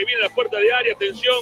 [0.00, 1.36] que viene a la puerta de área, atención,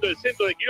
[0.00, 0.69] buscando el centro de Quiroga.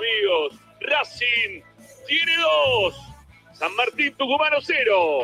[0.00, 0.54] amigos.
[0.80, 1.62] Racing
[2.06, 2.94] tiene dos.
[3.52, 5.20] San Martín Tucumano cero.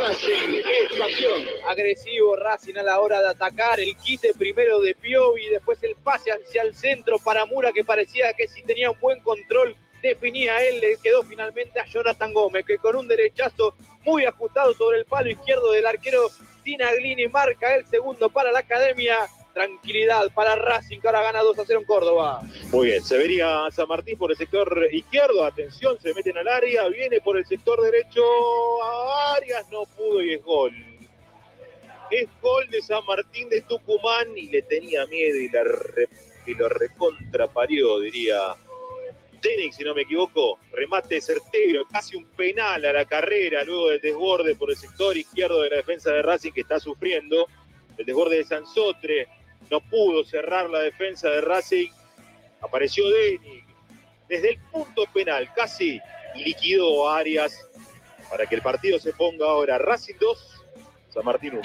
[0.00, 0.62] Racing
[0.98, 1.44] pasión.
[1.66, 3.80] Agresivo Racing a la hora de atacar.
[3.80, 8.32] El quite primero de Piovi, después el pase hacia el centro para Mura que parecía
[8.34, 12.78] que si tenía un buen control definía él, le quedó finalmente a Jonathan Gómez, que
[12.78, 16.28] con un derechazo muy ajustado sobre el palo izquierdo del arquero
[16.62, 19.16] Tinaglini marca el segundo para la academia
[19.56, 22.42] tranquilidad para Racing, que ahora gana 2 a 0 en Córdoba.
[22.70, 26.86] Muy bien, se vería San Martín por el sector izquierdo, atención, se meten al área,
[26.88, 28.22] viene por el sector derecho
[28.84, 30.74] a Arias, no pudo y es gol.
[32.10, 36.06] Es gol de San Martín de Tucumán y le tenía miedo y, la re,
[36.46, 38.38] y lo recontraparió, diría
[39.40, 40.58] Tenex, si no me equivoco.
[40.70, 45.62] Remate certero, casi un penal a la carrera, luego del desborde por el sector izquierdo
[45.62, 47.46] de la defensa de Racing que está sufriendo.
[47.96, 49.26] El desborde de Sansotre,
[49.70, 51.90] no pudo cerrar la defensa de Racing.
[52.60, 53.66] Apareció Denik.
[54.28, 56.00] Desde el punto penal, casi
[56.34, 57.64] liquidó a Arias
[58.28, 60.64] para que el partido se ponga ahora Racing 2,
[61.10, 61.62] San Martín 1.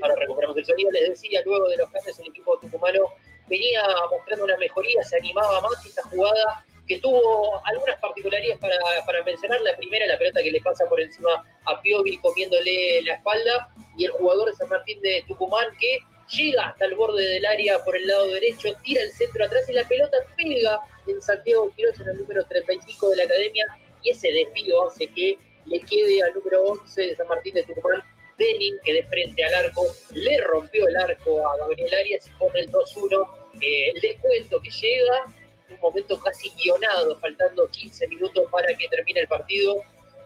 [0.00, 0.90] ahora recuperamos el sonido.
[0.92, 3.00] Les decía, luego de los cambios, el equipo tucumano
[3.48, 9.60] venía mostrando una mejoría, se animaba más esta jugada que tuvo algunas particularidades para, mencionar.
[9.62, 14.04] La primera, la pelota que le pasa por encima a Piovi comiéndole la espalda y
[14.04, 15.98] el jugador de San Martín de Tucumán que
[16.36, 19.72] llega hasta el borde del área por el lado derecho, tira el centro atrás y
[19.72, 23.66] la pelota pega en Santiago Quiroz en el número 35 de la academia
[24.02, 28.02] y ese desvío hace que le quede al número 11 de San Martín de Tucumán
[28.38, 32.60] Denin, que de frente al arco le rompió el arco a Gabriel Arias y pone
[32.60, 33.28] el 2-1.
[33.60, 35.34] Eh, el descuento que llega,
[35.70, 39.76] un momento casi guionado, faltando 15 minutos para que termine el partido.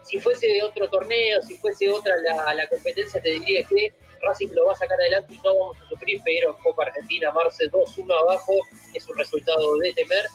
[0.03, 4.49] Si fuese de otro torneo, si fuese otra la, la competencia, te diría que Racing
[4.53, 8.19] lo va a sacar adelante y no vamos a sufrir, pero Copa Argentina, Marce 2-1
[8.19, 8.53] abajo,
[8.93, 10.25] es un resultado de temer.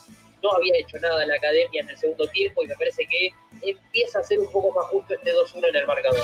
[0.42, 3.30] No había hecho nada la academia en el segundo tiempo y me parece que
[3.62, 6.22] empieza a ser un poco más justo este 2-1 en el marcador.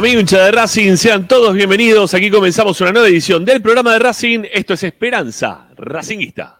[0.00, 2.14] Amigo de Racing, sean todos bienvenidos.
[2.14, 4.44] Aquí comenzamos una nueva edición del programa de Racing.
[4.50, 6.58] Esto es Esperanza Racinguista.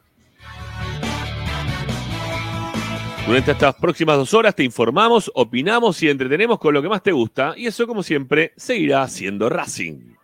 [3.27, 7.13] Durante estas próximas dos horas te informamos, opinamos y entretenemos con lo que más te
[7.13, 7.55] gusta.
[7.57, 10.17] Y eso, como siempre, seguirá siendo Racing.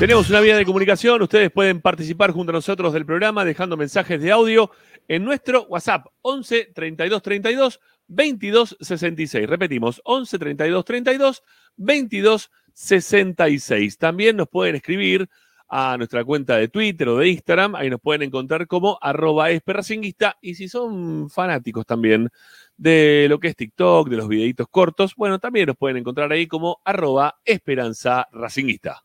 [0.00, 1.22] Tenemos una vía de comunicación.
[1.22, 4.72] Ustedes pueden participar junto a nosotros del programa dejando mensajes de audio
[5.06, 7.80] en nuestro WhatsApp 11 32 32
[8.12, 9.48] 22 66.
[9.48, 11.42] Repetimos, 11 32 32
[11.76, 13.98] 22 66.
[13.98, 15.28] También nos pueden escribir
[15.68, 17.74] a nuestra cuenta de Twitter o de Instagram.
[17.74, 19.48] Ahí nos pueden encontrar como arroba.
[19.50, 22.28] Y si son fanáticos también
[22.76, 26.46] de lo que es TikTok, de los videitos cortos, bueno, también nos pueden encontrar ahí
[26.46, 29.02] como arroba esperanza racinguista.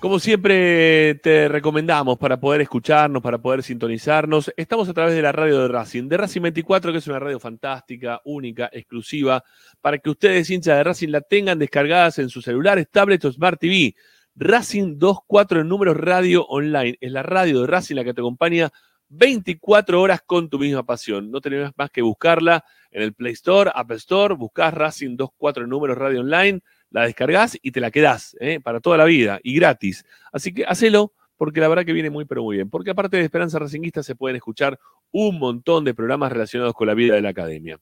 [0.00, 5.32] Como siempre te recomendamos para poder escucharnos, para poder sintonizarnos, estamos a través de la
[5.32, 9.42] radio de Racing, de Racing 24, que es una radio fantástica, única, exclusiva,
[9.80, 13.58] para que ustedes, hinchas de Racing, la tengan descargadas en sus celulares, tablets o Smart
[13.58, 13.96] TV.
[14.36, 16.96] Racing 24 en números radio online.
[17.00, 18.70] Es la radio de Racing la que te acompaña
[19.08, 21.28] 24 horas con tu misma pasión.
[21.28, 25.70] No tenés más que buscarla en el Play Store, App Store, buscás Racing 24 en
[25.70, 28.60] números radio online la descargas y te la quedás ¿eh?
[28.60, 30.04] para toda la vida y gratis.
[30.32, 32.68] Así que hacelo porque la verdad que viene muy pero muy bien.
[32.68, 34.78] Porque aparte de Esperanza Racinguista se pueden escuchar
[35.10, 37.80] un montón de programas relacionados con la vida de la academia.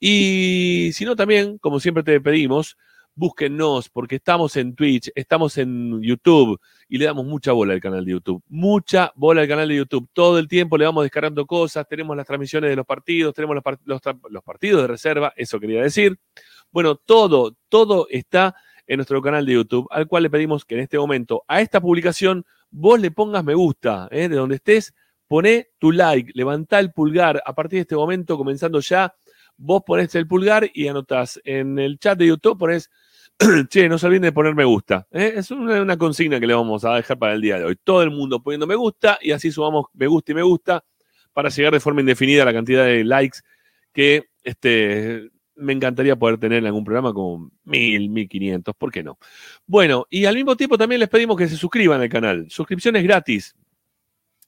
[0.00, 2.76] Y si no también, como siempre te pedimos,
[3.14, 8.04] búsquennos porque estamos en Twitch, estamos en YouTube y le damos mucha bola al canal
[8.04, 8.42] de YouTube.
[8.48, 10.08] Mucha bola al canal de YouTube.
[10.12, 14.00] Todo el tiempo le vamos descargando cosas, tenemos las transmisiones de los partidos, tenemos los,
[14.30, 16.18] los partidos de reserva, eso quería decir.
[16.76, 18.54] Bueno, todo, todo está
[18.86, 21.80] en nuestro canal de YouTube, al cual le pedimos que en este momento a esta
[21.80, 24.28] publicación vos le pongas me gusta, ¿eh?
[24.28, 24.94] de donde estés,
[25.26, 27.42] poné tu like, levantá el pulgar.
[27.46, 29.14] A partir de este momento, comenzando ya,
[29.56, 32.90] vos ponés el pulgar y anotás en el chat de YouTube, ponés,
[33.70, 35.06] che, no se olviden de poner me gusta.
[35.12, 35.32] ¿eh?
[35.34, 37.76] Es una, una, consigna que le vamos a dejar para el día de hoy.
[37.82, 40.84] Todo el mundo poniendo me gusta y así sumamos me gusta y me gusta
[41.32, 43.38] para llegar de forma indefinida a la cantidad de likes
[43.94, 49.02] que este, me encantaría poder tener en algún programa como mil, mil quinientos, ¿por qué
[49.02, 49.18] no?
[49.66, 52.46] Bueno, y al mismo tiempo también les pedimos que se suscriban al canal.
[52.50, 53.56] Suscripción es gratis.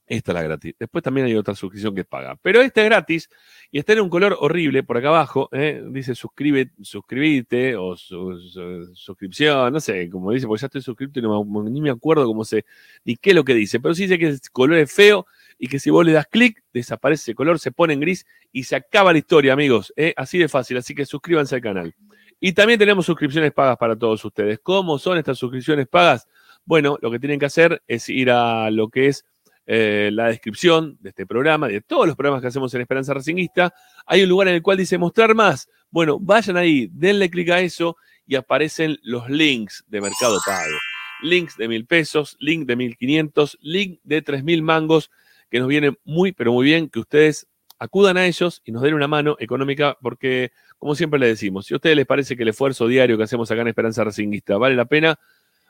[0.09, 0.75] Esta es la gratis.
[0.79, 2.37] Después también hay otra suscripción que paga.
[2.41, 3.29] Pero esta es gratis
[3.71, 5.51] y está en un color horrible por acá abajo.
[5.53, 5.83] ¿eh?
[5.91, 11.45] Dice suscribe, suscribite o suscripción, no sé, como dice, porque ya estoy suscrito y no,
[11.65, 12.65] ni me acuerdo cómo se,
[13.05, 13.81] ni qué es lo que dice.
[13.81, 15.27] Pero sí dice que el color es feo
[15.59, 18.65] y que si vos le das clic, desaparece ese color, se pone en gris y
[18.65, 19.93] se acaba la historia, amigos.
[19.97, 20.15] ¿eh?
[20.17, 21.95] Así de fácil, así que suscríbanse al canal.
[22.41, 24.61] Y también tenemos suscripciones pagas para todos ustedes.
[24.63, 26.29] ¿Cómo son estas suscripciones pagas?
[26.65, 29.25] Bueno, lo que tienen que hacer es ir a lo que es
[29.67, 33.75] eh, la descripción de este programa, de todos los programas que hacemos en Esperanza Racingista.
[34.07, 35.69] Hay un lugar en el cual dice mostrar más.
[35.91, 37.97] Bueno, vayan ahí, denle clic a eso
[38.27, 40.77] y aparecen los links de Mercado Pago.
[41.23, 45.11] Links de mil pesos, link de mil quinientos, link de tres mil mangos
[45.51, 47.47] que nos viene muy, pero muy bien que ustedes
[47.79, 51.75] acudan a ellos y nos den una mano económica, porque, como siempre les decimos, si
[51.75, 54.75] a ustedes les parece que el esfuerzo diario que hacemos acá en Esperanza Racinguista vale
[54.75, 55.19] la pena,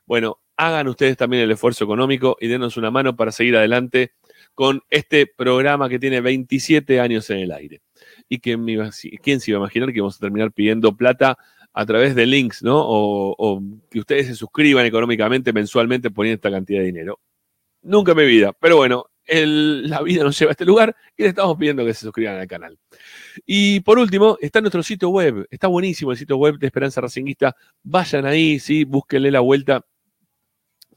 [0.07, 4.13] bueno, hagan ustedes también el esfuerzo económico y denos una mano para seguir adelante
[4.55, 7.83] con este programa que tiene 27 años en el aire.
[8.29, 8.57] Y que
[9.23, 11.37] quién se iba a imaginar que vamos a terminar pidiendo plata
[11.75, 12.81] a través de links, ¿no?
[12.81, 17.21] O, o que ustedes se suscriban económicamente mensualmente poniendo esta cantidad de dinero.
[17.83, 21.29] Nunca en mi vida, pero bueno, la vida nos lleva a este lugar y le
[21.29, 22.79] estamos pidiendo que se suscriban al canal.
[23.47, 25.47] Y por último, está nuestro sitio web.
[25.51, 27.55] Está buenísimo el sitio web de Esperanza Racinguista.
[27.83, 29.85] Vayan ahí, sí, búsquenle la vuelta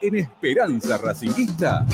[0.00, 1.86] en Esperanza Racinguista.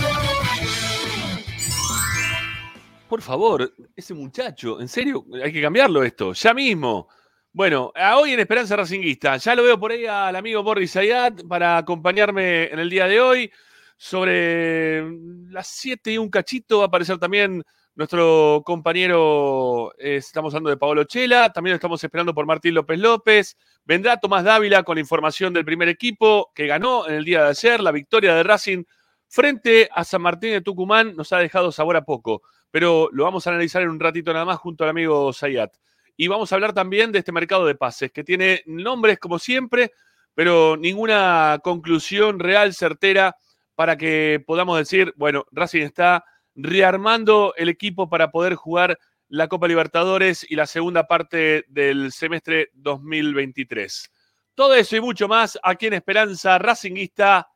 [3.09, 5.25] Por favor, ese muchacho, ¿en serio?
[5.43, 7.09] Hay que cambiarlo esto, ya mismo.
[7.53, 11.79] Bueno, hoy en Esperanza Racinguista, ya lo veo por ahí al amigo Boris Ayat para
[11.79, 13.53] acompañarme en el día de hoy.
[13.97, 15.09] Sobre
[15.51, 17.63] las 7 y un cachito va a aparecer también
[17.97, 22.99] nuestro compañero, eh, estamos hablando de Paolo Chela, también lo estamos esperando por Martín López
[22.99, 23.57] López.
[23.85, 27.51] Vendrá Tomás Dávila con la información del primer equipo que ganó en el día de
[27.51, 27.81] ayer.
[27.81, 28.85] La victoria de Racing
[29.29, 33.47] frente a San Martín de Tucumán nos ha dejado sabor a poco, pero lo vamos
[33.47, 35.73] a analizar en un ratito nada más junto al amigo Zayat.
[36.17, 39.93] Y vamos a hablar también de este mercado de pases, que tiene nombres como siempre,
[40.35, 43.37] pero ninguna conclusión real, certera,
[43.77, 49.69] para que podamos decir, bueno, Racing está rearmando el equipo para poder jugar la Copa
[49.69, 54.11] Libertadores y la segunda parte del semestre 2023.
[54.55, 57.49] Todo eso y mucho más aquí en Esperanza Racinguista.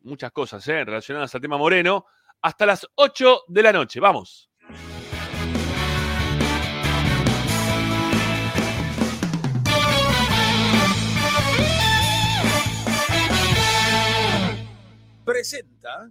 [0.00, 0.84] Muchas cosas ¿eh?
[0.84, 2.06] relacionadas al tema Moreno.
[2.40, 4.00] Hasta las 8 de la noche.
[4.00, 4.48] Vamos.
[15.24, 16.10] Presenta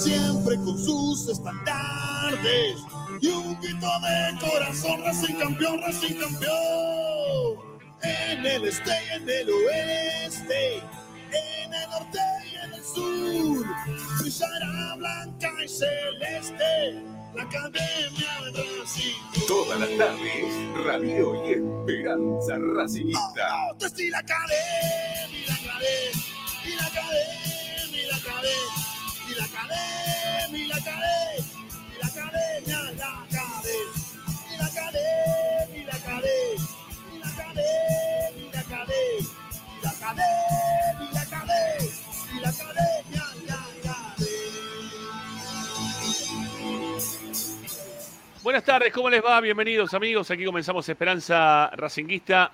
[0.00, 2.78] siempre con sus estandartes
[3.20, 7.70] y un grito de corazón, Racing campeón, Racing campeón.
[8.02, 12.18] En el este y en el oeste, en el norte
[12.50, 13.66] y en el sur,
[14.20, 19.46] brillará blanca y celeste la academia de Racing.
[19.46, 23.66] todas las tardes, Radio y Esperanza Racingista.
[23.70, 26.10] Oh, oh, y la academia, y la academia,
[26.64, 28.99] y la academia, y la academia,
[29.40, 31.56] la academia, la academia,
[31.98, 33.86] la academia, la academia,
[34.58, 36.66] la academia, la academia,
[37.18, 39.30] la academia, la academia,
[39.72, 40.32] la academia,
[41.12, 44.16] la academia, la academia, la
[48.42, 49.40] Buenas tardes, ¿cómo les va?
[49.40, 52.52] Bienvenidos amigos, aquí comenzamos Esperanza Racinguista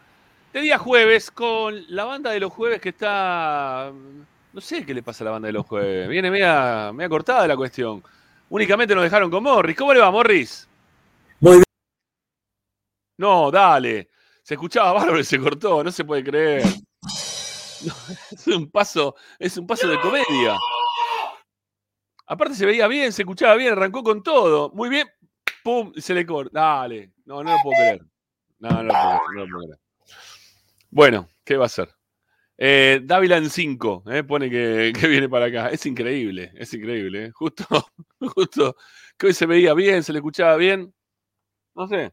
[0.53, 3.93] de día jueves con la banda de los jueves que está...
[4.57, 7.47] No sé qué le pasa a la banda de los jueves, viene media, media cortada
[7.47, 8.03] la cuestión.
[8.49, 9.77] Únicamente nos dejaron con Morris.
[9.77, 10.67] ¿Cómo le va, Morris?
[11.41, 11.65] Muy bien.
[13.19, 14.09] No, dale.
[14.43, 16.65] Se escuchaba bárbaro y se cortó, no se puede creer.
[17.85, 17.93] No,
[18.31, 20.57] es un paso, es un paso de comedia.
[22.27, 24.71] Aparte se veía bien, se escuchaba bien, arrancó con todo.
[24.71, 25.07] Muy bien,
[25.63, 26.59] pum, se le corta.
[26.59, 27.13] Dale.
[27.27, 28.01] No, no lo puedo creer.
[28.61, 29.21] No, no lo puedo creer.
[29.35, 29.81] no lo puedo creer.
[30.89, 31.96] Bueno, ¿qué va a ser?
[32.59, 35.69] Eh, Dávila en 5, pone que, que viene para acá.
[35.71, 37.27] Es increíble, es increíble.
[37.27, 37.31] eh.
[37.33, 37.65] Justo,
[38.21, 38.77] justo
[39.19, 40.95] que hoy se veía bien, se le escuchaba bien.
[41.75, 42.13] No sé.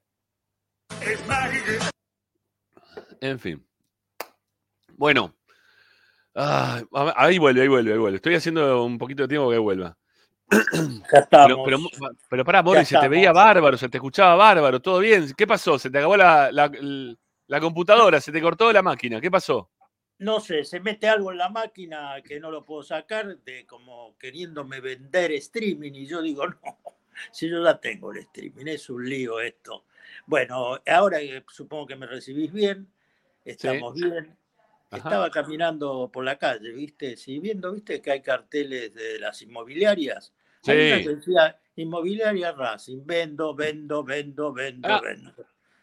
[3.22, 3.66] En fin.
[4.96, 5.34] Bueno.
[6.36, 6.82] Ah,
[7.16, 8.16] ahí vuelve, ahí vuelve, ahí vuelve.
[8.18, 9.96] Estoy haciendo un poquito de tiempo que vuelva.
[10.52, 11.62] Ya estamos.
[11.66, 15.32] Pero, pero, pero pará, Morris, se te veía bárbaro, se te escuchaba bárbaro, todo bien.
[15.38, 15.78] ¿Qué pasó?
[15.80, 16.72] ¿Se te acabó la, la-
[17.48, 18.20] la computadora?
[18.20, 19.22] ¿Se te cortó la máquina?
[19.22, 19.70] ¿Qué pasó?
[20.20, 24.16] No sé, se mete algo en la máquina que no lo puedo sacar, de como
[24.18, 26.80] queriéndome vender streaming, y yo digo, no,
[27.32, 29.86] si yo ya tengo el streaming, es un lío esto.
[30.26, 31.18] Bueno, ahora
[31.50, 32.88] supongo que me recibís bien,
[33.44, 34.36] estamos bien.
[34.92, 34.98] Ajá.
[34.98, 37.18] Estaba caminando por la calle, ¿viste?
[37.18, 38.00] Si viendo, ¿viste?
[38.00, 40.32] Que hay carteles de las inmobiliarias.
[40.68, 41.04] Hay una Sí.
[41.04, 45.02] que decía, inmobiliaria Racing, vendo, vendo, vendo, vendo, Ah.
[45.04, 45.34] vendo.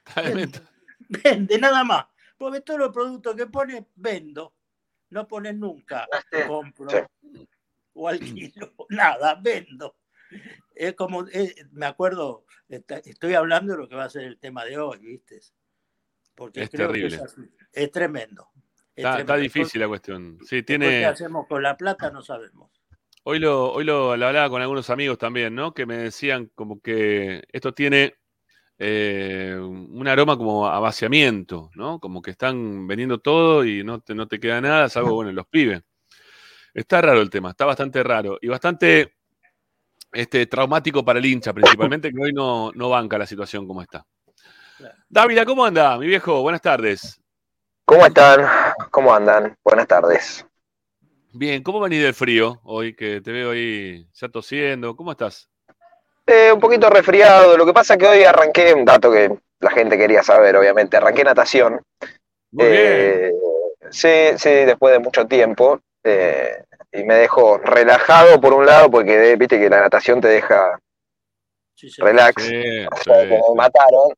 [0.48, 0.60] Vende,
[1.08, 2.06] vende, nada más.
[2.40, 4.54] Porque todos los productos que pone, vendo.
[5.10, 6.08] No ponen nunca,
[6.46, 6.88] compro
[7.92, 9.96] o alquilo, nada, vendo.
[10.74, 14.38] Es como, eh, me acuerdo, está- estoy hablando de lo que va a ser el
[14.38, 15.40] tema de hoy, ¿viste?
[16.34, 17.10] Porque Es creo terrible.
[17.10, 17.42] que es, así.
[17.74, 18.48] Es tremendo.
[18.96, 20.38] Es Está, difícil la cuestión.
[20.44, 21.04] Sí, Después, ¿Qué tiene.
[21.04, 22.10] hacemos con la plata?
[22.10, 22.70] No sabemos.
[23.24, 25.74] Hoy lo, hoy lo, lo hablaba con algunos amigos también, ¿no?
[25.74, 28.14] Que me decían como que esto tiene
[28.82, 32.00] eh, un aroma como a vaciamiento, ¿no?
[32.00, 35.46] Como que están vendiendo todo y no te, no te queda nada, salvo, bueno, los
[35.46, 35.82] pibes.
[36.72, 39.16] Está raro el tema, está bastante raro y bastante
[40.10, 44.06] este, traumático para el hincha, principalmente, que hoy no, no banca la situación como está.
[45.10, 46.40] Dávila, ¿cómo anda, mi viejo?
[46.40, 47.20] Buenas tardes.
[47.84, 48.46] ¿Cómo están?
[48.90, 49.58] ¿Cómo andan?
[49.62, 50.46] Buenas tardes.
[51.34, 54.96] Bien, ¿cómo venís del frío hoy que te veo ahí ya tosiendo?
[54.96, 55.50] ¿Cómo estás?
[56.32, 57.56] Eh, un poquito resfriado.
[57.56, 60.96] Lo que pasa es que hoy arranqué un dato que la gente quería saber, obviamente.
[60.96, 61.80] Arranqué natación.
[62.52, 62.82] Muy bien.
[62.82, 63.32] Eh,
[63.90, 65.80] sí, sí, después de mucho tiempo.
[66.04, 66.62] eh,
[66.92, 70.76] y me dejó relajado por un lado, porque viste que la natación te deja
[71.98, 72.42] relax.
[72.42, 74.12] Sí, o sea, que me mataron.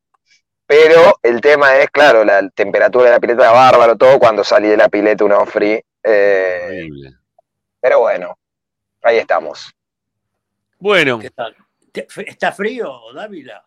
[0.67, 4.69] Pero el tema es, claro, la temperatura de la pileta era bárbaro, todo cuando salí
[4.69, 5.83] de la pileta una free.
[6.03, 7.11] eh, Horrible.
[7.81, 8.39] pero bueno,
[9.03, 9.71] ahí estamos.
[10.79, 11.55] Bueno, ¿Qué tal?
[11.93, 13.65] ¿Te- ¿Está frío, Dávila?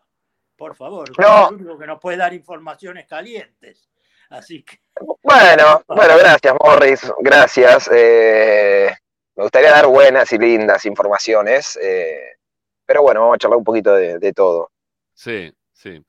[0.56, 1.48] Por favor, No.
[1.48, 3.88] el único que nos puede dar informaciones calientes.
[4.30, 4.80] Así que.
[5.22, 7.12] Bueno, bueno, gracias, Morris.
[7.20, 7.88] Gracias.
[7.92, 8.90] Eh,
[9.36, 11.78] me gustaría dar buenas y lindas informaciones.
[11.80, 12.36] Eh,
[12.84, 14.70] pero bueno, vamos a charlar un poquito de, todo.
[15.14, 16.04] Sí, sí.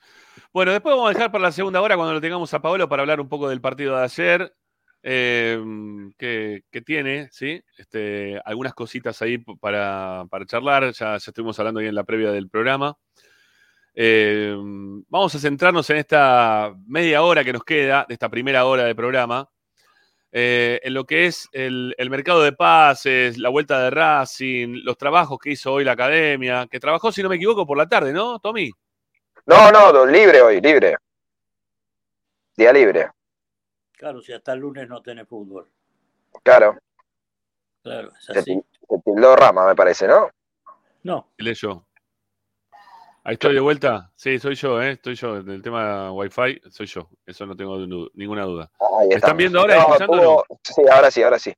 [0.53, 3.01] Bueno, después vamos a dejar para la segunda hora cuando lo tengamos a Paolo para
[3.03, 4.56] hablar un poco del partido de ayer.
[5.03, 5.60] Eh,
[6.17, 7.63] que, tiene, ¿sí?
[7.77, 10.91] Este, algunas cositas ahí para, charlar.
[10.91, 12.97] Ya, ya, estuvimos hablando ahí en la previa del programa.
[13.99, 14.55] Eh,
[15.10, 18.93] vamos a centrarnos en esta media hora que nos queda, de esta primera hora de
[18.93, 19.49] programa,
[20.31, 25.39] eh, en lo que es el, mercado de pases, la vuelta de Racing, los trabajos
[25.39, 28.38] que hizo hoy la academia, que trabajó, si no me equivoco, por la tarde, ¿no,
[28.38, 28.69] Tommy?
[29.47, 30.97] No, no, libre hoy, libre.
[32.55, 33.10] Día libre.
[33.97, 35.67] Claro, si hasta el lunes no tiene fútbol.
[36.43, 36.77] Claro.
[37.81, 38.63] Claro, es así.
[39.36, 40.29] Rama, me parece, ¿no?
[41.03, 41.27] No.
[41.38, 41.83] yo.
[43.23, 44.12] Ahí estoy de vuelta.
[44.15, 44.91] Sí, soy yo, ¿eh?
[44.91, 45.38] Estoy yo.
[45.38, 47.10] En el tema Wi-Fi, soy yo.
[47.25, 47.77] Eso no tengo
[48.13, 48.69] ninguna duda.
[49.10, 49.86] ¿Están viendo ahora?
[50.07, 51.53] No, Sí, ahora sí, ahora sí.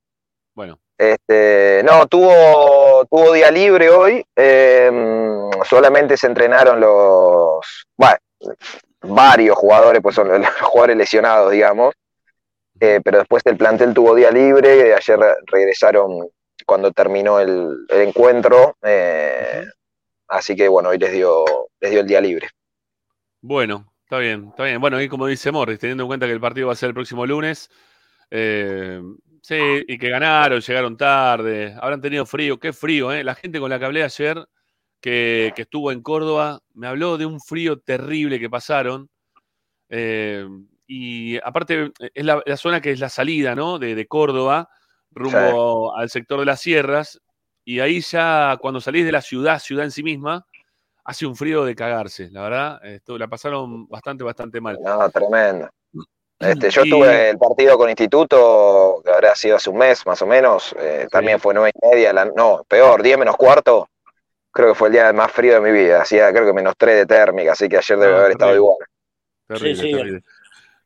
[0.56, 0.80] Bueno.
[0.98, 4.26] Este, no, tuvo, tuvo día libre hoy.
[4.36, 7.86] Em, solamente se entrenaron los.
[7.98, 8.18] Bueno,
[9.02, 11.94] varios jugadores, pues son los jugadores lesionados, digamos.
[12.80, 14.94] Eh, pero después el plantel tuvo día libre.
[14.94, 16.30] Ayer regresaron
[16.66, 18.78] cuando terminó el, encuentro.
[18.84, 19.66] Eh,
[20.30, 21.44] Así que bueno, hoy les dio,
[21.82, 22.50] les dio el día libre.
[23.42, 24.80] Bueno, está bien, está bien.
[24.80, 26.94] Bueno, y como dice Morris, teniendo en cuenta que el partido va a ser el
[26.94, 27.70] próximo lunes,
[28.30, 29.02] eh,
[29.42, 33.24] sí, y que ganaron, llegaron tarde, habrán tenido frío, qué frío, ¿eh?
[33.24, 34.46] La gente con la que hablé ayer,
[35.02, 39.10] que, estuvo en Córdoba, me habló de un frío terrible que pasaron.
[39.90, 40.46] Eh,
[40.92, 43.78] y aparte, es la, zona que es la salida, ¿no?
[43.78, 44.70] De, Córdoba,
[45.12, 47.22] rumbo al sector de las sierras,
[47.64, 50.48] y ahí ya, cuando salís de la ciudad, ciudad en sí misma,
[51.04, 52.84] hace un frío de cagarse, la verdad.
[52.84, 54.80] Esto, la pasaron bastante, bastante mal.
[54.84, 55.70] No, tremendo.
[56.40, 60.26] Este, yo tuve el partido con Instituto, que habrá sido hace un mes más o
[60.26, 63.90] menos, eh, también fue nueve y media, no, peor, diez menos cuarto,
[64.52, 66.96] creo que fue el día más frío de mi vida, hacía creo que menos tres
[66.96, 68.78] de térmica, así que ayer debe haber estado igual.
[69.56, 69.94] sí, sí,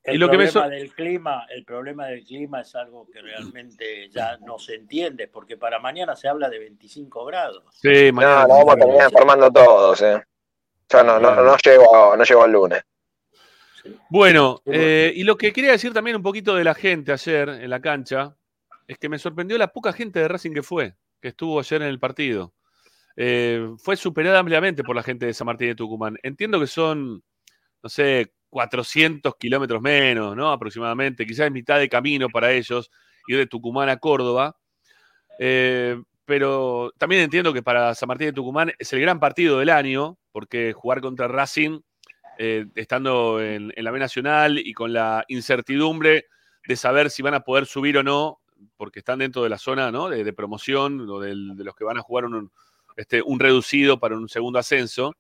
[0.03, 4.75] el problema del clima, el problema del clima es algo que realmente ya no se
[4.75, 7.63] entiende, porque para mañana se habla de 25 grados.
[7.71, 8.43] Sí, mañana.
[8.43, 10.21] No, vamos a terminar informando todos, ¿eh?
[10.89, 12.83] Ya no, no, no, llego, no al lunes.
[14.09, 17.69] Bueno, eh, y lo que quería decir también un poquito de la gente ayer en
[17.69, 18.35] la cancha,
[18.87, 21.87] es que me sorprendió la poca gente de Racing que fue, que estuvo ayer en
[21.87, 22.53] el partido.
[23.15, 26.17] Eh, fue superada ampliamente por la gente de San Martín de Tucumán.
[26.23, 27.23] Entiendo que son,
[27.81, 30.51] no sé, 400 kilómetros menos, ¿no?
[30.51, 32.91] Aproximadamente, quizás mitad de camino para ellos,
[33.27, 34.55] ir de Tucumán a Córdoba.
[35.39, 39.69] Eh, pero también entiendo que para San Martín de Tucumán es el gran partido del
[39.69, 41.79] año, porque jugar contra Racing,
[42.37, 46.27] eh, estando en, la B Nacional y con la incertidumbre
[46.67, 48.39] de saber si van a poder subir o no,
[48.77, 50.09] porque están dentro de la zona ¿no?
[50.09, 52.51] de, promoción o de los que van a jugar un,
[52.97, 55.15] este, un reducido para un segundo ascenso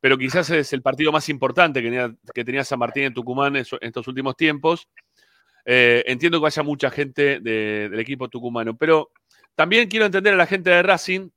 [0.00, 1.82] pero quizás es el partido más importante
[2.34, 4.88] que tenía, San Martín en Tucumán en, estos últimos tiempos.
[5.64, 9.10] Eh, entiendo que vaya mucha gente del equipo tucumano, pero
[9.54, 11.28] también quiero entender a la gente de Racing,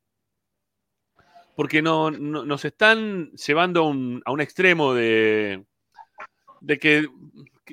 [1.56, 3.82] porque no, nos están llevando
[4.26, 5.66] a un, extremo de,
[6.62, 7.06] de que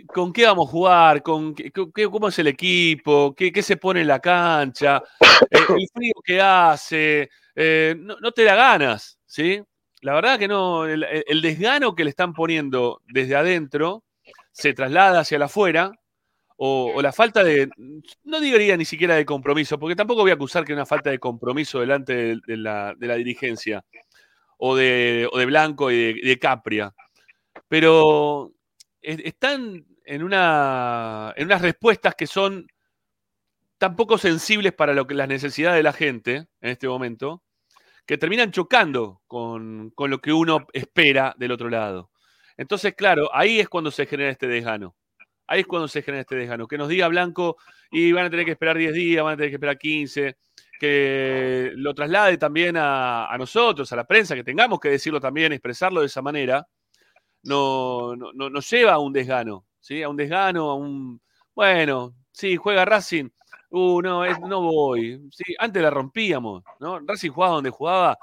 [0.08, 4.08] con qué vamos a jugar, con qué, cómo es el equipo, qué, se pone en
[4.08, 5.02] la cancha,
[5.50, 9.62] eh, el frío que hace, eh, no, no, te da ganas, ¿sí?
[10.02, 14.04] La verdad que no, el, desgano que le están poniendo desde adentro
[14.52, 15.92] se traslada hacia afuera,
[16.56, 17.70] o, la falta de,
[18.24, 21.18] no diría ni siquiera de compromiso, porque tampoco voy a acusar que una falta de
[21.18, 23.84] compromiso delante de, la, dirigencia,
[24.58, 26.94] o de, de Blanco y de, Capria,
[27.68, 28.52] pero
[29.00, 32.66] están en, una, en unas respuestas que son
[33.78, 37.42] tan poco sensibles para lo que las necesidades de la gente en este momento,
[38.10, 42.10] que terminan chocando con, lo que uno espera del otro lado.
[42.56, 44.96] Entonces, claro, ahí es cuando se genera este desgano.
[45.46, 46.66] Ahí es cuando se genera este desgano.
[46.66, 47.56] Que nos diga Blanco,
[47.88, 50.36] y van a tener que esperar 10 días, van a tener que esperar 15,
[50.80, 56.00] que lo traslade también a, nosotros, a la prensa, que tengamos que decirlo también, expresarlo
[56.00, 56.66] de esa manera,
[57.44, 60.02] no, no, nos lleva a un desgano, ¿sí?
[60.02, 61.22] A un desgano, a un,
[61.54, 63.28] bueno, sí, juega Racing,
[63.70, 65.20] Uh, no, no voy.
[65.32, 66.98] Sí, antes la rompíamos, ¿no?
[67.00, 68.18] Racing jugaba donde jugaba,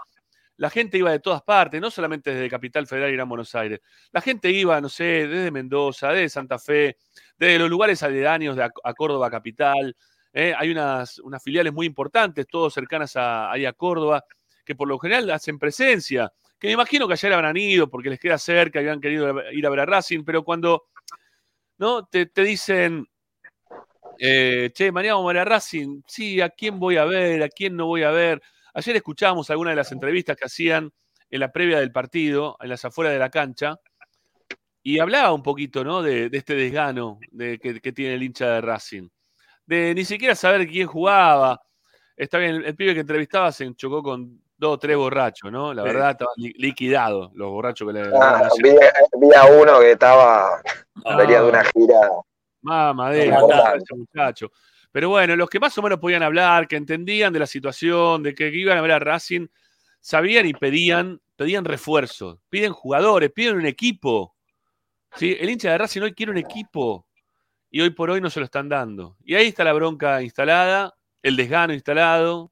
[0.57, 3.79] la gente iba de todas partes, no solamente desde Capital Federal y Gran Buenos Aires.
[4.12, 6.97] La gente iba, no sé, desde Mendoza, desde Santa Fe,
[7.38, 9.95] desde los lugares aledaños de a, Córdoba Capital.
[10.33, 10.53] ¿eh?
[10.57, 14.23] Hay unas, filiales muy importantes, todas cercanas a, ahí a Córdoba,
[14.65, 16.31] que por lo general hacen presencia.
[16.60, 19.69] Que me imagino que ayer habrán ido porque les queda cerca, habían querido ir a
[19.69, 20.88] ver a Racing, pero cuando
[21.77, 22.05] ¿no?
[22.05, 23.07] Te dicen,
[24.19, 26.01] eh, che, mañana vamos a ver a Racing.
[26.08, 27.43] Sí, ¿a quién voy a ver?
[27.43, 28.41] ¿A quién no voy a ver?
[28.73, 30.91] Ayer escuchábamos algunas de las entrevistas que hacían
[31.30, 33.80] en la previa del partido, en las afueras de la cancha,
[34.84, 36.01] y hablaba un poquito, ¿no?
[36.01, 39.10] De, de este desgano de, que, que tiene el hincha de Racing.
[39.65, 41.62] De ni siquiera saber quién jugaba.
[42.15, 45.73] Está bien, el, el pibe que entrevistaba se chocó con dos o tres borrachos, ¿no?
[45.73, 49.91] La verdad, estaban li- liquidados los borrachos que le Ah, vi, vi a uno que
[49.91, 50.62] estaba,
[51.17, 52.10] venía de una gira.
[52.67, 53.39] Mamadera,
[53.95, 54.51] muchacho.
[54.91, 58.34] Pero bueno, los que más o menos podían hablar, que entendían de la situación, de
[58.34, 59.47] que iban a ver a Racing,
[60.01, 64.36] sabían y pedían, pedían refuerzos, piden jugadores, piden un equipo.
[65.15, 65.38] ¿Sí?
[65.39, 67.08] El hincha de Racing hoy quiere un equipo
[67.69, 69.15] y hoy por hoy no se lo están dando.
[69.23, 72.51] Y ahí está la bronca instalada, el desgano instalado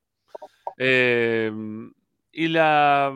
[0.78, 1.52] eh,
[2.32, 3.14] y la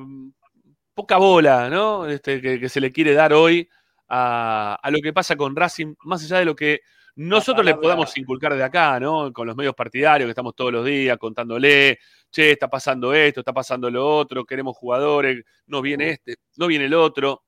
[0.94, 2.06] poca bola ¿no?
[2.08, 3.70] este, que, que se le quiere dar hoy
[4.10, 6.82] a, a lo que pasa con Racing, más allá de lo que
[7.16, 9.32] nosotros le podamos inculcar de acá, ¿no?
[9.34, 12.00] Con los medios partidarios que estamos todos los días contándole,
[12.32, 16.86] che, está pasando esto, está pasando lo otro, queremos jugadores, no viene este, no viene
[16.86, 17.44] el otro.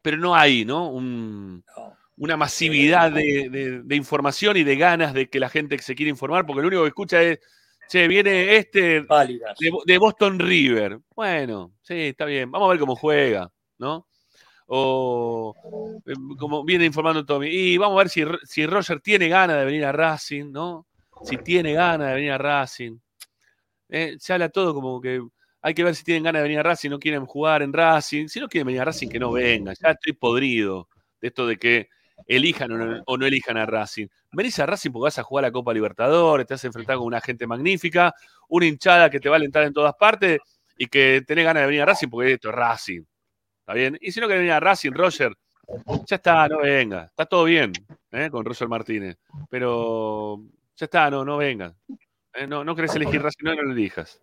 [0.00, 0.88] Pero no hay, ¿no?
[0.90, 1.62] Un-
[2.16, 6.10] una masividad de, de- de información y de ganas de que la gente se quiere
[6.10, 7.38] informar, porque lo único que escucha es,
[7.88, 9.02] che, viene este
[9.60, 10.98] de, de Boston River.
[11.14, 12.50] Bueno, sí, está bien.
[12.50, 14.06] Vamos a ver cómo juega, ¿no?
[14.68, 15.54] O
[16.06, 17.48] eh, como viene informando Tommy.
[17.48, 20.86] Y vamos a ver si, si Roger tiene ganas de venir a Racing, ¿no?
[21.24, 22.98] Si tiene ganas de venir a Racing.
[23.88, 25.22] Eh, se habla todo como que
[25.62, 28.28] hay que ver si tienen ganas de venir a Racing, no quieren jugar en Racing.
[28.28, 29.74] Si no quieren venir a Racing, que no vengan.
[29.82, 30.88] Ya estoy podrido
[31.20, 31.88] de esto de que
[32.26, 32.70] elijan
[33.06, 34.06] o no, elijan a Racing.
[34.32, 37.06] Venís a Racing porque vas a jugar la Copa Libertadores, te vas a enfrentar con
[37.06, 38.14] una gente magnífica,
[38.48, 40.38] una hinchada que te va a alentar en todas partes
[40.76, 43.02] y que tenés ganas de venir a Racing porque esto es Racing.
[43.68, 43.98] ¿Está bien?
[44.00, 45.36] Y si no querés venir a Racing, Roger,
[46.06, 47.04] ya está, no venga.
[47.04, 47.70] Está todo bien
[48.12, 48.30] ¿eh?
[48.30, 49.18] con Roger Martínez.
[49.50, 50.40] Pero
[50.74, 51.74] ya está, no, no venga.
[52.32, 52.46] ¿Eh?
[52.46, 54.22] No, no querés elegir Racing, no, no lo elijas.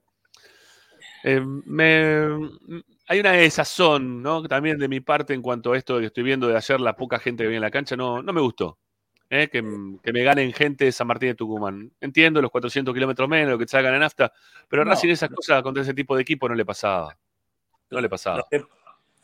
[1.24, 2.50] Eh, me-
[3.08, 4.42] hay una desazón, ¿no?
[4.48, 7.20] También de mi parte en cuanto a esto que estoy viendo de ayer, la poca
[7.20, 8.80] gente que viene en la cancha, no, no me gustó.
[9.30, 9.48] ¿eh?
[9.52, 9.62] Que,
[10.02, 11.92] que me ganen gente de San Martín de Tucumán.
[12.02, 14.34] Entiendo los 400 kilómetros menos, lo que te sacan en nafta,
[14.68, 14.90] pero a No.
[14.92, 17.16] Racing esas cosas contra ese tipo de equipo no le pasaba.
[17.92, 18.38] No le pasaba.
[18.38, 18.66] Lo que-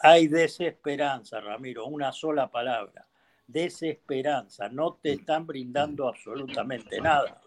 [0.04, 3.06] Hay desesperanza, Ramiro, una sola palabra.
[3.48, 4.70] Desesperanza.
[4.70, 7.42] No te están brindando absolutamente nada.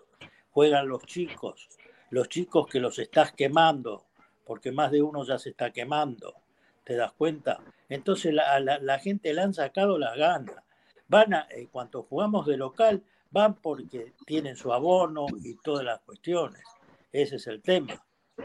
[0.50, 1.68] Juegan los chicos,
[2.10, 4.06] los chicos que los estás quemando,
[4.44, 6.34] porque más de uno ya se está quemando.
[6.84, 7.60] ¿Te das cuenta?
[7.88, 10.56] Entonces la, la- la gente le han sacado las ganas.
[11.08, 16.00] Van a, eh, cuando jugamos de local, van porque tienen su abono y todas las
[16.00, 16.62] cuestiones.
[17.10, 18.04] Ese es el tema.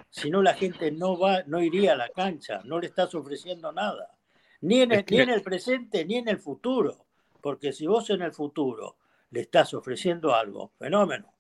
[0.10, 3.72] Si no, la gente no va, no iría a la cancha, no le estás ofreciendo
[3.72, 4.18] nada.
[4.62, 7.06] Ni en, el, ni en el presente ni en el futuro.
[7.42, 8.98] Porque si vos en el futuro
[9.32, 11.34] le estás ofreciendo algo, fenómeno.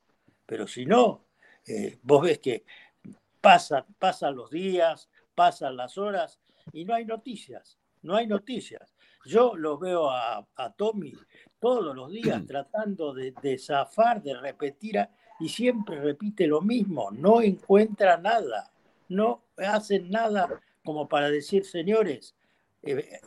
[0.45, 1.25] Pero si no,
[1.67, 2.63] eh, vos ves que
[3.41, 6.39] pasan, pasan los días, pasan las horas
[6.71, 7.77] y no hay noticias.
[8.01, 8.93] No hay noticias.
[9.25, 11.13] Yo lo veo a, a Tommy
[11.59, 17.12] todos los días tratando de, de zafar, de repetir, a- y siempre repite lo mismo.
[17.12, 18.71] No encuentra nada.
[19.08, 22.36] No hacen nada como para decir, señores,
[22.84, 23.19] eh,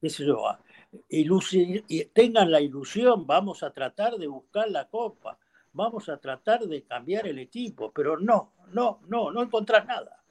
[0.00, 0.60] qué sé yo, ah,
[1.08, 5.38] y tengan la ilusión, vamos a tratar de buscar la copa,
[5.72, 10.22] vamos a tratar de cambiar el equipo, pero no, no, no, no encontrás nada.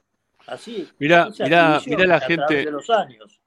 [0.46, 0.88] Así.
[0.98, 2.64] Mirá, división mirá la gente.
[2.64, 3.40] de los años.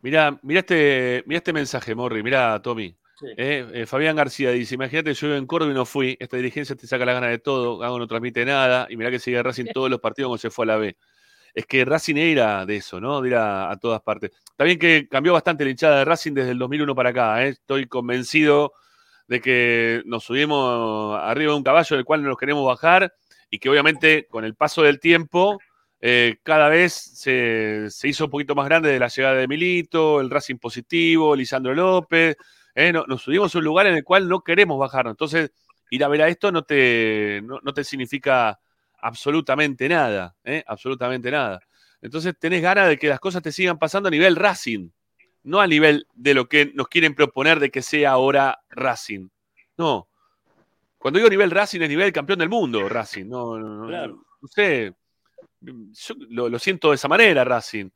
[0.00, 2.22] Mirá, mirá este, mirá este mensaje, Morri.
[2.22, 2.94] Mirá, Tommy.
[3.18, 3.26] Sí.
[3.36, 6.16] Eh, eh, Fabián García dice: Imagínate, yo vivo en Córdoba y no fui.
[6.20, 7.78] Esta dirigencia te saca la gana de todo.
[7.78, 8.86] Gago no transmite nada.
[8.90, 10.96] Y mirá que sigue Racing todos los partidos como se fue a la B.
[11.54, 13.20] Es que Racing era de eso, ¿no?
[13.20, 14.32] De ir a, a todas partes.
[14.50, 17.44] Está bien que cambió bastante la hinchada de Racing desde el 2001 para acá.
[17.44, 17.50] ¿eh?
[17.50, 18.72] Estoy convencido
[19.28, 23.12] de que nos subimos arriba de un caballo del cual no nos queremos bajar
[23.50, 25.58] y que obviamente con el paso del tiempo
[26.00, 30.20] eh, cada vez se, se hizo un poquito más grande de la llegada de Milito,
[30.20, 32.36] el Racing positivo, Lisandro López.
[32.74, 35.12] Eh, no- nos subimos a un lugar en el cual no queremos bajarnos.
[35.12, 35.50] Entonces,
[35.90, 38.58] ir a ver a esto no te, no, no te significa
[38.98, 40.64] absolutamente nada, ¿eh?
[40.66, 41.60] absolutamente nada.
[42.00, 44.90] Entonces, tenés ganas de que las cosas te sigan pasando a nivel Racing,
[45.44, 49.28] no a nivel de lo que nos quieren proponer de que sea ahora Racing.
[49.76, 50.08] No.
[50.98, 53.26] Cuando digo nivel Racing es nivel campeón del mundo, Racing.
[53.26, 54.94] No, no, no sé.
[55.60, 57.88] Yo lo, lo siento de esa manera, Racing.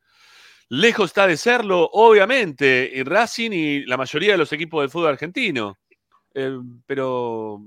[0.70, 5.10] Lejos está de serlo, obviamente, y Racing y la mayoría de los equipos del fútbol
[5.10, 5.78] argentino.
[6.34, 7.62] Eh, pero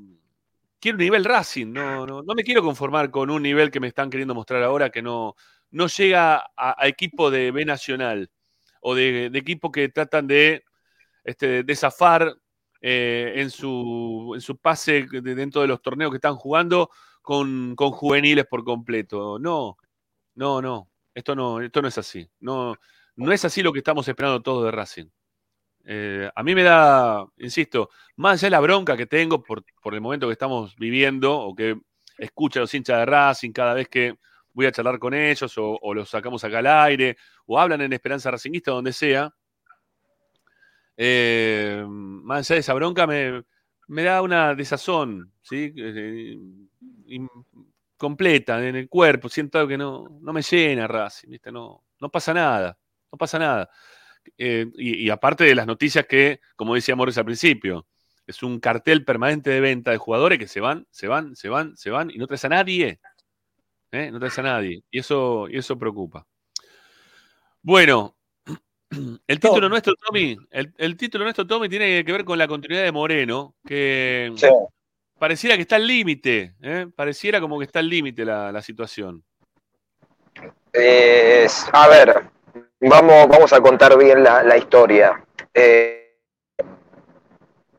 [0.80, 3.88] quiero un nivel Racing, no, no, no me quiero conformar con un nivel que me
[3.88, 5.36] están queriendo mostrar ahora que no,
[5.72, 8.30] no llega a, equipo de B Nacional
[8.82, 10.64] o de, de equipo que tratan de,
[11.24, 12.36] este, de zafar
[12.82, 16.92] eh, en, su, en su pase de- dentro de los torneos que están jugando
[17.24, 19.40] con, con juveniles por completo.
[19.40, 19.78] No,
[20.36, 20.91] no, no.
[21.14, 22.30] Esto no, esto no es así.
[22.40, 22.76] No,
[23.16, 25.08] no es así lo que estamos esperando todos de Racing.
[25.86, 29.94] Eh, a mí me da, insisto, más allá de la bronca que tengo por, por
[29.94, 31.80] el momento que estamos viviendo o que
[32.18, 34.16] escucho a los hinchas de Racing cada vez que
[34.54, 38.32] voy a charlar con ellos o, los sacamos acá al aire o hablan en Esperanza
[38.32, 39.34] Racingista, donde sea.
[40.98, 43.44] Eh, más allá de esa bronca me,
[43.88, 45.74] me da una desazón, ¿sí?
[45.76, 46.38] Eh,
[48.02, 49.30] completa en el cuerpo.
[49.30, 51.52] Siento que no, no me llena Racing, ¿viste?
[51.52, 52.76] No, no pasa nada,
[53.12, 53.70] no pasa nada.
[54.38, 57.86] Eh, y, y aparte de las noticias que, como decía Morris al principio,
[58.26, 61.78] es un cartel permanente de venta de jugadores que se van, se van, se van,
[61.78, 63.00] se van y no traes a nadie.
[63.92, 64.10] ¿eh?
[64.12, 64.84] No traes a nadie.
[64.90, 66.26] Y eso, y eso preocupa.
[67.62, 68.18] Bueno,
[69.28, 72.84] el título nuestro, Tommy, el, el título nuestro, Tommy, tiene que ver con la continuidad
[72.84, 74.34] de Moreno, que
[75.22, 76.88] pareciera que está al límite, ¿eh?
[76.96, 79.24] pareciera como que está al límite la, situación.
[81.74, 82.24] A ver,
[82.80, 85.24] vamos, vamos a contar bien la, historia.
[85.54, 86.18] Eh,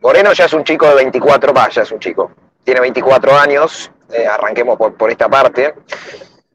[0.02, 2.30] Moreno ya es un chico de 24, va, ya es un chico.
[2.62, 5.74] Tiene 24 años, eh, arranquemos por, por esta parte.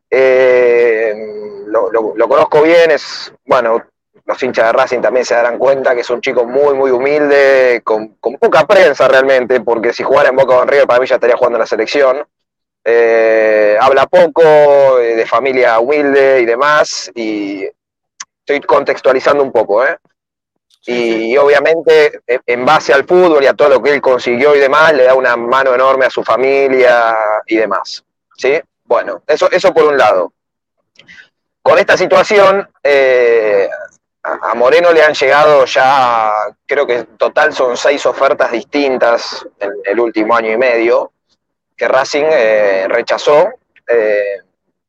[0.09, 1.13] Eh,
[1.65, 3.83] lo- lo conozco bien, es, bueno,
[4.27, 7.81] los hinchas de Racing también se darán cuenta que es un chico muy, muy humilde,
[7.83, 11.07] con, con poca prensa realmente, porque si jugara en Boca o en River para mí
[11.07, 12.27] ya estaría jugando en la selección.
[12.83, 17.65] Eh, habla poco, eh, de familia humilde y demás, y
[18.39, 19.97] estoy contextualizando un poco, ¿eh?
[20.89, 24.93] Y, obviamente, en base al fútbol y a todo lo que él consiguió y demás,
[24.93, 27.13] le da una mano enorme a su familia
[27.45, 28.05] y demás.
[28.37, 28.57] ¿Sí?
[28.85, 30.31] Bueno, eso, eso por un lado.
[31.61, 33.67] Con esta situación, eh,
[34.41, 36.31] a Moreno le han llegado ya,
[36.65, 41.11] creo que en total son seis ofertas distintas en el último año y medio,
[41.75, 43.49] que Racing eh, rechazó,
[43.87, 44.41] eh,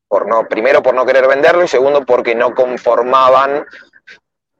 [0.07, 3.65] por no, primero por no querer venderlo y segundo porque no conformaban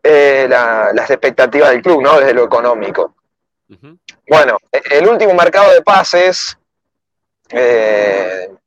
[0.04, 2.20] eh, la- las expectativas del club, ¿no?
[2.20, 3.16] Desde lo económico.
[4.30, 6.58] Bueno, e- el último mercado de pases,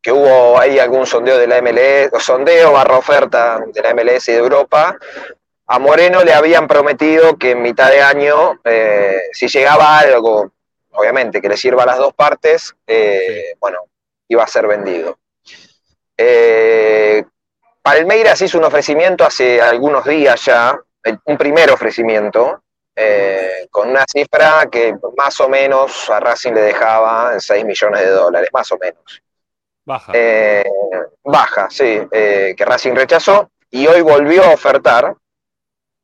[0.03, 4.33] que hubo ahí algún sondeo de la MLS, sondeo barra oferta de la MLS y
[4.33, 4.97] de Europa,
[5.67, 10.53] a Moreno le habían prometido que en mitad de año, eh, si llegaba algo,
[10.91, 13.79] obviamente que le sirva a las dos partes, eh, bueno,
[14.29, 15.19] iba a ser vendido.
[16.17, 17.25] Eh,
[17.83, 20.79] Palmeiras hizo un ofrecimiento hace algunos días ya,
[21.25, 22.63] un primer ofrecimiento,
[22.95, 28.03] eh, con una cifra que más o menos a Racing le dejaba en 6 millones
[28.03, 29.23] de dólares, más o menos.
[29.85, 30.13] Baja.
[30.15, 30.65] Eh,
[31.25, 35.17] baja, sí, eh, que Racing rechazó y hoy volvió a ofertar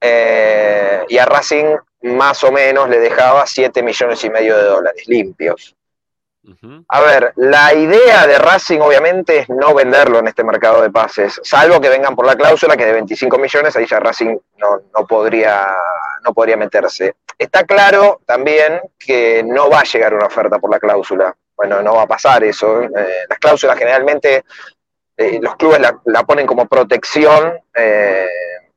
[0.00, 5.02] eh, y a Racing más o menos le dejaba 7 millones y medio de dólares
[5.06, 5.74] limpios.
[6.88, 11.38] A ver, la idea de Racing obviamente es no venderlo en este mercado de pases,
[11.42, 15.06] salvo que vengan por la cláusula que de 25 millones, ahí ya Racing no, no
[15.06, 15.74] podría,
[16.24, 17.16] no podría meterse.
[17.36, 21.36] Está claro también que no va a llegar una oferta por la cláusula.
[21.54, 22.82] Bueno, no va a pasar eso.
[22.82, 24.44] eh, las cláusulas generalmente
[25.18, 28.26] eh, los clubes la, la ponen como protección eh,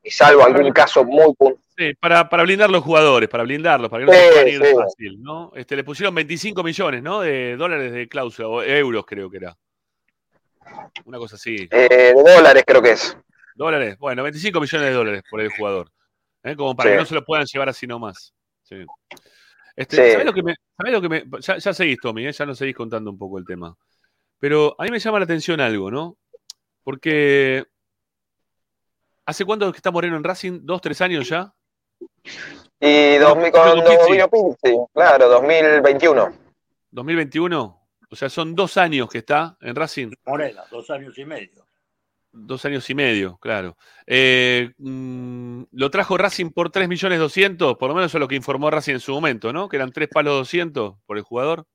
[0.02, 1.56] y salvo algún caso muy puntual.
[1.76, 4.74] Sí, para, para blindar los jugadores, para blindarlos, para que no se puedan ir sí.
[4.74, 5.52] fácil, ¿no?
[5.54, 7.20] Este, le pusieron 25 millones, ¿no?
[7.20, 9.56] De dólares de cláusula, o euros creo que era.
[11.04, 11.68] Una cosa así.
[11.70, 13.16] Eh, de dólares creo que es.
[13.54, 15.90] Dólares, bueno, 25 millones de dólares por el jugador.
[16.42, 16.56] ¿eh?
[16.56, 16.94] Como para Sí.
[16.94, 18.34] que no se lo puedan llevar así nomás.
[18.62, 18.84] Sí.
[19.74, 20.12] Este.
[20.12, 22.32] ¿sabés lo que me, sabés lo que me- ya, ya seguís, Tommy, ¿eh?
[22.32, 23.74] ya nos seguís contando un poco el tema.
[24.38, 26.16] Pero a mí me llama la atención algo, ¿no?
[26.82, 27.64] Porque
[29.26, 30.60] ¿hace cuánto que está Moreno en Racing?
[30.62, 31.52] ¿Dos, tres años ya?
[32.80, 34.76] Y 2000, Creo que cuando Pizzi.
[34.92, 36.32] claro, 2021.
[36.90, 37.82] 2021.
[38.10, 40.10] O sea, son dos años que está en Racing.
[40.26, 41.64] Morena, dos años y medio.
[42.34, 43.76] Dos años y medio, claro.
[44.06, 48.28] Eh, mm, lo trajo Racing por 3 millones 200, por lo menos eso es lo
[48.28, 49.68] que informó Racing en su momento, ¿no?
[49.68, 51.66] Que eran 3 palos 200 por el jugador.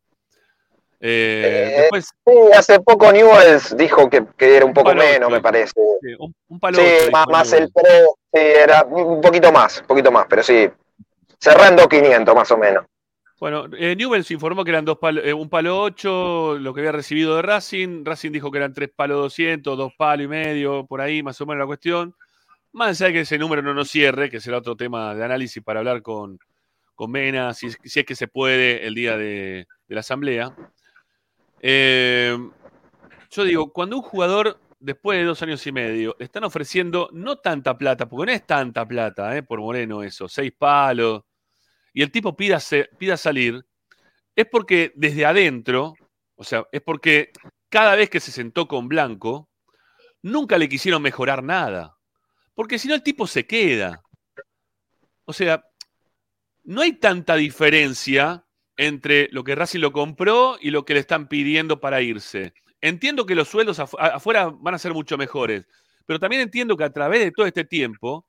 [1.00, 5.42] Eh, Eh, después, Sí, hace poco Newells dijo que, que era un poco menos, me
[5.42, 5.74] parece.
[6.02, 7.90] sí, un, un palo Sí, ocho, más, dijo más el pre,
[8.34, 10.68] sí, era un poquito más, un poquito más, pero sí.
[11.40, 12.86] Cerrando 500 más o menos.
[13.40, 16.92] Bueno, eh, Newell's informó que eran dos palo- eh, un palo 8, lo que había
[16.92, 18.04] recibido de Racing.
[18.04, 21.46] Racing dijo que eran 3 palos 200, 2 palos y medio, por ahí más o
[21.46, 22.16] menos la cuestión.
[22.74, 25.62] Más allá de que ese número no nos cierre, que será otro tema de análisis
[25.64, 26.40] para hablar con,
[26.96, 30.56] con Mena, si, es- si es que se puede el día de, de la asamblea.
[31.62, 32.38] Eh,
[33.30, 37.38] yo digo, cuando un jugador, después de dos años y medio, le están ofreciendo no
[37.38, 41.24] tanta plata, porque no es tanta plata, eh, por Moreno eso, seis palos,
[41.98, 43.66] y el tipo pida, salir,
[44.36, 45.96] es porque desde adentro,
[46.36, 47.32] o sea, es porque
[47.70, 49.50] cada vez que se sentó con Blanco,
[50.22, 51.98] nunca le quisieron mejorar nada.
[52.54, 54.04] Porque si no el tipo se queda.
[55.26, 55.64] O sea,
[56.66, 58.47] no hay tanta diferencia
[58.78, 62.54] entre lo que Racing lo compró y lo que le están pidiendo para irse.
[62.80, 65.66] Entiendo que los sueldos afuera van a ser mucho mejores,
[66.06, 68.28] pero también entiendo que a través de todo este tiempo,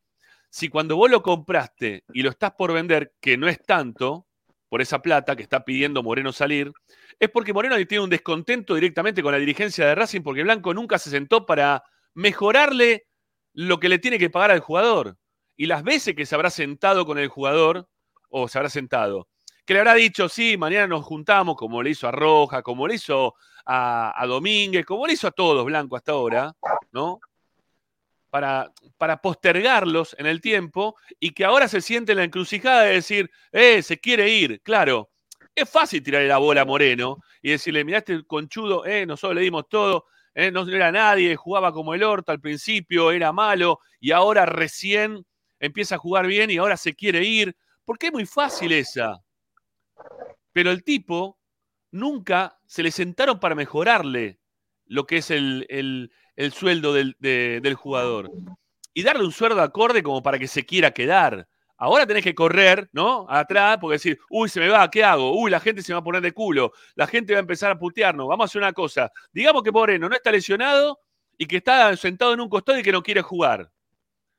[0.51, 4.27] si cuando vos lo compraste y lo estás por vender, que no es tanto,
[4.69, 6.73] por esa plata que está pidiendo Moreno salir,
[7.19, 10.99] es porque Moreno tiene un descontento directamente con la dirigencia de Racing porque Blanco nunca
[10.99, 11.83] se sentó para
[12.15, 13.07] mejorarle
[13.55, 15.17] lo que le tiene que pagar al jugador.
[15.57, 17.89] Y las veces que se habrá sentado con el jugador,
[18.29, 19.29] o se habrá sentado,
[19.69, 22.95] que le habrá dicho, sí, mañana nos juntamos, como le hizo a Roja, como le
[22.95, 23.35] hizo
[23.67, 26.57] a, a Domínguez, como le hizo a todos Blanco hasta ahora,
[26.91, 27.21] ¿no?
[28.31, 32.95] Para, para, postergarlos en el tiempo y que ahora se siente en la encrucijada de
[32.95, 34.63] decir, eh, se quiere ir.
[34.63, 35.11] Claro,
[35.55, 39.43] es fácil tirarle la bola a Moreno y decirle, mirá este conchudo, eh, nosotros le
[39.43, 44.13] dimos todo, eh, no era nadie, jugaba como el orto al principio, era malo y
[44.13, 45.27] ahora recién
[45.61, 47.55] empieza a jugar bien y ahora se quiere ir.
[47.85, 49.21] Porque es muy fácil esa.
[50.59, 51.39] Pero el tipo
[51.93, 54.41] nunca se le sentaron para mejorarle
[54.87, 58.29] lo que es el, el, sueldo del, del jugador.
[58.93, 61.47] Y darle un sueldo acorde como para que se quiera quedar.
[61.77, 63.25] Ahora tenés que correr, ¿no?
[63.31, 65.41] Atrás, porque decir, uy, se me va, ¿qué hago?
[65.41, 67.79] Uy, la gente se va a poner de culo, la gente va a empezar a
[67.79, 68.27] putearnos.
[68.27, 69.13] Vamos a hacer una cosa.
[69.33, 70.99] Digamos que Moreno no está lesionado
[71.37, 73.71] y que está sentado en un costado y que no quiere jugar.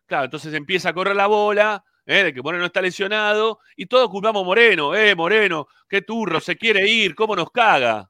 [0.06, 2.24] Claro, entonces empieza a correr la bola, ¿eh?
[2.24, 6.90] de que Moreno está lesionado, y todos culpamos Moreno, eh, Moreno, qué turro, se quiere
[6.90, 8.10] ir, cómo nos caga.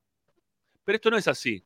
[0.85, 1.63] Pero esto no es así,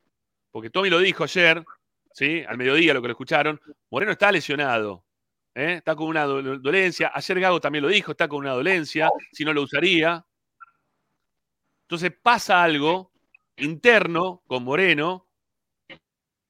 [0.49, 1.63] porque Tommy lo dijo ayer,
[2.11, 2.43] ¿sí?
[2.47, 3.61] Al mediodía, lo que lo escucharon,
[3.91, 5.05] Moreno está lesionado.
[5.53, 5.75] ¿eh?
[5.77, 7.11] Está con una dolencia.
[7.13, 10.25] Ayer Gago también lo dijo, está con una dolencia, si no lo usaría.
[11.83, 13.11] Entonces pasa algo
[13.57, 15.27] interno con Moreno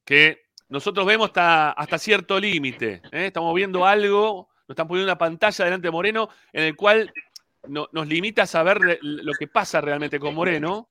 [0.05, 3.01] que nosotros vemos hasta, hasta cierto límite.
[3.11, 3.27] ¿eh?
[3.27, 7.13] Estamos viendo algo, nos están poniendo una pantalla delante de Moreno en el cual
[7.67, 10.89] nos limita a saber lo que pasa realmente con Moreno,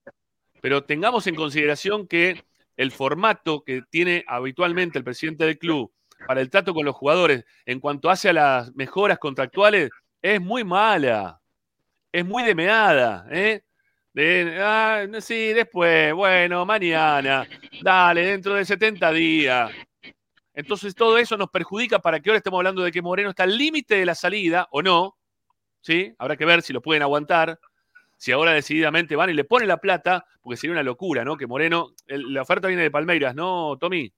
[0.61, 2.45] pero tengamos en consideración que
[2.77, 5.93] el formato que tiene habitualmente el presidente del club
[6.27, 9.91] para el trato con los jugadores en cuanto hace a las mejoras contractuales
[10.23, 11.41] es muy mala,
[12.13, 13.63] es muy demeada, ¿eh?
[14.61, 17.47] Ah, sí, después, bueno, mañana,
[17.83, 19.73] dale, dentro de 70 días.
[20.55, 23.57] Entonces todo eso nos perjudica para que ahora estemos hablando de que Moreno está al
[23.57, 25.17] límite de la salida o no.
[25.81, 26.15] ¿Sí?
[26.19, 27.59] Habrá que ver si lo pueden aguantar.
[28.17, 31.37] Si ahora decididamente van y le ponen la plata, porque sería una locura, ¿no?
[31.37, 34.13] Que Moreno, la oferta viene de Palmeiras, ¿no, Tommy?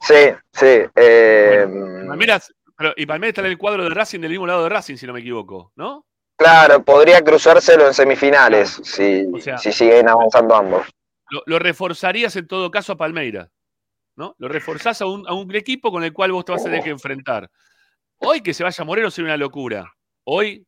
[0.00, 0.82] Sí, sí.
[0.94, 1.66] Eh,
[2.96, 5.12] y Palmeiras está en el cuadro de Racing del mismo lado de Racing, si no
[5.12, 6.06] me equivoco, ¿no?
[6.36, 9.26] Claro, podría cruzárselo en semifinales si,
[9.58, 10.86] si, siguen avanzando ambos.
[11.44, 13.50] Lo, reforzarías en todo caso a Palmeiras,
[14.20, 14.34] ¿no?
[14.36, 17.50] Lo reforzás a un, equipo con el cual vos te vas a tener que enfrentar.
[18.18, 19.90] Hoy que se vaya Moreno sería una locura.
[20.24, 20.66] Hoy,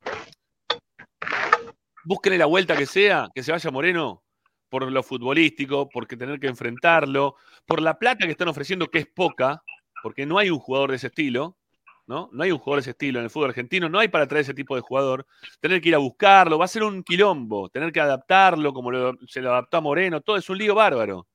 [2.03, 4.23] búsquenle la vuelta que sea, que se vaya Moreno,
[4.71, 7.37] por lo futbolístico, porque tener que enfrentarlo,
[7.67, 9.63] por la plata que están ofreciendo, que es poca,
[10.03, 11.59] porque no hay un jugador de ese estilo,
[12.07, 12.31] ¿no?
[12.33, 14.45] No hay un jugador de ese estilo en el fútbol argentino, no hay para traer
[14.45, 15.27] ese tipo de jugador.
[15.61, 18.91] Tener que ir a buscarlo, va a ser un quilombo, tener que adaptarlo como
[19.29, 21.27] se lo adaptó a Moreno, todo es un lío bárbaro.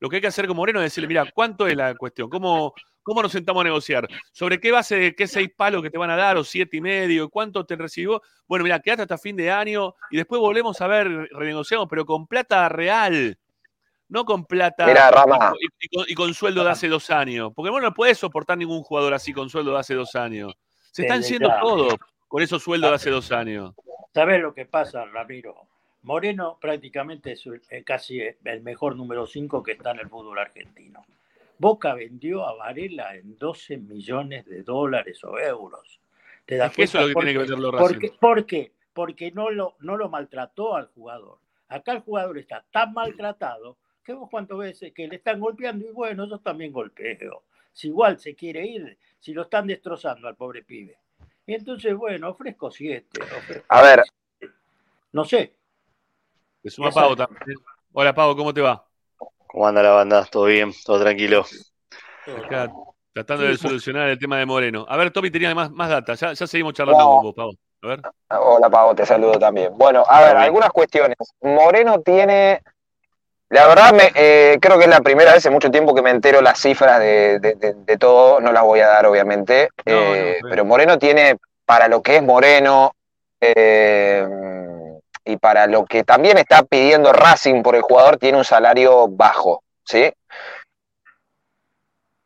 [0.00, 2.30] Lo que hay que hacer con Moreno es decirle, mira, ¿cuánto es la cuestión?
[2.30, 2.72] ¿Cómo,
[3.08, 4.06] ¿Cómo nos sentamos a negociar?
[4.32, 7.30] ¿Sobre qué base, qué seis palos que te van a dar o siete y medio?
[7.30, 8.20] ¿Cuánto te recibió?
[8.46, 12.26] Bueno, mira, quédate hasta fin de año y después volvemos a ver, renegociamos, pero con
[12.26, 13.38] plata real.
[14.10, 14.86] No con plata
[16.06, 17.52] Y, con, sueldo de hace dos años.
[17.54, 20.54] Porque bueno, no puede soportar ningún jugador así con sueldo de hace dos años.
[20.92, 21.94] Se están yendo todos
[22.26, 23.74] con esos sueldos de hace dos años.
[24.12, 25.68] ¿Sabes lo que pasa, Ramiro?
[26.08, 31.04] Moreno prácticamente es eh, casi el mejor número cinco que está en el fútbol argentino.
[31.58, 36.00] Boca vendió a Varela en 12 millones de dólares o euros.
[36.46, 38.72] ¿Te das es eso es lo que tiene que venderlo porque, ¿Por qué?
[38.94, 41.40] Porque no lo, no lo maltrató al jugador.
[41.68, 45.92] Acá el jugador está tan maltratado que vos cuántas veces que le están golpeando y
[45.92, 47.42] bueno, yo también golpeo.
[47.70, 50.96] Si igual se quiere ir, si lo están destrozando al pobre pibe.
[51.44, 53.20] Y entonces, bueno, ofrezco siete.
[53.68, 54.04] a ver.
[55.12, 55.57] No sé.
[56.62, 57.56] Es suma Pavo también.
[57.92, 58.84] Hola Pavo, ¿cómo te va?
[59.46, 60.24] ¿Cómo anda la banda?
[60.24, 60.72] ¿Todo bien?
[60.84, 61.44] ¿Todo tranquilo?
[62.44, 62.70] Acá,
[63.12, 64.84] tratando de solucionar el tema de Moreno.
[64.88, 66.14] A ver, Tommy tenía más, más data.
[66.14, 67.52] Ya, seguimos charlando con vos, Pavo.
[67.82, 68.02] A ver.
[68.30, 69.72] Hola, Pavo, te saludo también.
[69.76, 71.16] Bueno, a ver, algunas cuestiones.
[71.40, 72.62] Moreno tiene.
[73.50, 76.10] La verdad, me, eh, creo que es la primera vez en mucho tiempo que me
[76.10, 78.40] entero las cifras de, todo.
[78.40, 79.70] No las voy a dar, obviamente.
[79.86, 82.92] Eh, pero Moreno tiene, para lo que es Moreno,
[83.40, 84.26] eh,
[85.28, 89.62] y para lo que también está pidiendo Racing por el jugador, tiene un salario bajo,
[89.84, 90.10] ¿sí?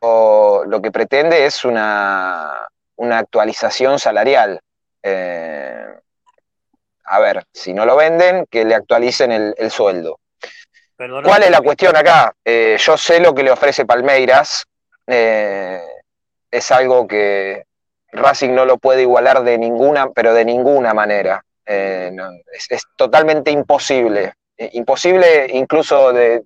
[0.00, 4.60] O lo que pretende es una, una actualización salarial.
[5.02, 5.84] Eh,
[7.04, 10.20] a ver, si no lo venden, que le actualicen el, el sueldo.
[10.96, 12.32] ¿Cuál es la cuestión acá?
[12.44, 14.64] Eh, yo sé lo que le ofrece Palmeiras.
[15.08, 15.84] eh,
[16.52, 17.64] es algo que
[18.12, 21.44] Racing no lo puede igualar de ninguna, pero de ninguna manera.
[21.66, 24.34] Eh, no, es, es totalmente imposible.
[24.56, 26.42] Eh, imposible incluso de...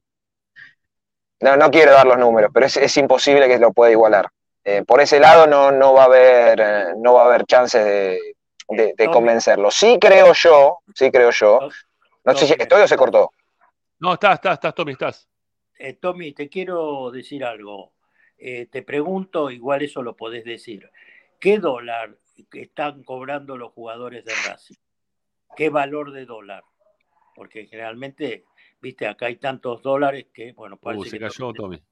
[1.40, 4.28] No, no quiero dar los números, pero es, es imposible que lo pueda igualar.
[4.64, 8.20] Eh, por ese lado no, no va a haber, no va a haber chances de,
[8.68, 9.70] de- de convencerlo.
[9.70, 11.60] Sí creo yo, sí creo yo.
[12.24, 13.30] No sé si estoy o se cortó.
[14.00, 15.28] No, estás, estás, estás, Tommy, estás.
[15.78, 17.92] Eh, Tommy, te quiero decir algo.
[18.38, 20.90] Eh, te pregunto, igual eso lo podés decir.
[21.38, 22.16] ¿Qué dólar
[22.52, 24.76] están cobrando los jugadores de Racing?
[25.56, 26.62] ¿Qué valor de dólar?
[27.34, 28.44] Porque generalmente,
[28.80, 31.82] viste, acá hay tantos dólares que, bueno, parece Uh, se que cayó Tommy.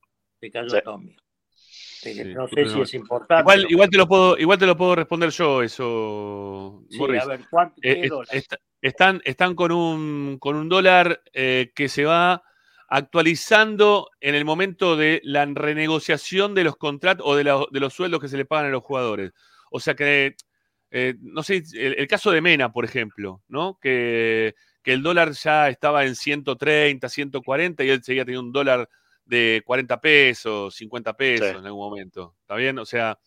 [0.40, 0.80] se cayó Sí.
[0.84, 1.16] Tommy.
[1.56, 3.40] Sí, no sé si es importante.
[3.42, 7.22] Igual, igual te lo puedo, igual te lo puedo responder yo, eso, Sí, Morris.
[7.22, 11.88] a ver, ¿cuánto- qué Eh, est- están, están con un, con un dólar eh, que
[11.88, 12.42] se va
[12.88, 17.94] actualizando en el momento de la renegociación de los contratos o de, la- de los
[17.94, 19.32] sueldos que se le pagan a los jugadores.
[19.70, 20.34] O sea que,
[20.96, 23.80] eh, no sé, el, el caso de Mena, por ejemplo, ¿no?
[23.82, 28.88] Que, que el dólar ya estaba en 130, 140 y él seguía teniendo un dólar
[29.24, 31.56] de 40 pesos, 50 pesos Sí.
[31.56, 32.36] en algún momento.
[32.42, 32.78] ¿Está bien?
[32.78, 33.18] O sea,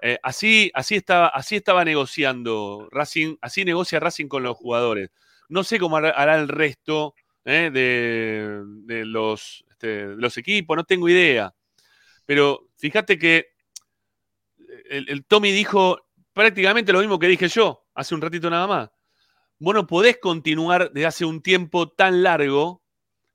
[0.00, 5.10] eh, así, así, estaba, así estaba negociando Racing, así negocia Racing con los jugadores.
[5.50, 10.84] No sé cómo hará, el resto eh, de, de los, este, de los equipos, no
[10.84, 11.52] tengo idea.
[12.24, 13.48] Pero fíjate que
[14.88, 15.98] el, el Tommy dijo
[16.32, 18.90] prácticamente lo mismo que dije yo hace un ratito nada más.
[19.58, 22.82] Vos no podés continuar desde hace un tiempo tan largo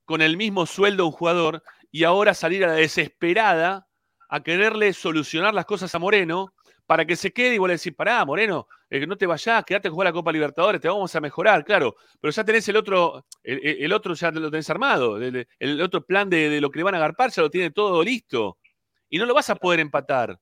[0.05, 3.87] con el mismo sueldo a un jugador y ahora salir a la desesperada
[4.29, 6.53] a quererle solucionar las cosas a Moreno
[6.85, 9.89] para que se quede y vos le decís, pará, Moreno, eh, no te vayas, quédate
[9.89, 13.25] a jugar la Copa Libertadores, te vamos a mejorar, claro, pero ya tenés el otro,
[13.43, 16.83] el, otro ya lo tenés armado, el, el otro plan de, de lo que le
[16.83, 18.57] van a agarpar ya lo tiene todo listo
[19.09, 20.39] y no lo vas a poder empatar.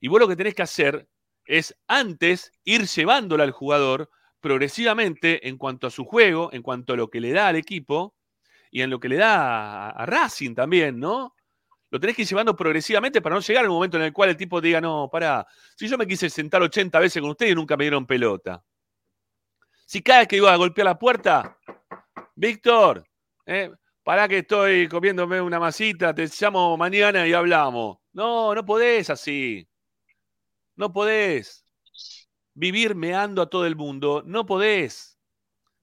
[0.00, 1.06] Y vos lo que tenés que hacer
[1.46, 6.96] es antes ir llevándolo al jugador progresivamente en cuanto a su juego, en cuanto a
[6.96, 8.14] lo que le da al equipo
[8.70, 11.34] y en lo que le da a, a Racing también, ¿no?
[11.90, 14.36] Lo tenés que ir llevando progresivamente para no llegar al momento en el cual el
[14.36, 17.76] tipo diga, no, pará, si yo me quise sentar 80 veces con ustedes y nunca
[17.76, 18.64] me dieron pelota.
[19.86, 21.56] Si cada vez que iba a golpear la puerta,
[22.34, 23.06] Víctor,
[23.46, 23.70] eh,
[24.02, 27.98] pará que estoy comiéndome una masita, te llamo mañana y hablamos.
[28.12, 29.64] No, no podés así.
[30.76, 31.64] No podés.
[32.54, 35.18] Vivir meando a todo el mundo, no podés.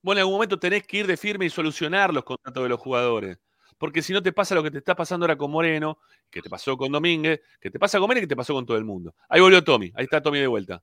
[0.02, 2.80] Vos en algún momento tenés que ir de firme y solucionar los contratos de los
[2.80, 3.38] jugadores.
[3.78, 5.98] Porque si no te pasa lo que te está pasando ahora con Moreno,
[6.30, 8.66] que te pasó con Domínguez, que te pasa con Mena y que te pasó con
[8.66, 9.14] todo el mundo.
[9.28, 10.82] Ahí volvió Tommy, ahí está Tommy de vuelta.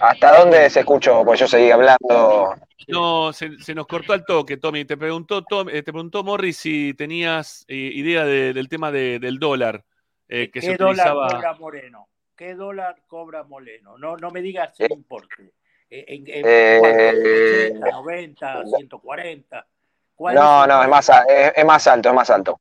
[0.00, 1.24] ¿Hasta dónde se escuchó?
[1.24, 2.54] Pues yo seguí hablando.
[2.86, 4.84] No, se, se nos cortó al toque, Tommy.
[4.84, 9.18] Te preguntó, Tom- eh, te preguntó Morris si tenías eh, idea de- del tema de-
[9.18, 9.84] del dólar
[10.28, 11.28] eh, que se ¿Qué dólar utilizaba.
[11.28, 12.08] cobra Moreno?
[12.40, 13.98] ¿Qué dólar cobra Moreno?
[13.98, 15.52] No, no me digas el importe.
[15.90, 17.90] Eh, ¿En, en Eh, cuánto?
[17.90, 19.66] 80, 90, 140?
[20.14, 22.60] ¿Cuál No, es, no, es más, es, es más alto, es más alto.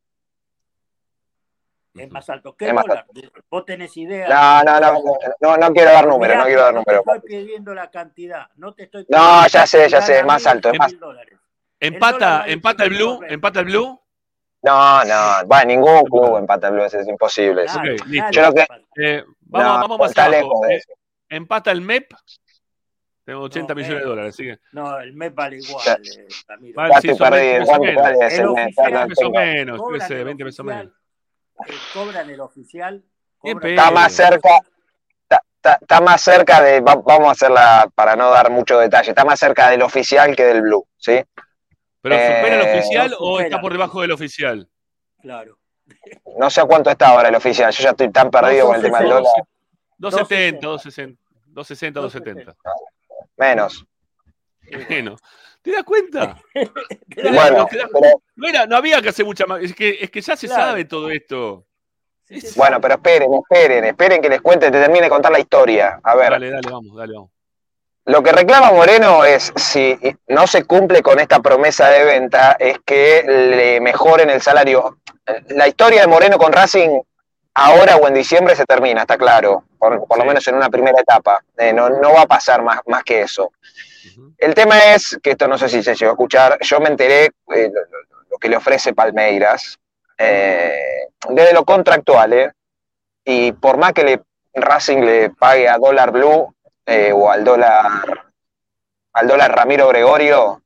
[1.93, 2.57] Es más alto.
[2.57, 3.05] ¿Qué Es más dólar?
[3.49, 4.27] ¿Vos tenés idea?
[4.27, 5.01] No, no, no,
[5.39, 7.03] no, no quiero dar números, no quiero dar no números.
[7.05, 8.49] te estoy pidiendo la cantidad.
[8.57, 10.93] No te estoy No, pidiendo ya sé, ya sé, es más alto, es más.
[11.79, 13.19] ¿Empata, empata el blue?
[13.21, 13.33] 520.
[13.33, 14.01] ¿Empata el blue?
[14.61, 17.65] No, no, va, ningún club empata el Blue, es imposible.
[17.65, 17.97] nadie
[18.31, 18.67] Yo lo que-.
[18.97, 20.65] Eh, vamos, No, vamos más está abajo.
[20.65, 20.81] lejos Eh,
[21.29, 22.11] empata el MEP.
[23.25, 24.57] Tengo 80 No, millones de dólares, así que.
[24.71, 26.75] No, el mes vale igual, eh, Ramiro.
[26.75, 27.59] Vale, sí, son 20 perdido.
[27.59, 28.01] pesos ¿Cuánto menos.
[28.03, 30.65] vale El oficial- Ya 20 no pesos menos, yo qué Cobran sé, el 20 pesos
[30.65, 30.81] menos.
[30.85, 30.95] oficial,
[31.67, 33.03] eh, cobran el oficial.
[33.37, 34.49] Cobran- Está más cerca,
[35.21, 39.09] está, está- está más cerca de, va- vamos a hacerla para no dar mucho detalle,
[39.09, 41.21] está más cerca del oficial que del Blue, ¿sí?
[42.01, 44.67] ¿Pero supera el Eh, oficial no o está por debajo del oficial?
[45.21, 45.58] Claro.
[46.37, 48.81] No sé a cuánto está ahora el oficial, yo ya estoy tan perdido con el
[48.81, 49.31] tema del dólar.
[49.97, 52.55] 270, 260, 260, 270.
[53.37, 53.85] Menos.
[54.87, 55.15] Bueno,
[55.61, 56.37] ¿te das cuenta?
[56.53, 59.61] ¿Te das- Bueno, te das- pero, no, era- no había que hacer mucha más.
[59.63, 60.63] Es que, es que ya se Claro.
[60.63, 61.65] sabe todo esto.
[62.25, 65.99] Sí, bueno, pero esperen, esperen, esperen que les cuente, te termine de contar la historia.
[66.03, 67.31] A ver, Dale, dale, vamos, dale, vamos.
[68.05, 69.97] Lo que reclama Moreno es, si
[70.27, 74.97] no se cumple con esta promesa de venta, es que le mejoren el salario.
[75.49, 76.99] La historia de Moreno con Racing
[77.53, 80.99] ahora o en diciembre se termina, está claro, por, por lo menos en una primera
[80.99, 81.43] etapa.
[81.57, 83.51] Eh, no, no va a pasar más, más que eso.
[84.39, 87.25] El tema es, que esto no sé si se llegó a escuchar, yo me enteré
[87.25, 87.31] eh,
[87.71, 89.77] lo, lo- lo que le ofrece Palmeiras,
[90.17, 92.51] eh, desde lo contractual, ¿eh?
[93.25, 94.21] y por más que le,
[94.53, 96.53] Racing le pague a dólar blue
[96.89, 98.31] eh, o al dólar,
[99.13, 100.61] al dólar Ramiro Gregorio,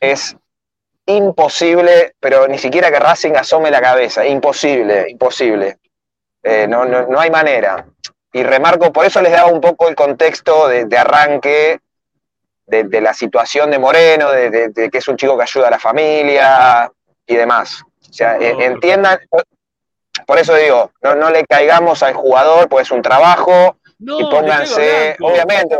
[0.00, 0.36] es
[1.06, 5.78] imposible, pero ni siquiera que Racing asome la cabeza, imposible, imposible.
[6.42, 7.84] Eh, no, no, no hay manera.
[8.32, 11.80] Y remarco, por eso les daba un poco el contexto de, de arranque
[12.66, 15.68] de, de la situación de Moreno, de, de- de que es un chico que ayuda
[15.68, 16.90] a la familia
[17.26, 17.82] y demás.
[18.08, 19.18] O sea, eh, entiendan,
[20.26, 24.22] por eso digo, no, no le caigamos al jugador, pues es un trabajo, No, y
[24.24, 25.78] le pónganse, obviamente,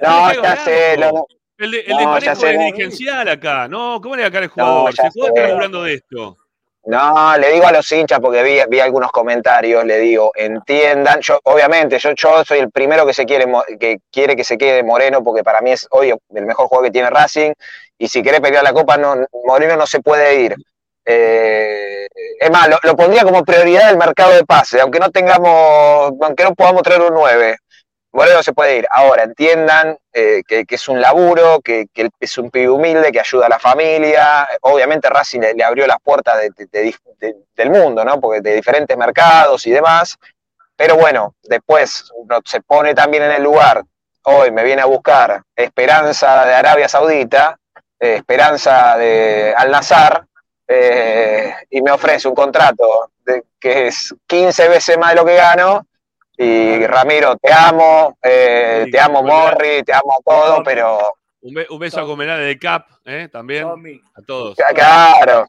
[0.00, 1.26] no, ya sé, lo-
[1.56, 2.64] El de, el No, desmanejo ya sé, es no.
[2.64, 4.00] dirigencial acá, ¿no?
[4.00, 4.90] ¿Cómo le va a caer el jugador?
[4.90, 5.26] el jugador sé.
[5.28, 6.36] está laburando de esto.
[6.84, 11.38] No, le digo a los hinchas porque vi, vi algunos comentarios, le digo, entiendan, yo
[11.44, 13.44] obviamente yo, yo soy el primero que se quiere
[13.78, 16.92] que quiere que se quede Moreno porque para mí es hoy el mejor jugador que
[16.92, 17.52] tiene Racing
[17.98, 20.54] y si quiere pelear la copa no Moreno no se puede ir.
[21.10, 22.06] Eh,
[22.38, 26.54] es más, lo, pondría como prioridad del mercado de pase, aunque no tengamos, aunque no
[26.54, 27.56] podamos traer un 9.
[28.12, 28.86] Moreno se puede ir.
[28.90, 31.86] Ahora, entiendan eh, que, es un laburo, que,
[32.20, 34.46] es un pibe humilde, que ayuda a la familia.
[34.62, 36.38] Obviamente Racing le, abrió las puertas
[36.70, 38.20] del mundo, ¿no?
[38.20, 40.18] Porque de diferentes mercados y demás.
[40.76, 43.82] Pero bueno, después uno se pone también en el lugar.
[44.24, 47.58] Hoy me viene a buscar Esperanza de Arabia Saudita,
[47.98, 50.24] eh, Esperanza de Al Nazar,
[50.68, 55.34] eh, y me ofrece un contrato de- que es 15 veces más de lo que
[55.34, 55.86] gano.
[56.36, 61.00] Y Ramiro, te amo, eh, te amo Morri, te amo todo, pero
[61.40, 63.28] Un, be- un beso a Comenade de Cap, ¿eh?
[63.32, 63.66] También.
[64.14, 64.56] A todos.
[64.74, 65.46] claro,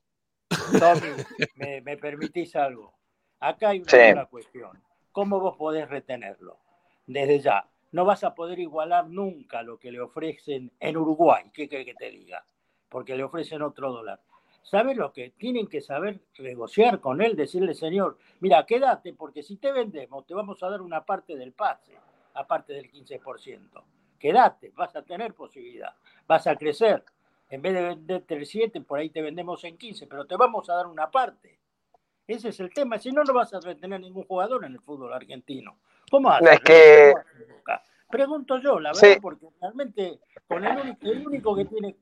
[0.80, 1.10] Tommy,
[1.56, 2.94] ¿me, me permitís algo?
[3.40, 3.90] Acá hay una
[4.24, 4.28] Sí.
[4.32, 4.82] cuestión.
[5.12, 6.58] ¿Cómo vos podés retenerlo?
[7.06, 7.66] Desde ya.
[7.92, 11.46] No vas a poder igualar nunca lo que le ofrecen en Uruguay.
[11.54, 12.44] ¿Qué querés que te diga?
[12.88, 14.20] Porque le ofrecen otro dólar.
[14.70, 17.36] ¿Sabes lo que tienen que saber negociar con él?
[17.36, 21.54] Decirle, señor, mira, quédate, porque si te vendemos, te vamos a dar una parte del
[21.54, 21.96] pase,
[22.36, 23.84] aparte del 15%.
[24.20, 25.94] Quédate, vas a tener posibilidad,
[26.28, 27.04] vas a crecer.
[27.50, 30.70] En vez de venderte el 7, por ahí te vendemos en 15, pero te vamos
[30.70, 31.58] a dar una parte.
[32.28, 33.00] Ese es el tema.
[33.00, 35.80] Si no, no vas a retener ningún jugador en el fútbol argentino.
[36.12, 36.52] ¿Cómo haces?
[36.52, 37.14] Es que-.
[38.08, 39.20] Pregunto yo, la verdad, Sí.
[39.22, 41.96] porque realmente con el único, el único que tiene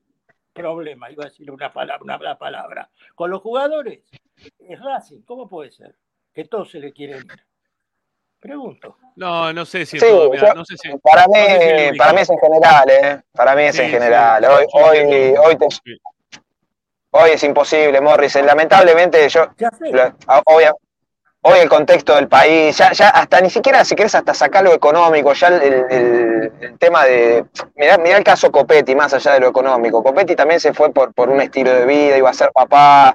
[0.58, 4.00] problema, iba a decir una palabra, una palabra, con los jugadores
[4.58, 5.22] es Racing.
[5.22, 5.94] ¿Cómo puede ser?
[6.34, 7.44] Que todos se le quieren ir.
[8.40, 8.96] Pregunto.
[9.16, 9.98] No, no sé si.
[9.98, 12.30] Sí, todo, mirá, yo- no sé si- para no sé si mí, para mí es
[12.30, 13.22] en general, ¿eh?
[13.32, 14.44] Para mí es Sí, en general.
[14.44, 15.66] Hoy, hoy, hoy, te-
[17.10, 18.36] hoy es imposible, Morris.
[18.36, 19.46] Lamentablemente, yo,
[19.90, 20.72] lo- a- obvia-
[21.48, 24.72] hoy el contexto del país, ya, ya hasta ni siquiera, si querés, hasta sacar lo
[24.72, 27.44] económico, ya el, tema de.
[27.76, 30.02] Mirá, mirá el caso Copetti, más allá de lo económico.
[30.02, 33.14] Copetti también se fue por, por un estilo de vida, iba a ser papá,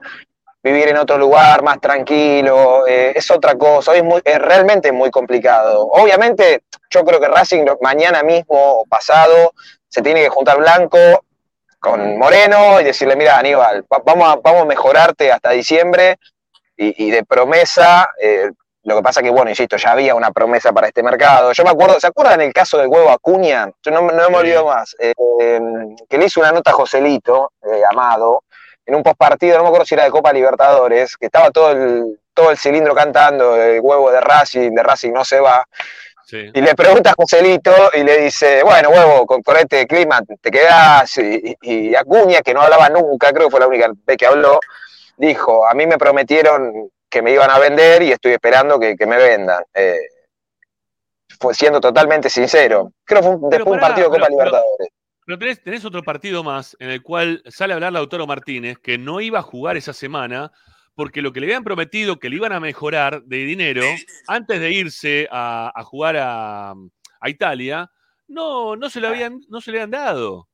[0.62, 4.92] vivir en otro lugar más tranquilo, eh, es otra cosa, hoy es, muy, es realmente
[4.92, 5.88] muy complicado.
[5.92, 9.54] Obviamente, yo creo que Racing mañana mismo o pasado
[9.90, 10.98] se tiene que juntar Blanco
[11.80, 16.18] con Moreno y decirle, mira Aníbal, va- vamos vamos a mejorarte hasta diciembre
[16.78, 18.50] y, y de promesa, eh,
[18.84, 21.54] lo que pasa que, bueno, insisto, ya había una promesa para este mercado.
[21.54, 23.70] Yo me acuerdo, ¿se acuerdan el caso del huevo Acuña?
[23.82, 25.60] Yo no, no me olvido más, eh, eh,
[26.10, 28.44] que le hizo una nota a Joselito, eh, Amado,
[28.86, 32.20] en un postpartido, no me acuerdo si era de Copa Libertadores, que estaba todo el,
[32.34, 35.64] todo el cilindro cantando, el huevo de Racing, de Racing no se va.
[36.26, 36.50] Sí.
[36.54, 40.52] Y le pregunta a Joselito y le dice, bueno, huevo, con, con este clima te
[40.52, 41.18] quedás.
[41.20, 44.26] Y, y- y Acuña, que no hablaba nunca, creo que fue la única vez que
[44.26, 44.60] habló,
[45.18, 49.06] dijo, a mí me prometieron que me iban a vender y estoy esperando que, que
[49.06, 49.64] me vendan.
[49.74, 50.00] Eh,
[51.40, 52.92] fue siendo totalmente sincero.
[53.04, 54.88] Creo que fue un- después de un partido de Copa pero- Libertadores.
[55.26, 58.98] Pero tenés, tenés otro partido más en el cual sale a hablar Lautaro Martínez, que
[58.98, 60.52] no iba a jugar esa semana,
[60.96, 63.84] porque lo que le habían prometido que le iban a mejorar de dinero
[64.28, 66.72] antes de irse a, a jugar a,
[67.22, 67.90] a Italia,
[68.28, 70.50] no, no, se le habían, no se le habían dado.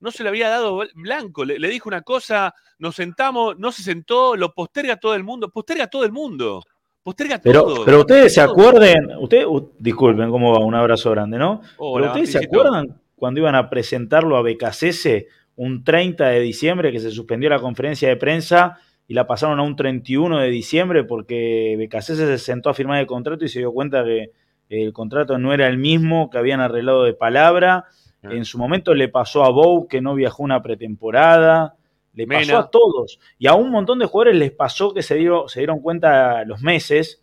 [0.00, 1.44] No se le había dado blanco.
[1.44, 5.50] Le, le dijo una cosa, nos sentamos, no se sentó, lo posterga todo el mundo.
[5.50, 6.62] Posterga todo el mundo.
[7.02, 7.84] Posterga Pero, todo.
[7.84, 9.46] pero ustedes se acuerden, ustedes,
[9.78, 11.62] disculpen cómo va, un abrazo grande, ¿no?
[11.78, 16.92] Hola, pero ustedes se acuerdan cuando iban a presentarlo a Becasese un 30 de diciembre
[16.92, 18.78] que se suspendió la conferencia de prensa
[19.08, 23.06] y la pasaron a un 31 de diciembre porque Becasese se sentó a firmar el
[23.06, 24.30] contrato y se dio cuenta que
[24.68, 27.86] el contrato no era el mismo que habían arreglado de palabra.
[28.22, 31.74] En su momento le pasó a Bow que no viajó una pretemporada,
[32.12, 33.18] le pasó a todos.
[33.38, 36.60] Y a un montón de jugadores les pasó que se, dio- se dieron cuenta los
[36.60, 37.22] meses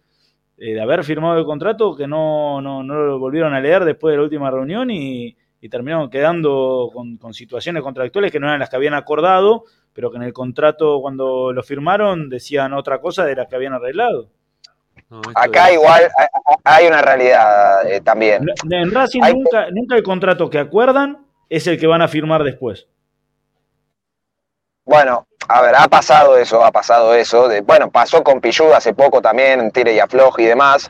[0.57, 4.13] eh, de haber firmado el contrato que no, no, no lo volvieron a leer después
[4.13, 5.35] de la última reunión y
[5.69, 10.15] terminaron quedando con, con situaciones contractuales que no eran las que habían acordado, pero que
[10.15, 14.29] en el contrato cuando lo firmaron decían otra cosa de las que habían arreglado.
[15.35, 16.09] Acá igual
[16.63, 18.45] hay una realidad eh, también.
[18.69, 22.87] En Racing nunca, nunca el contrato que acuerdan es el que van a firmar después.
[24.83, 27.47] Bueno, a ver, ha pasado eso, ha pasado eso.
[27.47, 30.89] De, bueno, pasó con Pillud hace poco también, tire y afloje y demás.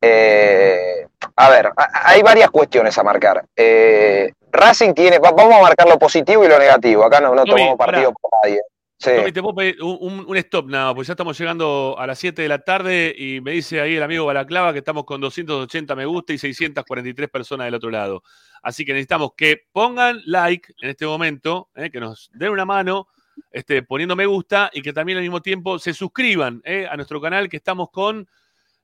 [0.00, 3.44] Eh, a ver, hay varias cuestiones a marcar.
[3.56, 7.04] Eh, Racing tiene, vamos a marcar lo positivo y lo negativo.
[7.04, 8.60] Acá no, no tomamos partido por nadie.
[8.96, 9.10] Sí.
[9.32, 12.60] te puedo pedir un, stop nada, porque ya estamos llegando a las 7 de la
[12.60, 16.38] tarde y me dice ahí el amigo Balaclava que estamos con 280 me gusta y
[16.38, 18.22] 643 personas del otro lado.
[18.62, 23.08] Así que necesitamos que pongan like en este momento, eh, que nos den una mano
[23.50, 27.20] este, poniendo me gusta y que también al mismo tiempo se suscriban eh, a nuestro
[27.20, 28.28] canal, que estamos con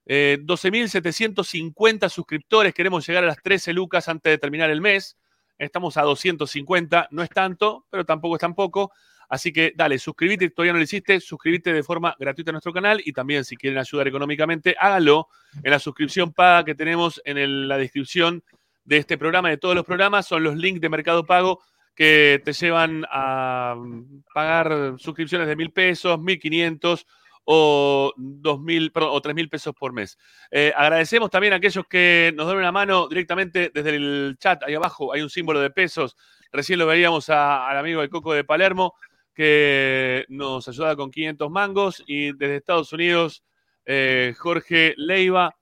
[0.07, 2.75] eh, 12.750 suscriptores.
[2.75, 5.17] Queremos llegar a las 13 lucas antes de terminar el mes.
[5.59, 8.93] Estamos a 250, no es tanto, pero tampoco es tan poco.
[9.31, 13.01] Así que dale, suscríbete, todavía no lo hiciste, suscríbete de forma gratuita a nuestro canal
[13.05, 15.29] y también si quieren ayudar económicamente, háganlo
[15.63, 18.43] en la suscripción paga que tenemos en la descripción
[18.85, 21.63] de este programa, de todos los programas, son los links de Mercado Pago
[21.95, 27.07] que te llevan a mm, pagar suscripciones de mil pesos, mil quinientos
[27.45, 30.19] o dos mil o tres mil pesos por mes.
[30.51, 34.63] Eh, agradecemos también a aquellos que nos dan una mano directamente desde el chat.
[34.65, 36.17] Ahí abajo hay un símbolo de pesos.
[36.53, 38.95] Recién lo veíamos al amigo del Coco de Palermo
[39.41, 43.43] que nos ayuda con 500 mangos y desde Estados Unidos
[43.87, 45.57] eh, Jorge Leiva.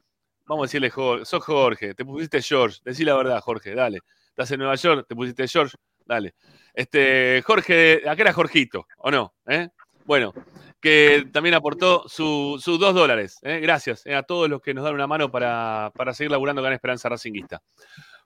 [0.46, 4.00] Vamos a decirle Jorge, sos Jorge, te pusiste George, decí la verdad Jorge, dale.
[4.30, 6.34] Estás en Nueva York, te pusiste George, Dale.
[6.74, 9.34] Este, Jorge, acá era Jorgito, ¿o no?
[9.46, 9.68] ¿Eh?
[10.08, 10.32] Bueno,
[10.80, 13.40] que también aportó sus dos dólares.
[13.42, 13.60] ¿eh?
[13.60, 14.14] Gracias ¿eh?
[14.14, 17.60] a todos los que nos dan una mano para, seguir laburando con Esperanza Racinguista.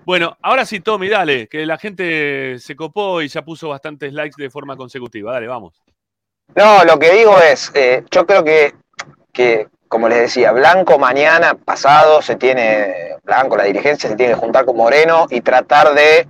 [0.04, 4.40] Bueno, ahora sí, Tommy, dale, que la gente se copó y ya puso bastantes likes
[4.40, 5.32] de forma consecutiva.
[5.32, 5.82] Dale, vamos.
[6.54, 7.72] No, lo que digo es,
[8.12, 8.74] yo creo que,
[9.32, 14.38] que, como les decía, Blanco mañana, pasado, se tiene, Blanco, la dirigencia se tiene que
[14.38, 16.28] juntar con Moreno y tratar de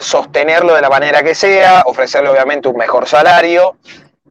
[0.00, 3.76] sostenerlo de la manera que sea, ofrecerle obviamente un mejor salario.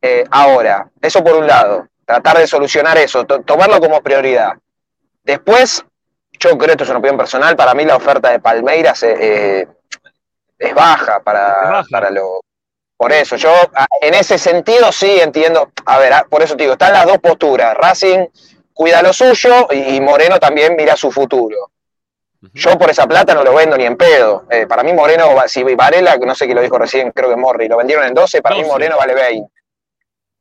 [0.01, 4.53] Eh, ahora, eso por un lado, tratar de solucionar eso, tomarlo como prioridad.
[5.23, 5.83] Después,
[6.39, 9.67] yo creo, esto es una opinión personal, para mí la oferta de Palmeiras eh, eh,
[10.57, 12.41] es baja para, para lo...
[12.95, 13.51] Por eso, yo
[14.01, 17.75] en ese sentido sí entiendo, a ver, por eso te digo, están las dos posturas,
[17.75, 18.25] Racing
[18.73, 21.71] cuida lo suyo y Moreno también mira su futuro.
[22.53, 24.45] Yo por esa plata no lo vendo ni en pedo.
[24.49, 27.67] Eh, para mí Moreno, si Varela, no sé quién lo dijo recién, creo que Morri,
[27.67, 29.51] lo vendieron en 12, para mí Moreno vale 20.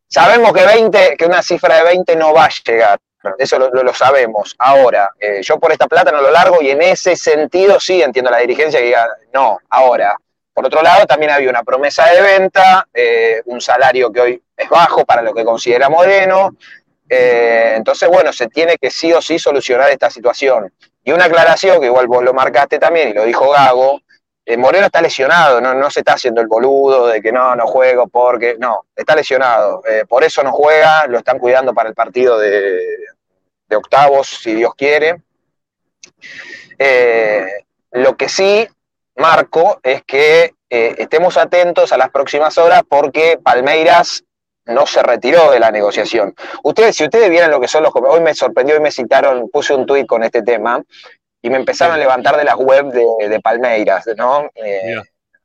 [0.09, 2.99] Sabemos que 20, que una cifra de 20 no va a llegar.
[3.39, 4.55] Eso lo, sabemos.
[4.59, 8.31] Ahora, eh, yo por esta plata no lo largo y en ese sentido sí entiendo
[8.31, 10.17] la dirigencia que diga, no, ahora.
[10.55, 14.69] Por otro lado, también había una promesa de venta, eh, un salario que hoy es
[14.71, 16.57] bajo para lo que considera Moreno.
[17.09, 20.73] entonces, bueno, se tiene que sí o sí solucionar esta situación.
[21.05, 24.01] Y una aclaración, que igual vos lo marcaste también y lo dijo Gago,
[24.49, 27.67] eh, Moreno está lesionado, no, no se está haciendo el boludo de que no, no
[27.67, 31.97] juego porque, no, está lesionado, eh, por eso no juega, lo están cuidando para el
[31.97, 32.81] partido de,
[33.75, 35.21] octavos, si Dios quiere.
[36.79, 38.69] Eh, lo que sí
[39.17, 44.23] marco es que estemos atentos a las próximas horas porque Palmeiras
[44.67, 46.35] no se retiró de la negociación.
[46.63, 49.75] Ustedes, si ustedes vieran lo que son los hoy me sorprendió y me citaron, puse
[49.75, 50.83] un tuit con este tema
[51.47, 54.51] y me empezaron a levantar de las web de, Palmeiras, ¿no?
[54.57, 54.97] Eh,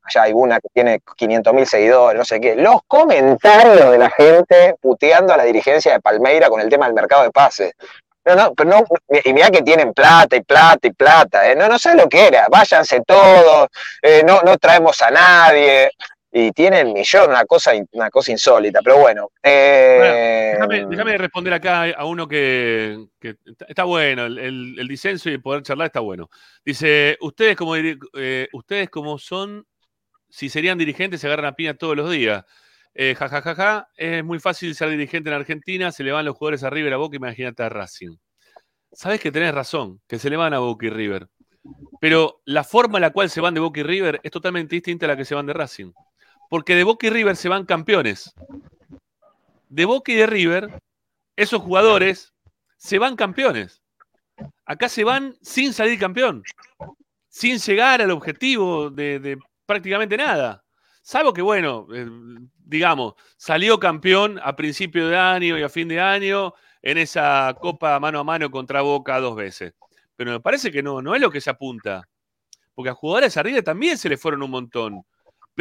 [0.02, 2.56] allá hay una que tiene 500 mil seguidores, no sé qué.
[2.56, 6.96] Los comentarios de la gente puteando a la dirigencia de Palmeira con el tema del
[6.96, 7.74] mercado de pases.
[8.26, 8.84] No, no, pero no,
[9.24, 11.56] y mira que tienen plata y plata y plata, ¿eh?
[11.56, 13.68] no, no sé lo que era, váyanse todos,
[14.02, 15.92] eh, no, no traemos a nadie,
[16.34, 19.32] y tienen millón, una cosa, una cosa insólita, pero bueno.
[19.44, 20.56] Eh,
[20.90, 23.08] déjame, responder acá a uno que,
[23.68, 26.30] está bueno, el, disenso y poder charlar está bueno.
[26.64, 29.68] Dice, ustedes como, eh, ustedes como son,
[30.30, 32.46] si serían dirigentes, se agarran a piña todos los días.
[32.94, 36.26] Eh, ja, ja, ja, ja, es muy fácil ser dirigente en Argentina, se le van
[36.26, 38.16] los jugadores a River a Boca, imagínate a Racing.
[38.94, 41.28] Sabes que tenés razón, que se le van a Boca y River.
[42.00, 45.06] Pero la forma en la cual se van de Boca y River es totalmente distinta
[45.06, 45.92] a la que se van de Racing
[46.52, 48.36] porque de Boca y River se van campeones.
[49.70, 50.82] De Boca y de River,
[51.38, 52.34] esos jugadores
[52.76, 53.82] se van campeones.
[54.66, 56.44] Acá se van sin salir campeón,
[57.30, 60.62] sin llegar al objetivo de, prácticamente nada.
[61.02, 62.06] Salvo que, bueno, eh,
[62.58, 67.98] digamos, salió campeón a principio de año y a fin de año en esa copa
[68.02, 69.74] mano a mano contra Boca dos veces.
[70.18, 72.10] Pero me parece que no, no es lo que se apunta.
[72.74, 75.06] Porque a jugadores arriba también se le fueron un montón.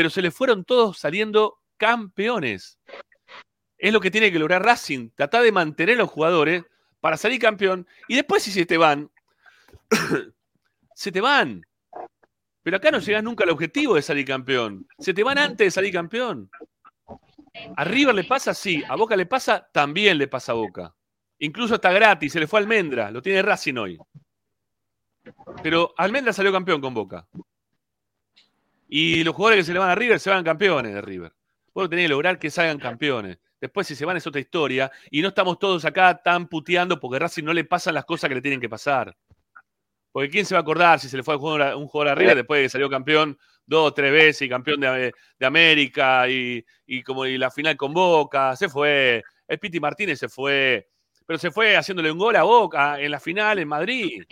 [0.00, 2.78] Pero se le fueron todos saliendo campeones.
[3.76, 5.10] Es lo que tiene que lograr Racing.
[5.10, 6.64] Tratar de mantener a los jugadores
[7.00, 7.86] para salir campeón.
[8.08, 9.10] Y después, si se te van,
[10.94, 11.66] se te van.
[12.62, 14.88] Pero acá no llegas nunca al objetivo de salir campeón.
[14.98, 16.50] Se te van antes de salir campeón.
[17.76, 18.82] A River le pasa, sí.
[18.88, 20.94] A Boca le pasa, también le pasa a Boca.
[21.40, 23.98] Incluso está gratis, se le fue Almendra, lo tiene Racing hoy.
[25.62, 27.28] Pero Almendra salió campeón con Boca.
[28.92, 31.32] Y los jugadores que se le van a River se van campeones de River.
[31.72, 33.38] Vos tenés que lograr que salgan campeones.
[33.60, 34.90] Después, si se van, es otra historia.
[35.12, 38.26] Y no estamos todos acá tan puteando porque a Racing no le pasan las cosas
[38.28, 39.16] que le tienen que pasar.
[40.10, 41.36] Porque ¿quién se va a acordar si se le fue a
[41.76, 44.80] un jugador, a River después de que salió campeón dos o tres veces y campeón
[44.80, 46.64] de, América y,
[47.04, 48.56] como y la final con Boca?
[48.56, 49.22] Se fue.
[49.46, 50.88] El Piti Martínez se fue.
[51.24, 54.24] Pero se fue haciéndole un gol a Boca en la final en Madrid.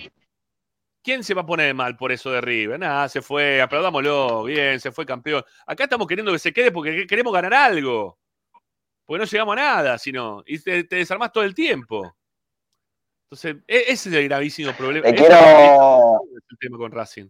[1.02, 2.78] ¿Quién se va a poner mal por eso de River?
[2.78, 5.44] Nada, se fue, aplaudámoslo, bien, se fue campeón.
[5.66, 8.18] Acá estamos queriendo que se quede porque queremos ganar algo.
[9.06, 10.42] Porque no llegamos a nada, sino.
[10.46, 12.14] Y te, te desarmás todo el tiempo.
[13.30, 15.06] Entonces, e, ese es el gravísimo problema.
[15.06, 16.20] Te quiero...
[16.30, 17.28] el tema con Racing.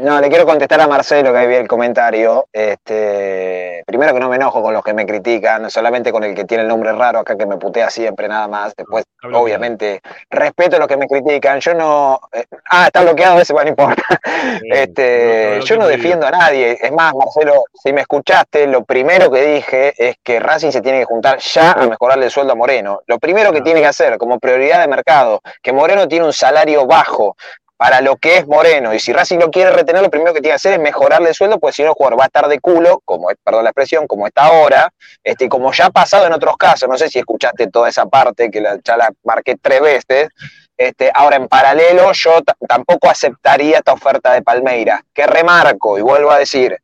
[0.00, 2.46] No, le quiero contestar a Marcelo que ahí vi el comentario.
[2.50, 6.46] Este, primero que no me enojo con los que me critican, solamente con el que
[6.46, 8.74] tiene el nombre raro acá que me putea siempre nada más.
[8.74, 11.60] Después, obviamente, respeto a los que me critican.
[11.60, 12.18] Yo no.
[12.32, 14.02] Eh, ah, está bloqueado ese, bueno, no importa.
[14.72, 16.78] este, yo no defiendo a nadie.
[16.80, 21.00] Es más, Marcelo, si me escuchaste, lo primero que dije es que Racing se tiene
[21.00, 23.02] que juntar ya a mejorarle el sueldo a Moreno.
[23.06, 26.86] Lo primero que tiene que hacer como prioridad de mercado, que Moreno tiene un salario
[26.86, 27.36] bajo,
[27.80, 28.92] para lo que es Moreno.
[28.92, 31.34] Y si Racing lo quiere retener, lo primero que tiene que hacer es mejorarle el
[31.34, 34.06] sueldo, porque si no, el jugador va a estar de culo, como perdón la expresión,
[34.06, 34.92] como está ahora,
[35.24, 36.86] este, como ya ha pasado en otros casos.
[36.90, 40.28] No sé si escuchaste toda esa parte, que la, ya la marqué tres veces.
[40.76, 46.32] Este, ahora, en paralelo, yo tampoco aceptaría esta oferta de Palmeira, que remarco y vuelvo
[46.32, 46.76] a decir,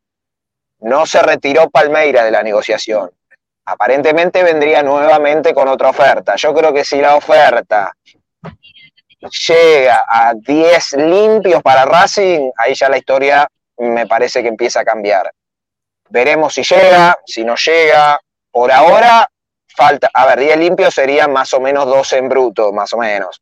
[0.78, 3.10] no se retiró Palmeira de la negociación.
[3.66, 6.36] Aparentemente vendría nuevamente con otra oferta.
[6.36, 7.92] Yo creo que si la oferta
[9.20, 13.48] llega a 10 limpios para Racing, ahí ya la historia
[13.78, 15.30] me parece que empieza a cambiar.
[16.08, 18.18] Veremos si llega, si no llega.
[18.50, 19.28] Por ahora,
[19.76, 23.40] falta, a ver, 10 limpios serían más o menos 12 en bruto, más o menos.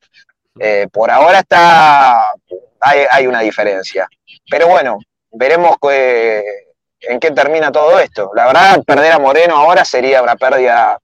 [0.59, 2.33] Eh, por ahora está,
[2.81, 4.09] hay, una diferencia.
[4.49, 4.99] Pero bueno,
[5.33, 8.31] veremos en qué termina todo esto.
[8.35, 10.99] La verdad, perder a Moreno ahora sería una pérdida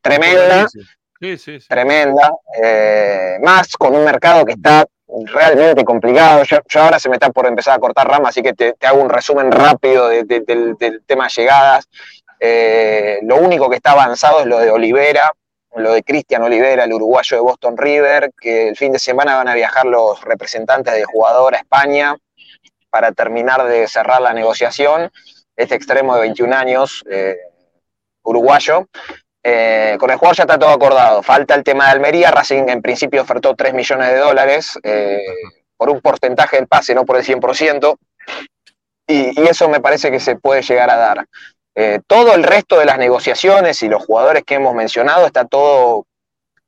[0.00, 0.66] tremenda.
[1.68, 2.30] Tremenda,
[2.62, 4.86] eh, más con un mercado que está
[5.26, 6.42] realmente complicado.
[6.44, 9.08] Yo, ahora se me está por empezar a cortar ramas, así que te, hago un
[9.08, 11.88] resumen rápido del, tema llegadas.
[12.38, 15.32] Eh, lo único que está avanzado es lo de Olivera,
[15.76, 19.48] lo de Cristian Olivera, el uruguayo de Boston River, que el fin de semana van
[19.48, 22.16] a viajar los representantes de jugador a España
[22.90, 25.10] para terminar de cerrar la negociación.
[25.54, 27.36] Este extremo de 21 años, eh,
[28.22, 28.88] uruguayo,
[29.48, 31.22] eh, con el jugador ya está todo acordado.
[31.22, 32.32] Falta el tema de Almería.
[32.32, 35.22] Racing en principio ofertó 3 millones de dólares eh,
[35.76, 37.96] por un porcentaje del pase, no por el 100%.
[39.06, 41.26] Y, eso me parece que se puede llegar a dar.
[41.76, 46.06] Eh, todo el resto de las negociaciones y los jugadores que hemos mencionado está todo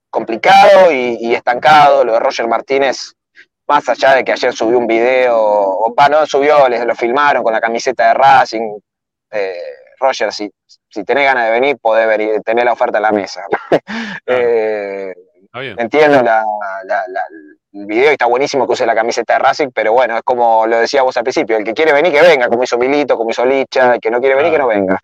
[0.09, 2.05] complicado y, estancado.
[2.05, 3.13] Lo de Roger Martínez,
[3.67, 7.53] más allá de que ayer subió un video, o no subió, les lo filmaron con
[7.53, 8.79] la camiseta de Racing.
[9.99, 10.51] Roger, si,
[10.89, 13.45] si tenés ganas de venir, podés venir, tener la oferta en la mesa.
[14.31, 15.15] Eh,
[15.79, 20.23] entiendo el video y está buenísimo que use la camiseta de Racing, pero bueno, es
[20.23, 23.17] como lo decía vos al principio, el que quiere venir, que venga, como hizo Milito,
[23.17, 25.01] como hizo Licha, el que no quiere venir, que no venga.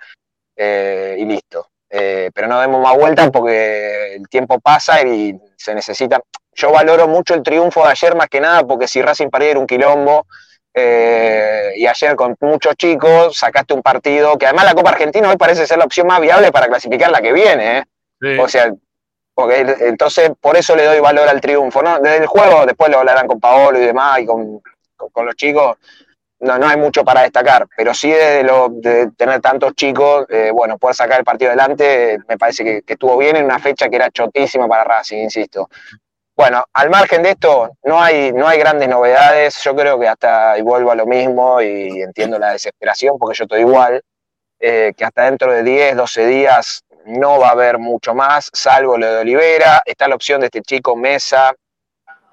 [0.57, 1.68] Eh, y listo.
[1.90, 6.20] Eh, pero no demos más vueltas porque el tiempo pasa y se necesita.
[6.53, 9.66] Yo valoro mucho el triunfo de ayer más que nada porque si Racing perdiera un
[9.66, 10.26] quilombo,
[10.76, 15.36] eh, y ayer con muchos chicos sacaste un partido que además la Copa Argentina hoy
[15.36, 17.78] parece ser la opción más viable para clasificar la que viene.
[17.78, 18.38] ¿eh?
[18.40, 18.72] O sea,
[19.34, 21.80] porque, entonces por eso le doy valor al triunfo.
[21.80, 22.00] ¿no?
[22.00, 24.60] Desde el juego, después lo hablarán con Paolo y demás y con,
[24.98, 25.76] los chicos.
[26.40, 30.50] No, no hay mucho para destacar, pero sí desde lo, de tener tantos chicos, eh,
[30.52, 33.88] bueno, poder sacar el partido adelante, me parece que, que estuvo bien en una fecha
[33.88, 35.70] que era chotísima para Racing, insisto.
[36.37, 39.62] Bueno, al margen de esto, no hay, no hay grandes novedades.
[39.62, 43.45] Yo creo que hasta, y vuelvo a lo mismo, y entiendo la desesperación porque yo
[43.45, 44.03] estoy igual,
[44.59, 48.99] eh, que hasta dentro de 10, 12 días no va a haber mucho más, salvo
[48.99, 49.80] lo de Olivera.
[49.85, 51.53] Está la opción de este chico Mesa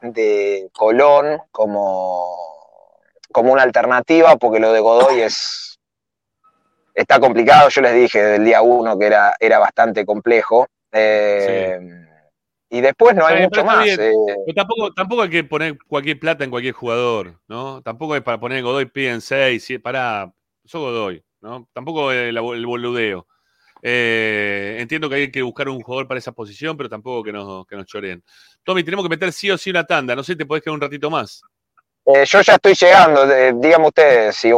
[0.01, 2.25] de Colón como,
[3.31, 5.79] como una alternativa, porque lo de Godoy es,
[6.95, 7.69] está complicado.
[7.69, 10.65] Yo les dije desde el día uno que era, era bastante complejo.
[10.91, 12.00] Eh,
[12.73, 13.85] Y después no hay mucho más.
[13.85, 14.13] eh,
[14.55, 17.81] tampoco, tampoco hay que poner cualquier plata en cualquier jugador, ¿no?
[17.81, 20.31] Tampoco es para poner Godoy piden 6, para,
[20.63, 21.67] sos Godoy, ¿no?
[21.73, 23.27] Tampoco el, el boludeo.
[23.83, 27.67] Eh, entiendo que hay que buscar un jugador para esa posición, pero tampoco que nos,
[27.67, 28.23] que nos choreen.
[28.63, 30.15] Tommy, tenemos que meter sí o sí una tanda.
[30.15, 31.41] No sé, te podés quedar un ratito más.
[32.05, 33.27] eh, yo ya estoy llegando,
[33.59, 34.35] díganme ustedes.
[34.37, 34.49] Si,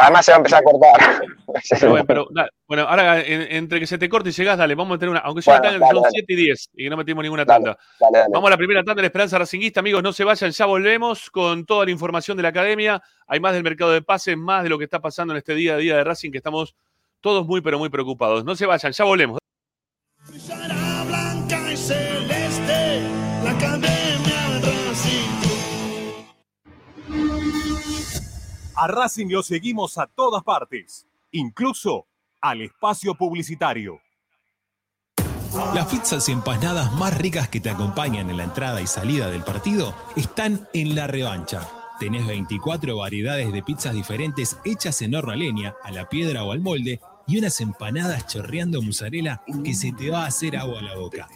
[0.00, 1.22] además se va a empezar a cortar.
[1.70, 4.74] Pero bueno, pero, da- bueno, ahora en- entre que se te corte y llegás, dale,
[4.74, 5.20] vamos a meter una.
[5.20, 6.12] Aunque sea Bueno, una tanda, dale, son dale.
[6.26, 7.78] 7 y 10 y que no metimos ninguna tanda.
[8.00, 8.30] dale, dale.
[8.32, 9.80] Vamos a la primera tanda de la Esperanza Racinguista.
[9.80, 13.00] Amigos, no se vayan, ya volvemos con toda la información de la academia.
[13.26, 15.74] Hay más del mercado de pases, más de lo que está pasando en este día
[15.74, 16.74] a día de Racing, que estamos
[17.20, 18.44] todos muy, pero muy preocupados.
[18.44, 19.38] No se vayan, ya volvemos.
[21.06, 21.76] Blanca y
[28.80, 32.06] A Racing lo seguimos a todas partes, incluso
[32.40, 34.00] al espacio publicitario.
[35.74, 39.42] Las pizzas y empanadas más ricas que te acompañan en la entrada y salida del
[39.42, 41.68] partido están en la revancha.
[41.98, 46.52] Tenés 24 variedades de pizzas diferentes hechas en horno a leña, a la piedra o
[46.52, 50.82] al molde y unas empanadas chorreando mozzarella que se te va a hacer agua a
[50.82, 51.28] la boca.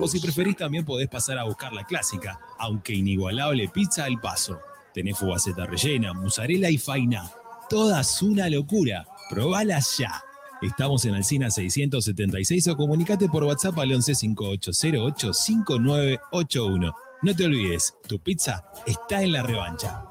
[0.00, 4.58] O si preferís también podés pasar a buscar la clásica, aunque inigualable pizza al paso.
[4.92, 7.30] Tenés fugaceta rellena, mozzarella y faina.
[7.68, 9.06] Todas una locura.
[9.28, 10.22] Probalas ya.
[10.60, 16.94] Estamos en Alcina 676 o comunicate por WhatsApp al 11 5808 5981.
[17.22, 20.04] No te olvides, tu pizza está en la revancha.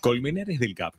[0.00, 0.94] Colmenares del Cap.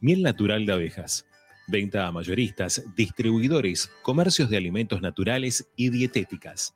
[0.00, 1.26] Miel natural de abejas.
[1.66, 6.74] Venta a mayoristas, distribuidores, comercios de alimentos naturales y dietéticas.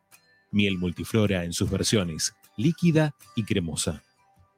[0.54, 4.02] Miel multiflora en sus versiones, líquida y cremosa.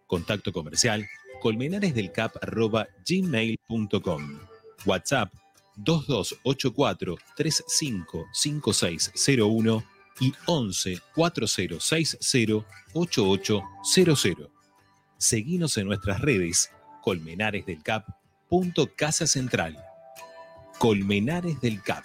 [0.07, 1.09] Contacto comercial
[1.41, 4.39] colmenaresdelcap.gmail.com
[4.85, 5.33] WhatsApp
[5.77, 9.85] 2284 355601
[10.21, 14.49] y 11 4060 8800.
[15.19, 16.71] Seguinos en nuestras redes
[17.03, 18.07] Colmenares del Cap.
[18.49, 19.77] punto Casa Central.
[20.79, 22.05] Colmenares del Cap.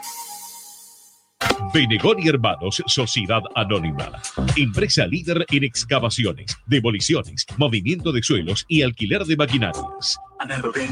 [1.73, 4.11] Benegón y Hermanos, Sociedad Anónima.
[4.55, 10.17] Empresa líder en excavaciones, demoliciones, movimiento de suelos y alquiler de maquinarias.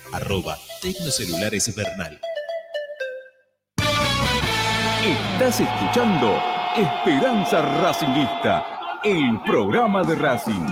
[0.13, 2.19] Arroba Tecnocelulares Bernal.
[5.03, 6.41] Estás escuchando
[6.75, 10.67] Esperanza Racingista, el programa de Racing.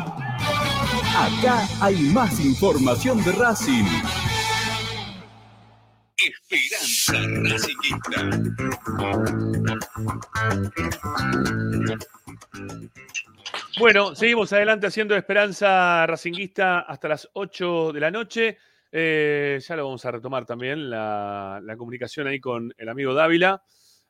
[1.16, 3.86] Acá hay más información de Racing.
[6.18, 7.14] Esperanza
[7.44, 8.30] Racingista.
[13.80, 18.58] Bueno, seguimos adelante haciendo Esperanza Racinguista hasta las 8 de la noche.
[18.92, 23.62] Eh, ya lo vamos a retomar también, la, la comunicación ahí con el amigo Dávila,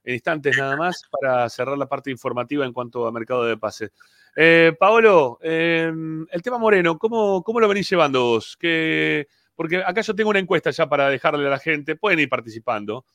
[0.04, 3.92] en instantes nada más, para cerrar la parte informativa en cuanto a mercado de pases.
[4.36, 5.92] Eh, Paolo, eh,
[6.32, 8.56] el tema Moreno, ¿cómo, ¿cómo, lo venís llevando vos?
[8.58, 12.30] Que, porque acá yo tengo una encuesta ya para dejarle a la gente, pueden ir
[12.30, 13.06] participando.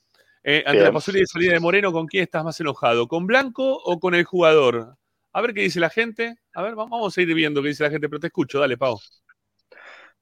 [0.43, 3.09] Eh, ante la posibilidad de salida de Moreno, ¿con quién estás más enojado?
[3.09, 4.99] ¿Con Blanco o con el jugador?
[5.32, 6.36] A ver qué dice la gente.
[6.53, 8.61] A ver, vamos a ir viendo qué dice la gente, pero te escucho.
[8.61, 9.01] Dale, Pau.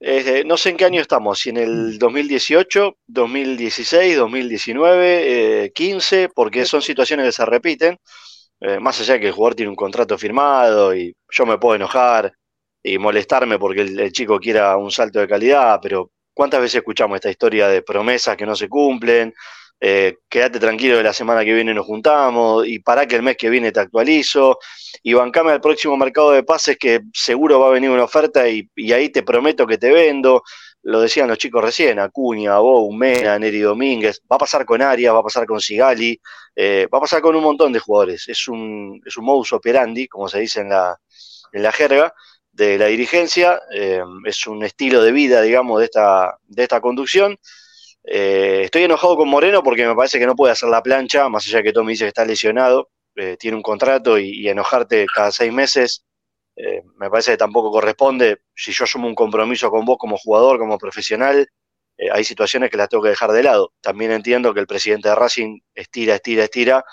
[0.05, 6.29] Eh, no sé en qué año estamos, si en el 2018, 2016, 2019, eh, 15,
[6.35, 7.99] porque son situaciones que se repiten.
[8.61, 11.77] Eh, más allá de que el jugador tiene un contrato firmado y yo me puedo
[11.77, 12.33] enojar
[12.83, 17.17] y molestarme porque el, el chico quiera un salto de calidad, pero ¿cuántas veces escuchamos
[17.17, 19.35] esta historia de promesas que no se cumplen?
[19.81, 23.37] Eh, quédate tranquilo que la semana que viene nos juntamos y para que el mes
[23.37, 24.59] que viene te actualizo
[25.03, 28.69] y bancame al próximo mercado de pases que seguro va a venir una oferta y,
[28.93, 30.43] ahí te prometo que te vendo.
[30.85, 35.15] Lo decían los chicos recién, Acuña, Bou, Mena, Neri Domínguez, va a pasar con Arias,
[35.15, 36.21] va a pasar con Sigali,
[36.57, 38.29] eh, va a pasar con un montón de jugadores.
[38.29, 40.97] Es un, es un modus operandi, como se dice en la,
[41.53, 42.13] en la jerga,
[42.53, 47.39] de la dirigencia, eh, es un estilo de vida, digamos, de esta, de esta conducción.
[48.05, 51.47] Eh, estoy enojado con Moreno porque me parece que no puede hacer la plancha, más
[51.47, 55.31] allá de que Tommy dice que está lesionado, eh, tiene un contrato y, enojarte cada
[55.33, 56.05] seis meses,
[56.57, 58.39] eh, me parece que tampoco corresponde.
[58.55, 61.49] Si yo asumo un compromiso con vos como jugador, como profesional,
[61.99, 63.73] eh, hay situaciones que las tengo que dejar de lado.
[63.81, 66.85] También entiendo que el presidente de Racing estira, estira, estira,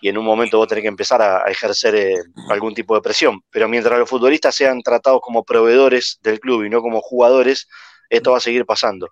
[0.00, 3.40] y en un momento vos tenés que empezar a, ejercer algún tipo de presión.
[3.50, 7.68] Pero mientras los futbolistas sean tratados como proveedores del club y no como jugadores,
[8.08, 9.08] esto va a seguir pasando.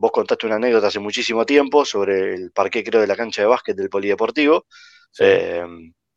[0.00, 3.48] Vos contaste una anécdota hace muchísimo tiempo sobre el parque, creo, de la cancha de
[3.48, 4.64] básquet del Polideportivo,
[5.12, 5.24] sí.
[5.26, 5.62] eh,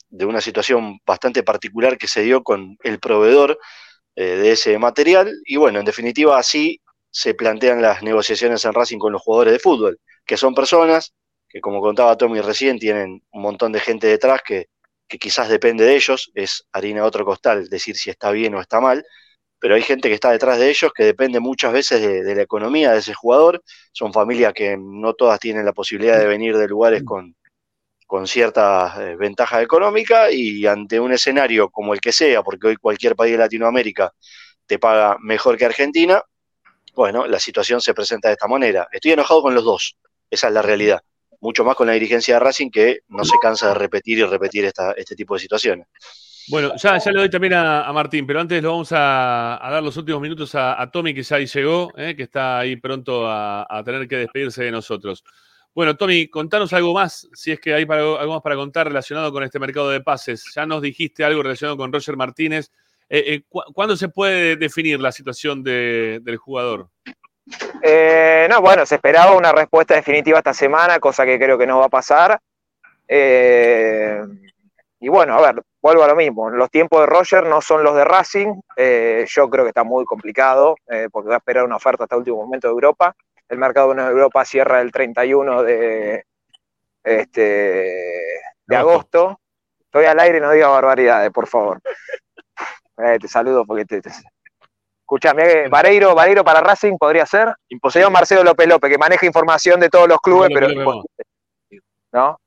[0.10, 3.60] de una situación bastante particular que se dio con el proveedor
[4.16, 5.34] eh, de ese material.
[5.46, 6.80] Y bueno, en definitiva, así
[7.10, 11.14] se plantean las negociaciones en Racing con los jugadores de fútbol, que son personas
[11.50, 14.68] que, como contaba Tommy recién, tienen un montón de gente detrás que,
[15.10, 18.62] que quizás depende de ellos, es harina de otro costal decir si está bien o
[18.62, 19.04] está mal,
[19.64, 22.42] pero hay gente que está detrás de ellos que depende muchas veces de, de, la
[22.42, 23.64] economía de ese jugador.
[23.94, 27.34] Son familias que no todas tienen la posibilidad de venir de lugares con,
[28.06, 32.76] con cierta eh, ventaja económica y ante un escenario como el que sea, porque hoy
[32.76, 34.12] cualquier país de Latinoamérica
[34.66, 36.22] te paga mejor que Argentina,
[36.94, 38.90] bueno, la situación se presenta de esta manera.
[38.92, 39.96] Estoy enojado con los dos,
[40.30, 41.00] esa es la realidad.
[41.40, 44.66] Mucho más con la dirigencia de Racing que no se cansa de repetir y repetir
[44.66, 45.88] esta, este tipo de situaciones.
[46.50, 50.22] Bueno, ya, le doy también a, Martín, pero antes lo vamos a, dar los últimos
[50.22, 54.18] minutos a, Tommy, que ya ahí llegó, eh, que está ahí pronto a, tener que
[54.18, 55.24] despedirse de nosotros.
[55.74, 59.44] Bueno, Tommy, contanos algo más, si es que hay algo más para contar relacionado con
[59.44, 60.52] este mercado de pases.
[60.54, 62.72] Ya nos dijiste algo relacionado con Roger Martínez.
[63.10, 66.90] Eh, eh, ¿cu ¿Cuándo se puede definir la situación de, del jugador?
[68.50, 71.86] No, bueno, se esperaba una respuesta definitiva esta semana, cosa que creo que no va
[71.86, 72.40] a pasar.
[73.08, 74.22] Eh,
[75.04, 76.50] y bueno, a ver, vuelvo a lo mismo.
[76.50, 78.62] Los tiempos de Roger no son los de Racing.
[78.78, 82.16] Eh, yo creo que está muy complicado eh, porque va a esperar una oferta hasta
[82.16, 83.14] el último momento de Europa.
[83.50, 86.24] El mercado de Europa cierra el 31 de,
[87.04, 87.42] este,
[88.66, 89.42] de agosto.
[89.82, 91.82] Estoy al aire y no digas barbaridades, por favor.
[92.96, 94.02] Eh, te saludo porque te.
[94.02, 94.10] te...
[95.02, 97.54] Escuchame, Vareiro, Vareiro para Racing podría ser.
[97.68, 98.10] Imposible.
[98.10, 100.68] Marcelo López López, que maneja información de todos los clubes, pero.
[102.14, 102.38] ¿No?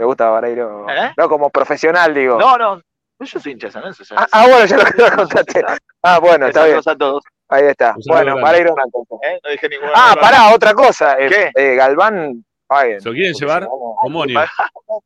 [0.00, 0.86] ¿Te gusta Vareiro?
[0.88, 1.12] ¿Eh?
[1.14, 2.38] No, como profesional, digo.
[2.38, 2.80] No, no.
[3.18, 4.02] Yo soy hincha de San Lorenzo.
[4.16, 5.62] Ah, ah, bueno, ya lo, lo contaste.
[6.02, 6.80] Ah, bueno, está bien.
[6.86, 7.22] A todos.
[7.50, 7.88] Ahí está.
[7.88, 8.40] Saludo Bueno.
[8.40, 8.74] Vareiro.
[9.22, 9.38] ¿Eh?
[9.44, 9.92] No dije ninguna.
[9.94, 10.20] Ah, palabra.
[10.38, 11.16] pará, otra cosa.
[11.18, 11.50] eh, ¿Qué?
[11.54, 12.42] eh, Galván.
[12.66, 12.98] paguen.
[13.02, 13.68] ¿Se lo quieren llevar?
[14.00, 14.40] Comonio.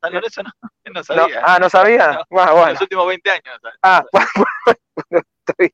[0.01, 0.49] San Lorenzo no,
[0.85, 1.41] no No, sabía.
[1.43, 2.11] ah, ¿no sabía?
[2.13, 2.71] No, Bueno, en bueno.
[2.71, 3.59] los últimos 20 años.
[3.61, 3.69] no.
[3.83, 5.73] Ah, bueno, estoy-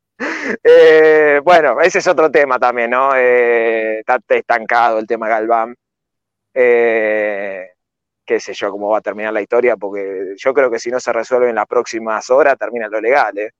[0.63, 3.11] eh, bueno, ese es otro tema también, ¿no?
[3.15, 5.75] Eh, está estancado el tema Galván.
[6.55, 7.67] Eh,
[8.31, 11.01] qué sé yo cómo va a terminar la historia, porque yo creo que si no
[11.01, 13.51] se resuelve en las próximas horas, termina lo legal, ¿eh?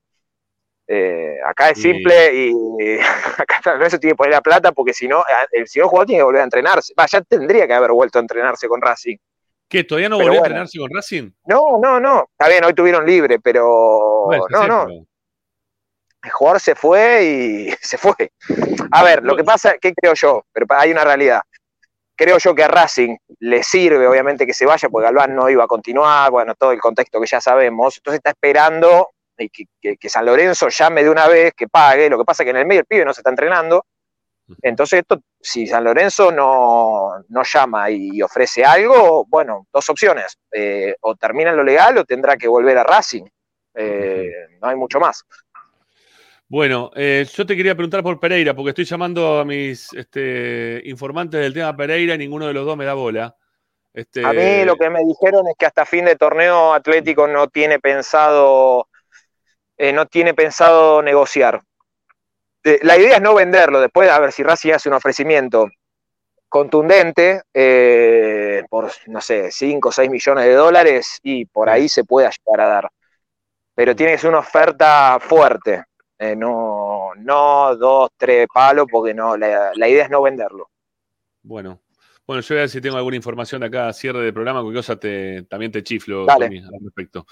[0.88, 3.00] Eh, acá es simple y
[3.38, 6.20] acá San Lorenzo tiene que poner la plata porque si no, no el jugador tiene
[6.20, 6.94] que volver a entrenarse.
[6.98, 9.18] Va, ya tendría que haber vuelto a entrenarse con Racing.
[9.68, 9.84] ¿Qué?
[9.84, 11.32] ¿Todavía no volvió a entrenarse con Racing?
[11.46, 12.30] No, no, no.
[12.32, 14.88] Está bien, hoy tuvieron libre, pero Bueno, no, no.
[16.24, 18.32] El jugador se fue y se fue.
[18.92, 20.46] A ver, lo que pasa, ¿qué creo yo?
[20.54, 21.42] Pero hay una realidad.
[22.24, 25.64] Creo yo que a Racing le sirve, obviamente, que se vaya, porque Galván no iba
[25.64, 27.98] a continuar, bueno, todo el contexto que ya sabemos.
[27.98, 32.10] Entonces está esperando y que, que- que San Lorenzo llame de una vez, que pague.
[32.12, 33.86] Lo que pasa es que en el medio el pibe no se está entrenando.
[34.62, 40.38] Entonces, esto, si San Lorenzo no, no llama y ofrece algo, bueno, dos opciones.
[40.52, 43.24] Eh, o termina en lo legal o tendrá que volver a Racing.
[43.74, 44.30] Eh,
[44.62, 45.24] no hay mucho más.
[46.52, 51.40] Bueno, eh, yo te quería preguntar por Pereira, porque estoy llamando a mis este, informantes
[51.40, 53.34] del tema Pereira y ninguno de los dos me da bola.
[53.94, 57.48] Este, A mí lo que me dijeron es que hasta fin de torneo Atlético no
[57.48, 58.90] tiene pensado,
[59.78, 61.62] eh, no tiene pensado negociar.
[62.66, 65.70] Eh, la idea es no venderlo, después a ver si Racing hace un ofrecimiento
[66.50, 72.04] contundente eh, por, no sé, 5 o 6 millones de dólares y por ahí se
[72.04, 72.90] puede llegar a dar.
[73.74, 75.86] Pero tiene que ser una oferta fuerte,
[76.22, 80.70] eh, no, no dos, tres palos, porque no, la, la idea es no venderlo.
[81.42, 81.80] Bueno,
[82.28, 84.80] bueno, yo voy a ver si tengo alguna información de acá cierre del programa, cualquier
[84.84, 86.28] cosa te, también te chiflo.
[86.28, 87.26] Tommy, al respecto.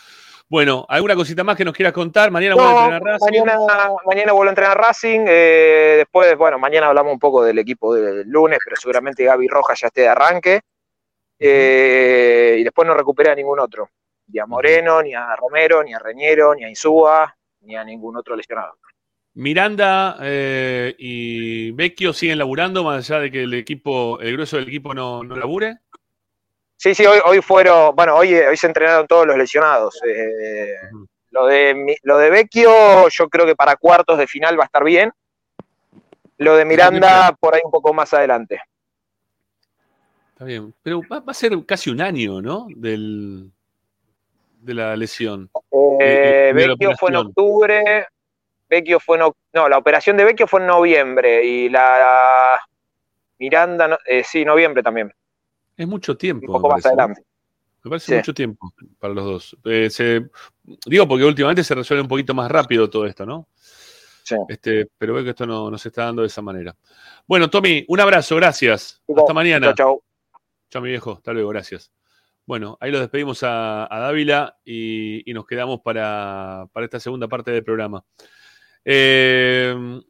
[0.48, 2.32] Bueno, ¿alguna cosita más que nos quieras contar?
[2.32, 3.26] Mañana No, voy a entrenar Racing.
[3.46, 5.26] mañana, mañana vuelvo a entrenar Racing.
[5.28, 9.80] eh, después, bueno, mañana hablamos un poco del equipo del lunes, pero seguramente Gaby Rojas
[9.80, 10.62] ya esté de arranque.
[11.38, 13.90] Eh, y después no recupera a ningún otro.
[14.28, 18.18] Ni a Moreno, ni a Romero, ni a Reñero, ni a Insúa, ni a ningún
[18.18, 18.78] otro lesionado.
[19.36, 24.68] Miranda eh, y Vecchio siguen laburando, más allá de que el equipo, el grueso del
[24.68, 25.78] equipo no, no labure.
[26.76, 30.00] Sí, sí, hoy, hoy fueron, bueno, hoy, hoy se entrenaron todos los lesionados.
[30.06, 30.74] Eh,
[31.32, 34.84] lo, de, lo de Vecchio, yo creo que para cuartos de final va a estar
[34.84, 35.12] bien.
[36.38, 38.62] Lo de Miranda, por ahí un poco más adelante.
[40.30, 40.74] Está bien.
[40.82, 42.68] Pero va, va a ser casi un año, ¿no?
[42.70, 43.52] Del,
[44.60, 45.50] de la lesión.
[46.00, 48.08] Eh, y la Vecchio fue en octubre,
[48.70, 52.60] Vecchio fue en no, la operación de Vecchio fue en noviembre y la
[53.40, 55.12] Miranda, eh, sí, noviembre también,
[55.78, 56.46] Es mucho tiempo.
[56.52, 57.24] un poco más adelante.
[57.84, 58.16] Me parece Sí.
[58.16, 59.58] mucho tiempo para los dos.
[59.64, 60.30] Eh, se-
[60.86, 63.48] digo porque últimamente se resuelve un poquito más rápido todo esto, ¿no?
[64.48, 66.76] Este, pero veo que esto no, no se está dando de esa manera.
[67.26, 69.02] Bueno, Tommy, un abrazo, gracias.
[69.18, 69.68] Hasta mañana.
[69.68, 70.04] Chau, chau.
[70.70, 71.14] Chao, mi viejo.
[71.14, 71.92] Hasta luego, gracias.
[72.50, 77.28] Bueno, ahí lo despedimos a, a Dávila y, y nos quedamos para, para esta segunda
[77.28, 78.04] parte del programa.
[78.84, 80.02] Eh,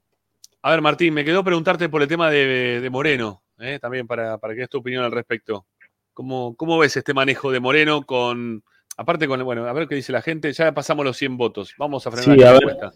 [0.61, 4.37] a ver, Martín, me quedó preguntarte por el tema de, de Moreno, eh, también para,
[4.37, 5.65] para que des tu opinión al respecto.
[6.13, 8.63] ¿Cómo, ¿Cómo ves este manejo de Moreno con,
[8.95, 12.07] aparte con, bueno, a ver qué dice la gente, ya pasamos los 100 votos, vamos
[12.07, 12.93] a frenar Sí, la encuesta.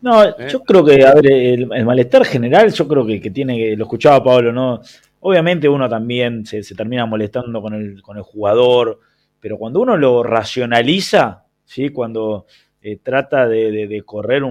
[0.00, 0.48] No, ¿Eh?
[0.48, 3.76] yo creo que, a ver, el, el malestar general, yo creo que, que tiene que,
[3.76, 4.80] lo escuchaba Pablo, ¿no?
[5.28, 9.00] Obviamente uno también se, termina molestando con el, con el jugador,
[9.38, 11.90] pero cuando uno lo racionaliza, ¿sí?
[11.90, 12.46] Cuando
[12.80, 14.42] eh, trata de, de- correr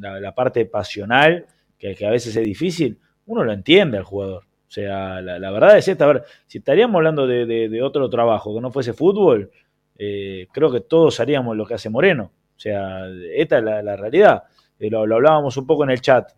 [0.00, 1.46] la, parte pasional,
[1.78, 4.42] que, que a veces es difícil, uno lo entiende al jugador.
[4.66, 8.60] O sea, la, verdad es esta, a ver, si estaríamos hablando de, otro trabajo que
[8.60, 9.52] no fuese fútbol,
[9.96, 12.32] eh, creo que todos haríamos lo que hace Moreno.
[12.56, 13.06] O sea,
[13.36, 14.42] esta es la, realidad.
[14.80, 16.32] Eh, lo, hablábamos un poco en el chat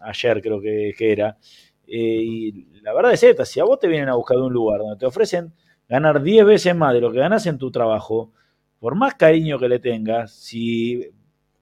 [0.00, 1.36] ayer, creo que, que era.
[2.86, 4.96] La verdad es esta: si a vos te vienen a buscar de un lugar donde
[4.96, 5.52] te ofrecen
[5.88, 8.30] ganar 10 veces más de lo que ganas en tu trabajo,
[8.78, 11.04] por más cariño que le tengas, si,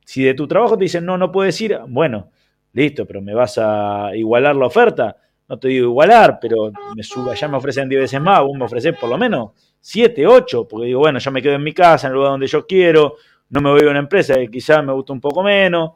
[0.05, 2.31] si de tu trabajo te dicen no, no puedes ir, bueno,
[2.75, 5.17] listo, pero me vas a igualar la oferta.
[5.49, 8.67] No te digo igualar, pero me suba, ya me ofrecen 10 veces más, vos me
[8.67, 12.07] ofrecés por lo menos 7, 8, porque digo, bueno, ya me quedo en mi casa,
[12.07, 13.17] en el lugar donde yo quiero,
[13.49, 15.93] no me voy a una empresa que quizás me gusta un poco menos,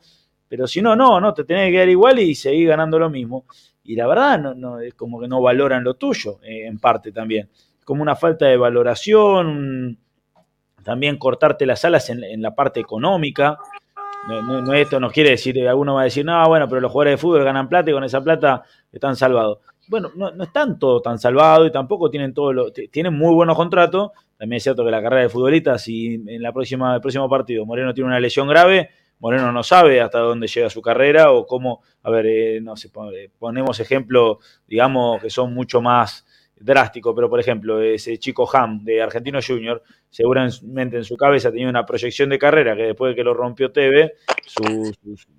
[0.49, 3.45] pero si no, no, no, te tenés que quedar igual y seguir ganando lo mismo.
[3.89, 7.11] Y la verdad, no, no, es como que no valoran lo tuyo, eh, en parte
[7.11, 7.49] también.
[7.87, 9.97] Como una falta de valoración,
[10.85, 13.57] también cortarte las alas en, la parte económica.
[14.29, 17.15] No, no- esto nos quiere decir, alguno va a decir, no, bueno, pero los jugadores
[17.15, 18.63] de fútbol ganan plata y con esa plata
[18.93, 19.61] están salvados.
[19.89, 23.57] Bueno, no, no están todos tan salvados y tampoco tienen todo lo, tienen muy buenos
[23.57, 24.11] contratos.
[24.37, 27.65] También es cierto que la carrera de futbolista, si en la próxima, el próximo partido
[27.65, 28.91] Moreno tiene una lesión grave,
[29.21, 32.91] Moreno no sabe hasta dónde llega su carrera o cómo, a ver, eh, no sé,
[33.15, 36.25] eh, ponemos ejemplos, digamos, que son mucho más
[36.61, 41.69] drásticos, pero por ejemplo, ese chico Ham de Argentino Junior, seguramente en su cabeza tenía
[41.69, 44.15] una proyección de carrera que después de que lo rompió TV,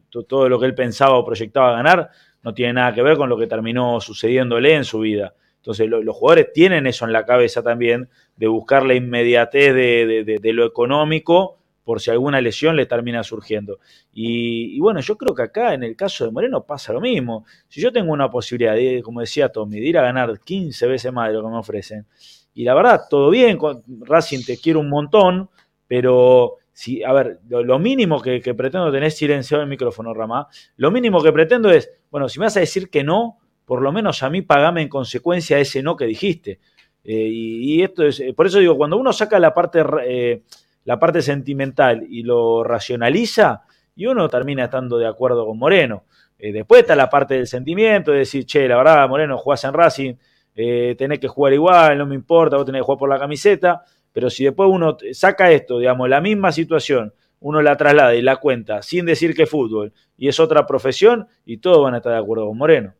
[0.09, 2.09] su- todo lo que él pensaba o proyectaba ganar
[2.41, 5.33] no tiene nada que ver con lo que terminó sucediéndole en su vida.
[5.57, 10.39] Entonces, lo- los jugadores tienen eso en la cabeza también, de buscar la inmediatez de-
[10.41, 11.58] de lo económico
[11.89, 13.79] por si alguna lesión le termina surgiendo.
[14.13, 17.47] Y, bueno, yo creo que acá en el caso de Moreno pasa lo mismo.
[17.67, 21.11] Si yo tengo una posibilidad, de, como decía Tommy, de ir a ganar 15 veces
[21.11, 22.05] más de lo que me ofrecen,
[22.53, 25.49] y la verdad, todo bien, con Racing te quiero un montón,
[25.87, 30.47] pero si, a ver, lo, mínimo que, que pretendo tener silenciado el micrófono, Ramá,
[30.77, 33.91] lo mínimo que pretendo es, bueno, si me vas a decir que no, por lo
[33.91, 36.59] menos a mí pagame en consecuencia ese no que dijiste.
[37.03, 40.43] Eh, y, esto es, por eso digo, cuando uno saca la parte, eh,
[40.85, 43.63] la parte sentimental y lo racionaliza,
[43.95, 46.05] y uno termina estando de acuerdo con Moreno.
[46.37, 49.73] Eh, después está la parte del sentimiento, de decir, che, la verdad, Moreno, jugás en
[49.73, 50.13] Racing,
[50.55, 53.83] eh, tenés que jugar igual, no me importa, vos tenés que jugar por la camiseta,
[54.11, 58.37] pero si después uno saca esto, digamos, la misma situación, uno la traslada y la
[58.37, 62.13] cuenta sin decir que es fútbol y es otra profesión, y todos van a estar
[62.13, 62.93] de acuerdo con Moreno.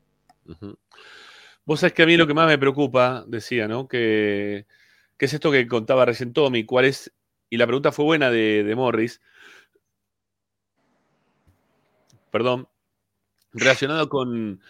[1.65, 3.87] Vos sabés que a mí lo que más me preocupa, decía, ¿no?
[3.87, 4.65] Que
[5.17, 7.13] es esto que contaba recién Tommy, cuál es,
[7.49, 9.21] y la pregunta fue buena de, de Morris,
[12.31, 12.67] perdón,
[13.53, 14.61] relacionado con,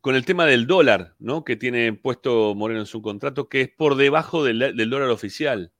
[0.00, 1.44] con el tema del dólar, ¿no?
[1.44, 5.72] Que tiene puesto Moreno en su contrato, que es por debajo del, del dólar oficial.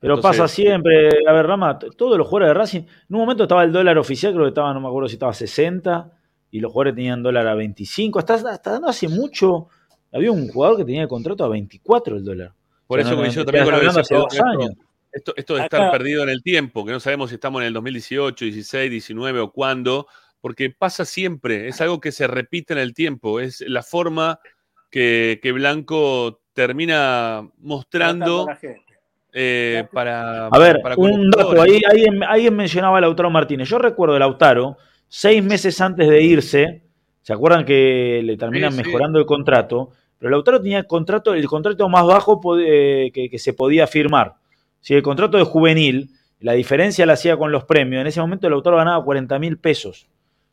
[0.00, 3.44] Pero Entonces- pasa siempre, a ver, Rama, todos los jugadores de Racing, en un momento
[3.44, 6.12] estaba el dólar oficial, creo que estaba, no me acuerdo si estaba a 60,
[6.50, 9.68] y los jugadores tenían dólar a 25, hasta, hasta no hace mucho
[10.12, 12.52] había un jugador que tenía el contrato a 24 el dólar.
[12.86, 14.70] Por O sea, eso no- coincido no- también con que hablando hace dos años.
[15.14, 17.68] Esto, esto, de Acá- estar perdido en el tiempo, que no sabemos si estamos en
[17.68, 20.06] el 2018, 16, 19 o cuándo,
[20.40, 24.40] porque pasa siempre, es algo que se repite en el tiempo, es la forma
[24.90, 28.46] que, que Blanco termina mostrando
[29.32, 30.46] eh, para...
[30.46, 33.68] A ver, para un dato, ahí alguien, alguien mencionaba a Lautaro Martínez.
[33.68, 34.76] Yo recuerdo a Lautaro,
[35.08, 36.82] seis meses antes de irse,
[37.22, 38.84] ¿se acuerdan que le terminan Sí, sí.
[38.84, 39.90] mejorando el contrato?
[40.18, 44.34] Pero Lautaro tenía el contrato, el contrato más bajo eh, que, que se podía firmar.
[44.84, 48.02] Si el contrato de juvenil, la diferencia la hacía con los premios.
[48.02, 50.08] En ese momento Lautaro ganaba 40 mil pesos.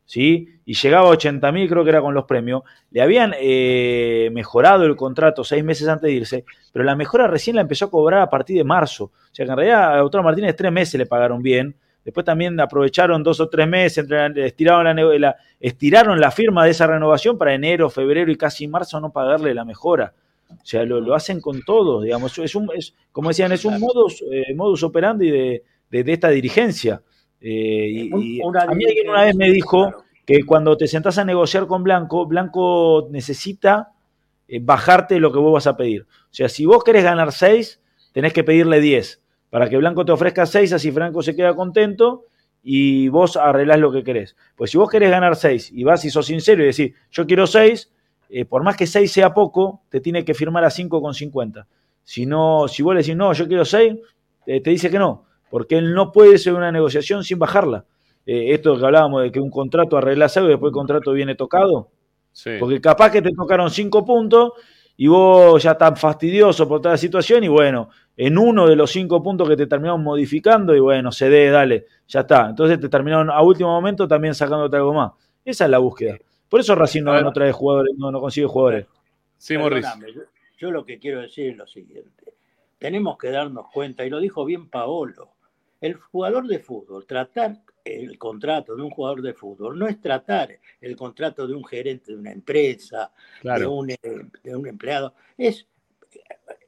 [0.05, 0.47] ¿sí?
[0.65, 2.63] Y llegaba a 80 mil, creo que era con los premios.
[2.91, 7.57] Le habían eh, mejorado el contrato seis meses antes de irse, pero la mejora recién
[7.57, 9.05] la empezó a cobrar a partir de marzo.
[9.05, 11.75] O sea que en realidad a Lautaro Martínez tres meses le pagaron bien.
[12.05, 16.87] Después también aprovecharon dos o tres meses, estiraron la, la- estiraron la firma de esa
[16.87, 20.13] renovación para enero, febrero y casi marzo no pagarle la mejora.
[20.61, 22.37] O sea, lo, lo hacen con todo, digamos.
[22.39, 26.29] Es un, es, como decían, es un modus, eh, modus operandi de, de- de esta
[26.29, 27.01] dirigencia.
[27.39, 31.67] Eh, y, a mí alguien una vez me dijo que cuando te sentás a negociar
[31.67, 33.93] con Blanco, Blanco necesita
[34.47, 36.03] eh, bajarte lo que vos vas a pedir.
[36.03, 37.79] O sea, si vos querés ganar 6,
[38.13, 42.25] tenés que pedirle 10 para que Blanco te ofrezca 6, así Franco se queda contento
[42.63, 44.35] y vos arreglás lo que querés.
[44.55, 47.47] Pues si vos querés ganar 6 y vas y sos sincero y decís, yo quiero
[47.47, 47.91] 6,
[48.31, 51.65] eh, por más que 6 sea poco, te tiene que firmar a 5,50.
[52.03, 53.93] Si, no, si vos le decís, no, yo quiero 6,
[54.47, 57.85] eh, te dice que no, porque él no puede hacer una negociación sin bajarla.
[58.25, 61.35] Eh, esto que hablábamos de que un contrato arreglás algo y después el contrato viene
[61.35, 61.89] tocado,
[62.31, 62.51] Sí.
[62.59, 64.53] porque capaz que te tocaron 5 puntos
[64.95, 68.91] y vos ya estás fastidioso por toda la situación y bueno, en uno de los
[68.91, 72.49] 5 puntos que te terminaron modificando y bueno, cede, dale, ya está.
[72.49, 75.11] Entonces te terminaron a último momento también sacándote algo más.
[75.43, 76.17] Esa es la búsqueda.
[76.51, 78.85] Por eso Racing no, no trae jugadores, no, no consigue jugadores.
[79.37, 79.85] Sí, Morris.
[80.13, 80.21] Yo,
[80.57, 82.33] yo lo que quiero decir es lo siguiente.
[82.77, 85.31] Tenemos que darnos cuenta, y lo dijo bien Paolo,
[85.79, 90.59] el jugador de fútbol, tratar el contrato de un jugador de fútbol no es tratar
[90.81, 93.61] el contrato de un gerente de una empresa, Claro.
[93.61, 93.97] de, un, eh,
[94.43, 95.65] de un empleado, es,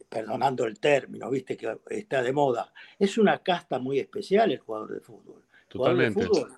[0.08, 4.94] perdonando el término, viste que está de moda, es una casta muy especial el jugador
[4.94, 5.44] de fútbol.
[5.70, 6.26] El jugador de Totalmente.
[6.26, 6.52] fútbol,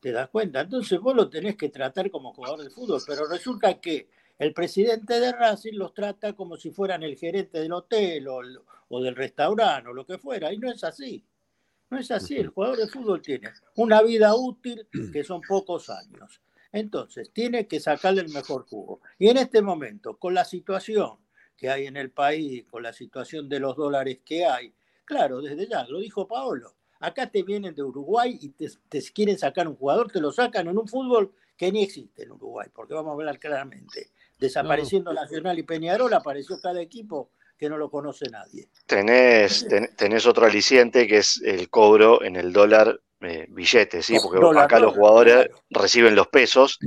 [0.00, 3.80] te das cuenta, entonces vos lo tenés que tratar como jugador de fútbol, pero resulta
[3.80, 4.08] que
[4.38, 8.60] el presidente de Racing los trata como si fueran el gerente del hotel o, el-
[8.88, 11.24] o del restaurante o lo que fuera, y no es así.
[11.90, 16.40] No es así, el jugador de fútbol tiene una vida útil que son pocos años.
[16.70, 19.00] Entonces, tiene que sacarle el mejor jugo.
[19.18, 21.16] Y en este momento, con la situación
[21.56, 24.72] que hay en el país, con la situación de los dólares que hay,
[25.04, 26.74] Claro, desde ya, lo dijo Paolo.
[27.00, 30.68] Acá te vienen de Uruguay y te, te quieren sacar un jugador, te lo sacan
[30.68, 34.10] en un fútbol que ni existe en Uruguay, porque vamos a hablar claramente.
[34.38, 38.68] Desapareciendo Nacional y Peñarol, apareció cada equipo que no lo conoce nadie.
[38.86, 44.16] Tenés, ten- tenés otro aliciente que es el cobro en el dólar eh, billete, ¿sí?
[44.22, 46.78] Porque Dólar, acá los jugadores reciben los pesos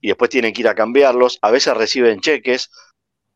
[0.00, 2.70] y después tienen que ir a cambiarlos, a veces reciben cheques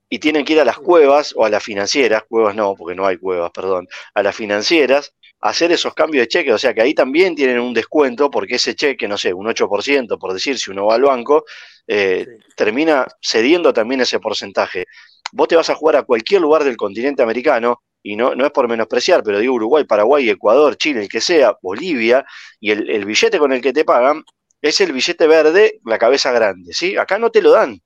[0.08, 3.04] y tienen que ir a las cuevas o a las financieras, cuevas no, porque no
[3.06, 6.94] hay cuevas, perdón, a las financieras hacer esos cambios de cheques, o sea que ahí
[6.94, 10.86] también tienen un descuento porque ese cheque, no sé, un 8%, por decir, si uno
[10.86, 11.44] va al banco,
[11.86, 14.86] eh, termina cediendo también ese porcentaje.
[15.32, 18.52] Vos te vas a jugar a cualquier lugar del continente americano, y no, no es
[18.52, 22.24] por menospreciar, pero digo Uruguay, Paraguay, Ecuador, Chile, el que sea, Bolivia,
[22.60, 24.22] y el, el billete con el que te pagan
[24.62, 26.96] es el billete verde, la cabeza grande, ¿sí?
[26.96, 27.80] Acá no te lo dan.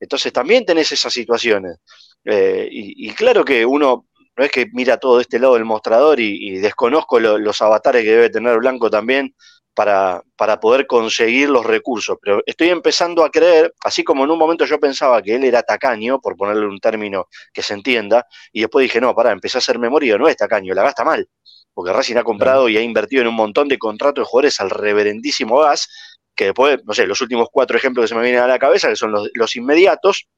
[0.00, 1.78] Entonces también tenés esas situaciones.
[2.24, 5.64] Eh, y, y claro que uno no es que mira todo de este lado del
[5.64, 9.34] mostrador y, y desconozco lo- los avatares que debe tener Blanco también
[9.74, 14.38] para, para poder conseguir los recursos, pero estoy empezando a creer, así como en un
[14.38, 18.60] momento yo pensaba que él era tacaño, por ponerle un término que se entienda, y
[18.60, 21.28] después dije, no, pará, empecé a hacer memoria, no es tacaño, la gasta mal,
[21.72, 24.70] porque Racing ha comprado y ha invertido en un montón de contratos de jugadores al
[24.70, 25.88] reverendísimo gas,
[26.36, 28.88] que después, no sé, los últimos cuatro ejemplos que se me vienen a la cabeza,
[28.88, 30.28] que son los, los inmediatos,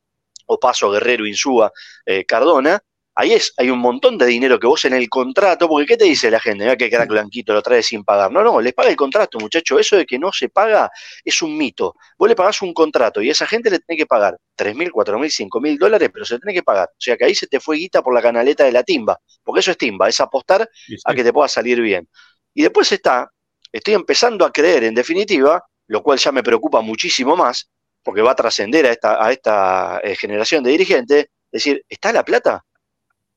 [0.46, 1.72] Opaso, Guerrero, Insúa,
[2.04, 2.80] eh, Cardona,
[3.16, 6.04] ahí es, hay un montón de dinero que vos en el contrato, porque ¿qué te
[6.04, 6.64] dice la gente?
[6.64, 8.30] Mira que crack blanquito lo trae sin pagar.
[8.30, 9.78] No, no, les paga el contrato, muchacho.
[9.78, 10.90] Eso de que no se paga
[11.24, 11.94] es un mito.
[12.18, 15.48] Vos le pagás un contrato y a esa gente le tenés que pagar 3.000, 4.000,
[15.48, 16.88] 5.000 dólares, pero se le tenés que pagar.
[16.92, 19.60] O sea que ahí se te fue guita por la canaleta de la timba, porque
[19.60, 20.68] eso es timba, es apostar
[21.04, 22.08] a que te pueda salir bien.
[22.52, 23.30] Y después está,
[23.72, 27.70] estoy empezando a creer en definitiva, lo cual ya me preocupa muchísimo más,
[28.02, 32.12] porque va a trascender a esta, a esta eh, generación de dirigentes, es decir, ¿está
[32.12, 32.62] la plata?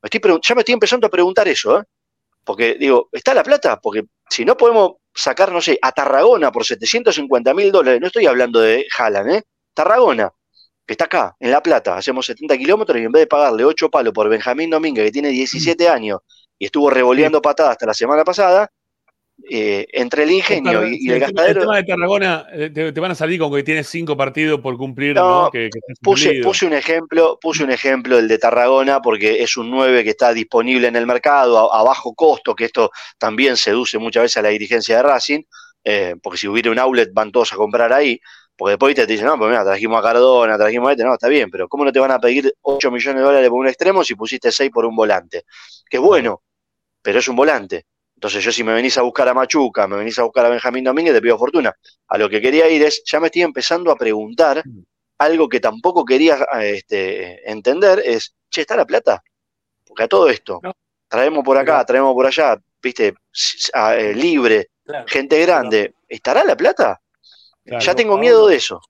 [0.01, 1.83] Estoy ya me estoy empezando a preguntar eso, ¿eh?
[2.43, 3.79] Porque digo, ¿está la plata?
[3.79, 8.25] Porque si no podemos sacar, no sé, a Tarragona por 750 mil dólares, no estoy
[8.25, 9.43] hablando de Haaland, ¿eh?
[9.73, 10.31] Tarragona,
[10.85, 13.89] que está acá, en La Plata, hacemos 70 kilómetros y en vez de pagarle 8
[13.89, 16.19] palos por Benjamín Domínguez, que tiene 17 años
[16.57, 18.69] y estuvo revoleando patadas hasta la semana pasada,
[19.49, 21.61] eh, entre el ingenio y, el tema, el gastadero.
[21.61, 24.77] tema de Tarragona, eh, te, te van a salir con que tienes cinco partidos por
[24.77, 25.51] cumplir, No, ¿no?
[25.51, 29.71] Que, que estás Puse, un ejemplo, puse un ejemplo, el de Tarragona, porque es un
[29.71, 33.97] 9 que está disponible en el mercado a, a bajo costo, que esto también seduce
[33.97, 35.41] muchas veces a la dirigencia de Racing,
[35.83, 38.19] eh, porque si hubiera un outlet van todos a comprar ahí,
[38.55, 41.29] porque después te dicen, no, pues mira, trajimos a Cardona, trajimos a este, no, está
[41.29, 44.03] bien, pero ¿cómo no te van a pedir 8 millones de dólares por un extremo
[44.03, 45.45] si pusiste 6 por un volante?
[45.89, 46.43] Que es bueno,
[47.01, 47.85] pero es un volante.
[48.19, 50.83] Entonces yo si me venís a buscar a Machuca, me venís a buscar a Benjamín
[50.83, 51.73] Domínguez, te pido fortuna.
[52.09, 54.61] A lo que quería ir es, ya me estoy empezando a preguntar
[55.19, 59.23] algo que tampoco quería eh, este, entender, es, che, ¿está la plata?
[59.85, 60.61] Porque a todo esto,
[61.07, 63.15] traemos por acá, traemos por allá, viste,
[63.73, 64.67] a- eh, libre,
[65.07, 66.99] gente grande, ¿estará la plata?
[67.79, 68.81] ya tengo miedo de eso.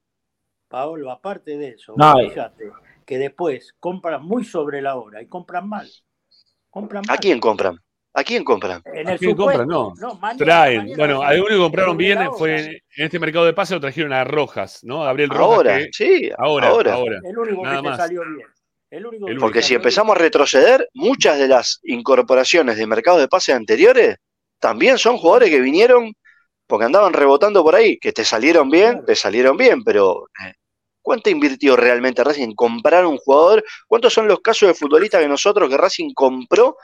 [0.70, 2.72] Paolo, aparte de eso, No, y- fíjate
[3.06, 5.88] que después compran muy sobre la hora y compran mal.
[6.70, 7.16] Compran mal.
[7.16, 7.76] ¿A quién compran?
[8.14, 8.82] ¿A quién compran?
[8.86, 9.68] En ¿A quién compran?
[9.68, 9.94] No.
[10.00, 10.78] no, mañana- Traen.
[10.80, 14.12] mañana bueno, único que compraron bien fue en, en este mercado de pase, lo trajeron
[14.14, 15.04] a Rojas, ¿no?
[15.04, 15.58] A Gabriel Rojas.
[15.58, 16.94] Ahora, que- sí, ahora, ahora.
[16.94, 17.20] ahora.
[17.24, 17.98] El único Nada que te más.
[17.98, 18.48] salió bien.
[18.92, 23.54] El único Porque si empezamos a retroceder, muchas de las incorporaciones de mercados de pases
[23.56, 24.16] anteriores
[24.60, 26.12] también son jugadores que vinieron
[26.66, 30.54] porque andaban rebotando por ahí, que te salieron bien, te salieron bien, pero eh,
[31.02, 33.64] ¿cuánto invirtió realmente Racing en comprar un jugador?
[33.88, 36.76] ¿Cuántos son los casos de futbolistas que nosotros que Racing compró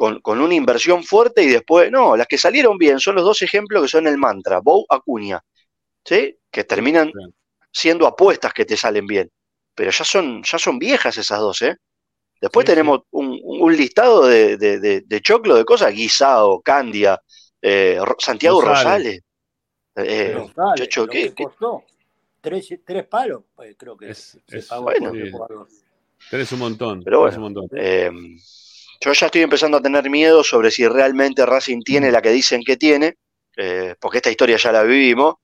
[0.00, 3.42] con, con una inversión fuerte y después, no, las que salieron bien son los dos
[3.42, 5.38] ejemplos que son el mantra, Bou Acuña,
[6.04, 6.38] ¿sí?
[6.50, 7.12] Que terminan
[7.70, 9.28] siendo apuestas que te salen bien,
[9.74, 11.76] pero ya son, ya son viejas esas dos, ¿eh?
[12.40, 17.20] Después tenemos un, un listado de, de, de- de choclo de cosas, Guisao, Candia,
[17.60, 19.20] eh, Santiago Rosales.
[19.20, 19.20] Rosales.
[19.96, 21.84] Eh, Pero dale, chacho, lo ¿qué- que costó.
[22.40, 25.12] Tres, tres palos, pues creo que se es- pagó bueno.
[25.12, 25.76] Sí.
[26.30, 27.02] Tenés un montón.
[27.04, 27.68] Pero bueno, un montón.
[27.76, 28.10] eh,
[29.00, 32.62] yo ya estoy empezando a tener miedo sobre si realmente Racing tiene la que dicen
[32.64, 33.16] que tiene,
[33.56, 35.36] eh, porque esta historia ya la vivimos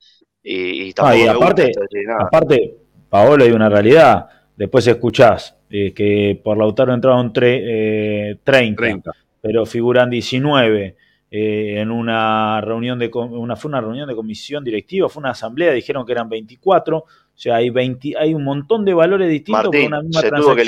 [0.42, 2.20] y, y tampoco Ah, y aparte, gusta decir nada.
[2.26, 2.74] aparte,
[3.08, 4.26] Paolo, hay una realidad.
[4.56, 10.96] Después escuchás eh, que por Lautaro entraron tre- eh, 30, pero figuran 19.
[11.30, 15.30] eh, en una reunión de com- una fue una reunión de comisión directiva, fue una
[15.32, 17.04] asamblea, dijeron que eran 24, o
[17.34, 20.54] sea, hay 20, hay un montón de valores distintos por Martín, una misma se tuvo,
[20.54, 20.64] que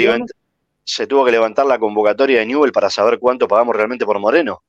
[0.89, 4.63] se tuvo que levantar la convocatoria de Newell para saber cuánto pagamos realmente por Moreno.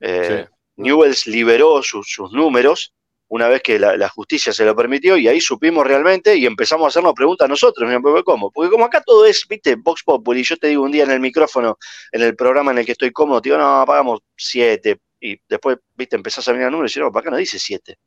[0.00, 2.92] Eh, Newells liberó sus, sus números
[3.28, 6.84] una vez que la, la justicia se lo permitió y ahí supimos realmente y empezamos
[6.84, 7.90] a hacernos preguntas nosotros,
[8.24, 8.50] ¿cómo?
[8.50, 11.20] Porque como acá todo es, viste, Vox Populi, yo te digo un día en el
[11.20, 11.78] micrófono,
[12.12, 15.78] en el programa en el que estoy cómodo, te digo, no, pagamos siete, y después,
[15.94, 17.98] viste, empezás a mirar números y no, acá no dice siete,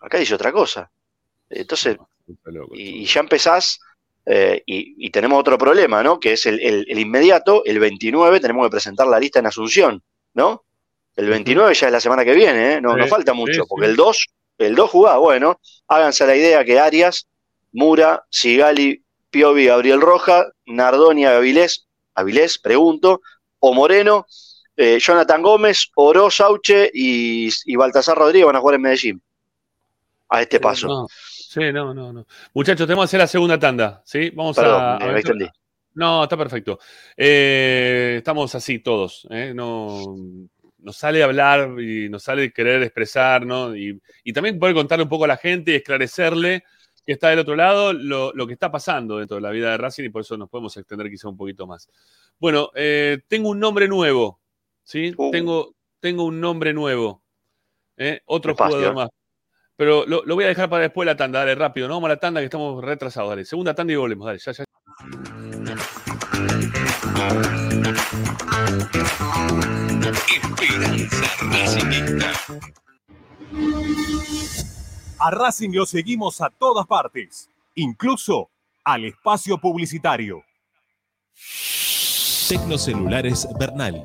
[0.00, 0.90] acá dice otra cosa.
[1.50, 1.96] Entonces,
[2.72, 3.80] y, y ya empezás,
[4.30, 6.20] eh, y, y tenemos otro problema, ¿no?
[6.20, 10.02] Que es el, el- el inmediato, el 29, tenemos que presentar la lista en Asunción,
[10.34, 10.64] ¿no?
[11.16, 12.80] El 29 ya es la semana que viene, ¿eh?
[12.80, 13.66] No, falta mucho, sí.
[13.68, 14.26] porque el 2,
[14.58, 17.26] el 2 jugaba, bueno, háganse la idea que Arias,
[17.72, 23.20] Mura, Sigali, Piovi, Gabriel Roja, Nardonia, Avilés, Avilés, pregunto,
[23.60, 24.26] o Moreno,
[24.76, 29.22] eh, Jonathan Gómez, Oro, Sauche y, y Baltasar Rodríguez van a jugar en Medellín.
[30.30, 30.86] A este paso.
[30.86, 31.06] No,
[31.48, 32.26] sí, no, no, no.
[32.54, 34.30] Muchachos, tenemos que hacer la segunda tanda, ¿sí?
[34.30, 34.98] Vamos Perdón, a.
[34.98, 35.50] me-.
[35.94, 36.78] No, está perfecto.
[37.16, 39.52] Eh, estamos así todos, ¿eh?
[39.54, 40.16] No,
[40.78, 43.74] nos sale hablar y nos sale querer expresar, ¿no?
[43.74, 46.64] Y, y también poder contarle un poco a la gente y esclarecerle
[47.04, 49.78] que está del otro lado lo, lo que está pasando dentro de la vida de
[49.78, 51.88] Racing y por eso nos podemos extender quizá un poquito más.
[52.38, 54.40] Bueno, eh, tengo un nombre nuevo,
[54.84, 55.14] ¿sí?
[55.16, 55.30] Uh.
[55.30, 57.22] Tengo, tengo un nombre nuevo.
[57.96, 58.20] ¿eh?
[58.26, 59.08] Otro jugador más.
[59.78, 61.94] Pero lo, lo voy a dejar para después la tanda, dale, rápido, ¿no?
[61.94, 63.44] Vamos a la tanda que estamos retrasados, dale.
[63.44, 64.64] Segunda tanda y volvemos, dale, ya, ya.
[71.94, 72.58] Esperanza.
[75.20, 78.50] A Racing lo seguimos a todas partes, incluso
[78.82, 80.42] al espacio publicitario.
[82.48, 84.04] Tecnocelulares Bernal.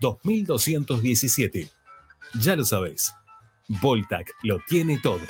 [0.00, 1.68] 2217.
[2.40, 3.12] Ya lo sabéis.
[3.68, 5.20] Voltac lo tiene todo.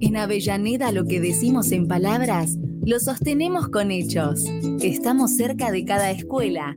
[0.00, 4.44] En Avellaneda lo que decimos en palabras, lo sostenemos con hechos.
[4.80, 6.76] Estamos cerca de cada escuela,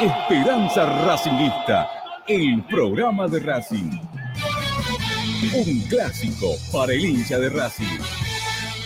[0.00, 1.88] Esperanza Racingista,
[2.26, 3.92] el programa de Racing.
[5.54, 8.00] Un clásico para el hincha de Racing.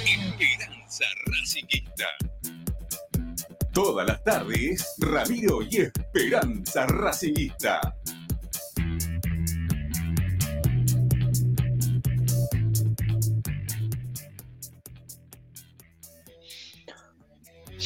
[0.05, 2.05] Esperanza Racingista.
[3.73, 7.81] Todas las tardes, Ramiro y Esperanza Racingista.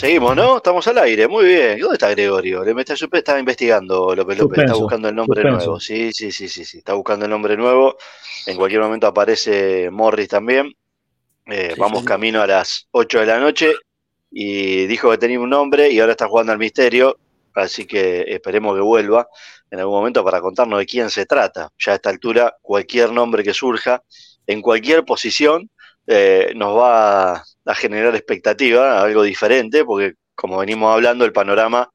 [0.03, 0.57] Seguimos, ¿no?
[0.57, 1.79] Estamos al aire, muy bien.
[1.79, 2.65] ¿Dónde está Gregorio?
[2.65, 5.67] Le está, estaba investigando López López, está buscando el nombre suspenso.
[5.67, 5.79] nuevo.
[5.79, 7.97] Sí, sí, sí, sí, sí, está buscando el nombre nuevo.
[8.47, 10.75] En cualquier momento aparece Morris también.
[11.47, 13.75] Eh, vamos camino a las 8 de la noche
[14.29, 17.17] y dijo que tenía un nombre y ahora está jugando al misterio,
[17.55, 19.29] así que esperemos que vuelva
[19.71, 21.71] en algún momento para contarnos de quién se trata.
[21.79, 24.03] Ya a esta altura, cualquier nombre que surja,
[24.49, 25.71] en cualquier posición,
[26.09, 31.91] eh, nos va a generar expectativa, algo diferente, porque como venimos hablando, el panorama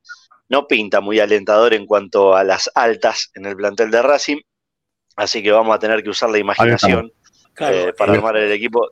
[0.49, 4.38] no pinta muy alentador en cuanto a las altas en el plantel de Racing,
[5.15, 7.11] así que vamos a tener que usar la imaginación
[7.60, 8.91] eh, para armar el equipo.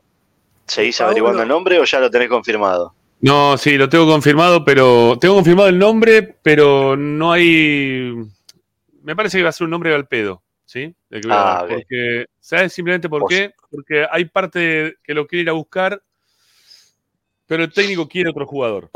[0.67, 2.93] ¿Seguís averiguando el nombre o ya lo tenés confirmado?
[3.21, 8.13] No, sí, lo tengo confirmado, pero tengo confirmado el nombre, pero no hay.
[9.03, 10.93] Me parece que va a ser un nombre al pedo, ¿sí?
[11.09, 11.65] Que Ah.
[11.67, 13.53] Porque, ¿sabes simplemente por qué?
[13.69, 16.01] Porque hay parte que lo quiere ir a buscar,
[17.47, 18.89] pero el técnico quiere otro jugador.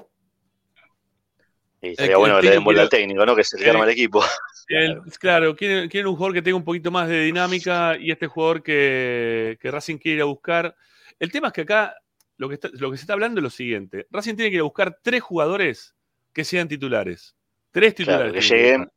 [1.81, 3.35] Y estaría El- bueno el que le den técnico bola al técnico, ¿no?
[3.35, 4.21] Que se le arma el equipo.
[4.67, 8.27] El- claro, quieren, quieren un jugador que tenga un poquito más de dinámica y este
[8.27, 10.75] jugador que, que Racing quiere ir a buscar.
[11.17, 11.95] El tema es que acá
[12.37, 14.05] lo que, está- lo que se está hablando es lo siguiente.
[14.11, 15.95] Racing tiene que ir a buscar tres jugadores
[16.33, 17.35] que sean titulares.
[17.71, 18.31] Tres titulares.
[18.31, 18.91] Claro, que que lleguen,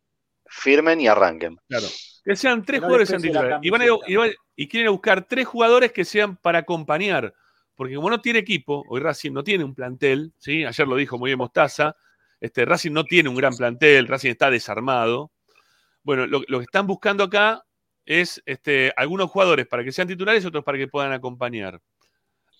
[0.46, 1.56] firmen y arranquen.
[1.68, 1.86] Claro.
[2.24, 3.58] Que sean tres Que no jugadores les sean titulares.
[3.62, 6.58] Y, van a ir a- y, van- y quieren buscar tres jugadores que sean para
[6.58, 7.32] acompañar.
[7.74, 11.30] Porque como no tiene equipo, hoy Racing no tiene un plantel, ayer lo dijo muy
[11.30, 11.96] bien Mostaza,
[12.40, 15.32] este, Racing no tiene un gran plantel, Racing está desarmado.
[16.02, 17.64] Bueno, lo, que están buscando acá
[18.04, 21.80] es este, algunos jugadores para que sean titulares otros para que puedan acompañar.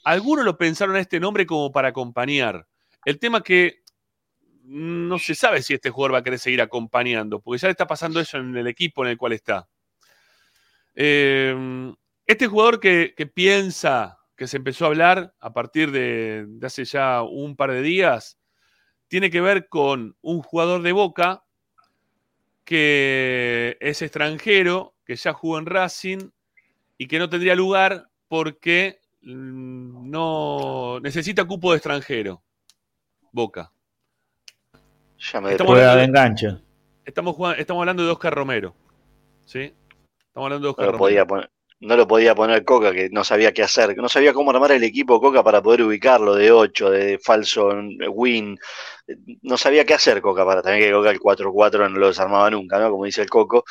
[0.04, 2.66] Algunos lo pensaron a este nombre como para acompañar.
[3.04, 3.82] El tema que
[4.62, 7.86] no se sabe si este jugador va a querer seguir acompañando, porque ya le está
[7.86, 9.68] pasando eso en el equipo en el cual está.
[10.94, 11.92] Eh,
[12.24, 17.22] este jugador que piensa que se empezó a hablar a partir de, de hace ya
[17.22, 18.40] un par de días,
[19.06, 21.44] tiene que ver con un jugador de Boca
[22.64, 26.30] que es extranjero, que ya jugó en Racing
[26.98, 32.42] y que no tendría lugar porque mm, no necesita cupo de extranjero.
[33.30, 33.70] Boca.
[35.18, 36.48] Ya me Estamos Juega de hablando, enganche.
[37.04, 38.74] estamos, jugando- estamos hablando de Oscar Romero.
[39.46, 39.72] ¿Sí?
[40.26, 40.98] Estamos hablando de No Oscar lo, Romero.
[40.98, 41.48] podía poner,
[41.82, 44.72] no lo podía poner Coca, que no sabía qué hacer, que no sabía cómo armar
[44.72, 47.70] el equipo Coca para poder ubicarlo de 8, de falso
[48.10, 48.56] win.
[49.42, 52.78] No sabía qué hacer Coca para también que Coca el 4-4 no lo desarmaba nunca,
[52.78, 52.90] ¿no?
[52.90, 53.64] Como dice el Coco,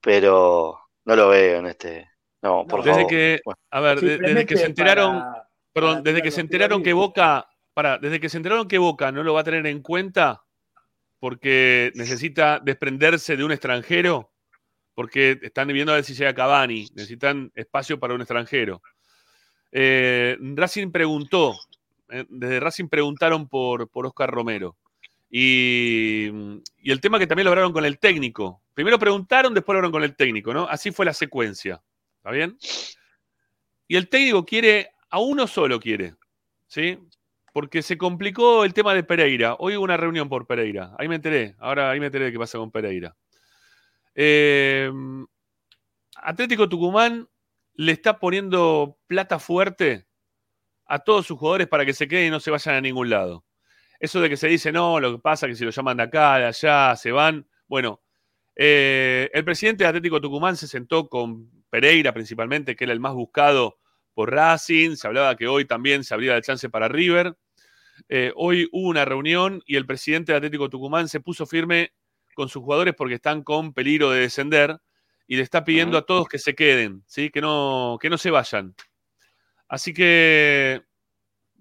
[0.00, 2.08] pero no lo veo en este.
[2.42, 3.10] No, por desde favor.
[3.10, 5.22] que, a ver, de- desde que se enteraron,
[5.72, 9.22] perdón, desde que se enteraron que Boca, para, desde que se enteraron que Boca no
[9.22, 10.42] lo va a tener en cuenta
[11.20, 14.31] porque necesita desprenderse de un extranjero,
[14.94, 18.82] porque están viendo a ver si llega Cavani, necesitan espacio para un extranjero.
[19.70, 21.54] Eh, Racing preguntó,
[22.10, 24.76] eh, desde Racing preguntaron por, por Oscar Romero.
[25.30, 26.28] Y,
[26.82, 28.60] y el tema que también lo hablaron con el técnico.
[28.74, 30.68] Primero preguntaron, después lo hablaron con el técnico, ¿no?
[30.68, 31.82] Así fue la secuencia.
[32.18, 32.56] ¿Está bien?
[33.88, 36.14] Y el técnico quiere, a uno solo quiere,
[36.66, 36.98] ¿sí?
[37.52, 39.56] Porque se complicó el tema de Pereira.
[39.58, 40.94] Hoy hubo una reunión por Pereira.
[40.98, 41.56] Ahí me enteré.
[41.58, 43.14] Ahora ahí me enteré de qué pasa con Pereira.
[44.14, 44.90] Eh,
[46.16, 47.28] Atlético Tucumán
[47.74, 50.06] le está poniendo plata fuerte
[50.86, 53.44] a todos sus jugadores para que se queden y no se vayan a ningún lado.
[53.98, 56.02] Eso de que se dice, no, lo que pasa es que si lo llaman de
[56.04, 57.46] acá, de allá, se van.
[57.66, 58.02] Bueno,
[58.56, 63.14] eh, el presidente de Atlético Tucumán se sentó con Pereira principalmente, que era el más
[63.14, 63.78] buscado
[64.12, 64.96] por Racing.
[64.96, 67.36] Se hablaba que hoy también se abría el chance para River.
[68.08, 71.92] Eh, hoy hubo una reunión y el presidente de Atlético Tucumán se puso firme
[72.34, 74.76] con sus jugadores porque están con peligro de descender
[75.26, 77.30] y le está pidiendo a todos que se queden, ¿sí?
[77.30, 78.74] que, no, que no se vayan.
[79.68, 80.82] Así que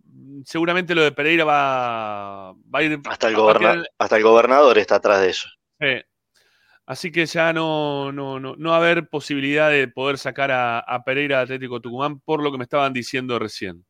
[0.03, 2.99] mm, seguramente lo de Pereira va, va a ir.
[3.07, 5.47] Hasta el, goberna- quedar- hasta el gobernador está atrás de eso.
[5.79, 6.01] Sí.
[6.85, 10.79] Así que ya no, no, no, no va a haber posibilidad de poder sacar a,
[10.79, 13.85] a Pereira de Atlético Tucumán por lo que me estaban diciendo recién.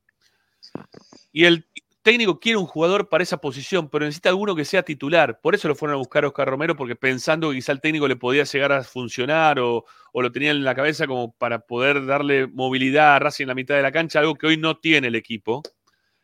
[1.32, 1.68] Y el
[2.02, 5.40] técnico quiere un jugador para esa posición, pero necesita alguno que sea titular.
[5.42, 8.08] Por eso lo fueron a buscar a Oscar Romero, porque pensando que quizá el técnico
[8.08, 12.48] le podía llegar a funcionar o, lo tenía en la cabeza como para poder darle
[12.48, 15.16] movilidad a Racing en la mitad de la cancha, algo que hoy no tiene el
[15.16, 15.62] equipo.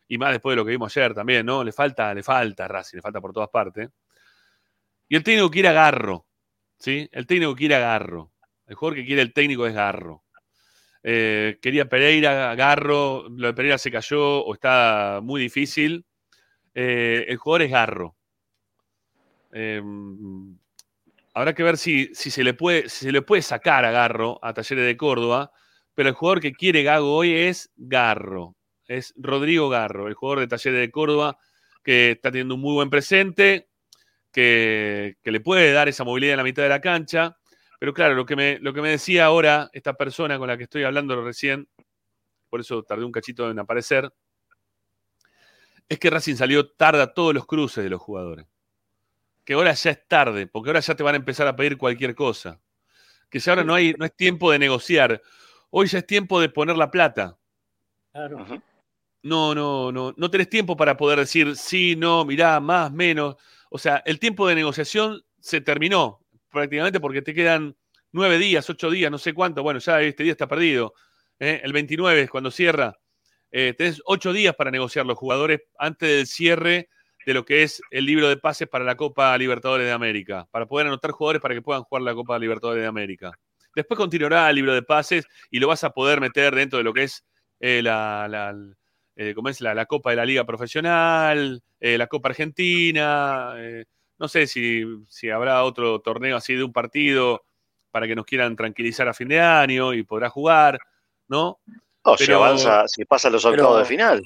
[0.08, 1.64] Y más después de lo que vimos ayer también, ¿no?
[1.64, 3.90] Le falta, le falta a Racing, le falta por todas partes.
[5.10, 6.28] Y el técnico quiere a Garro.
[6.80, 7.10] ¿sí?
[7.12, 8.32] El técnico quiere a Garro.
[8.66, 10.24] El jugador que quiere el técnico es Garro.
[11.04, 16.06] Eh, quería Pereira, Garro, lo de Pereira se cayó o está muy difícil.
[16.74, 18.16] Eh, el jugador es Garro.
[19.52, 19.82] Eh,
[21.34, 24.40] habrá que ver si, si se le puede, si se le puede sacar a Garro
[24.42, 25.52] a Talleres de Córdoba,
[25.94, 28.56] pero el jugador que quiere Gago hoy es Garro.
[28.88, 31.38] Es Rodrigo Garro, el jugador de Talleres de Córdoba,
[31.84, 33.70] que está teniendo un muy buen presente,
[34.32, 37.37] que, que le puede dar esa movilidad en la mitad de la cancha.
[37.80, 40.64] Pero claro, lo que, me, lo que me decía ahora esta persona con la que
[40.64, 41.68] estoy hablando recién,
[42.50, 44.12] por eso tardé un cachito en aparecer,
[45.90, 48.46] es que Racing salió tarde a todos los cruces de los jugadores.
[49.46, 52.14] Que ahora ya es tarde, porque ahora ya te van a empezar a pedir cualquier
[52.16, 52.60] cosa.
[53.30, 55.22] Que ya ahora no, hay, no es tiempo de negociar.
[55.70, 57.38] Hoy ya es tiempo de poner la plata.
[58.12, 58.46] Claro.
[59.24, 60.14] No, no, no.
[60.18, 63.36] No tenés tiempo para poder decir sí, no, mirá, más, menos.
[63.70, 66.20] O sea, el tiempo de negociación se terminó
[66.52, 67.76] prácticamente porque te quedan
[68.12, 69.64] nueve días, ocho días, no sé cuánto.
[69.64, 70.94] Bueno, ya este día está perdido.
[71.40, 71.62] ¿eh?
[71.64, 72.98] El 29 es cuando cierra.
[73.52, 76.90] Eh, tenés ocho días para negociar los jugadores antes del cierre
[77.26, 80.66] de lo que es el libro de pases para la Copa Libertadores de América, para
[80.66, 83.32] poder anotar jugadores para que puedan jugar la Copa Libertadores de América.
[83.76, 86.94] Después continuará el libro de pases y lo vas a poder meter dentro de lo
[86.94, 87.26] que es
[87.60, 88.26] eh, la,
[89.16, 89.34] eh.
[89.60, 93.56] La, la Copa de la Liga Profesional, la Copa Argentina.
[94.18, 97.44] Eh, no sé si, si habrá otro torneo así de un partido
[97.92, 100.80] para que nos quieran tranquilizar a fin de año y podrá jugar,
[101.28, 101.60] ¿no?
[102.04, 104.24] O si Pero- avanza, si pasa los octavos pero- de final.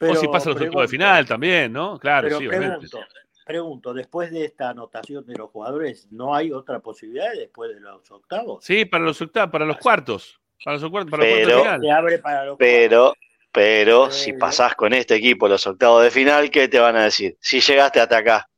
[0.00, 1.98] o si pasa los pregunto, octavos de final también, ¿no?
[1.98, 2.88] Claro, pero sí, obviamente.
[2.88, 2.98] pregunto,
[3.44, 8.10] pregunto, después de esta anotación de los jugadores, ¿no hay otra posibilidad después de los
[8.10, 8.64] octavos?
[8.64, 10.40] Sí, para los octavos, para los cuartos.
[10.64, 11.80] Para los cuartos, para los cuartos Pero- de final.
[11.80, 13.14] Se abre para los Pero,
[13.52, 17.04] pero Eh, si pasás con este equipo los octavos de final, ¿qué te van a
[17.04, 17.36] decir?
[17.40, 18.48] Si llegaste hasta acá,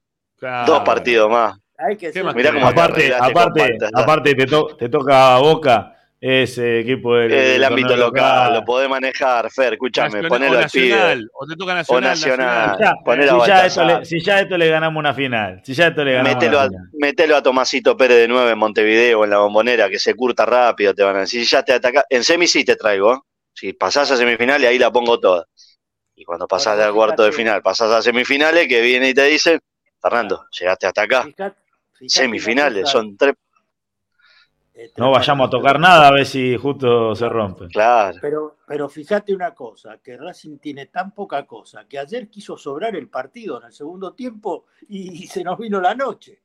[0.44, 0.66] Claro.
[0.72, 1.56] dos partidos más.
[1.78, 5.90] Hay que ser- Mirá cómo te aparte, aparte, aparte te, to- te toca a Boca
[6.20, 11.28] ese equipo del, Eh, del ámbito local, lo podés manejar, Fer, escúchame, ponelo al nacional,
[11.34, 12.78] o te toca nacional, O nacional, nacional.
[12.80, 15.88] Ya, ponelo a si, ya le, si ya esto le ganamos una final, si ya
[15.88, 17.32] esto le ganamos una a, final.
[17.34, 21.02] a Tomasito Pérez de 9 en Montevideo, en la bombonera, que se curta rápido, te
[21.02, 21.40] van a decir.
[21.44, 23.14] Si ya te ataca, en semi sí te traigo.
[23.14, 23.18] ¿eh?
[23.52, 25.46] Si pasás a semifinales, ahí la pongo toda.
[26.14, 29.58] Y cuando pasás al cuarto de final, pasás a semifinales, que viene y te dice,
[30.04, 31.26] Fernando, llegaste hasta acá.
[32.06, 33.34] Semifinales, son tres.
[34.74, 37.68] este, No vayamos a tocar nada a ver si justo se rompe.
[37.68, 38.18] Claro.
[38.20, 42.94] Pero, pero fíjate una cosa, que Racing tiene tan poca cosa que ayer quiso sobrar
[42.96, 46.42] el partido en el segundo tiempo y se nos vino la noche.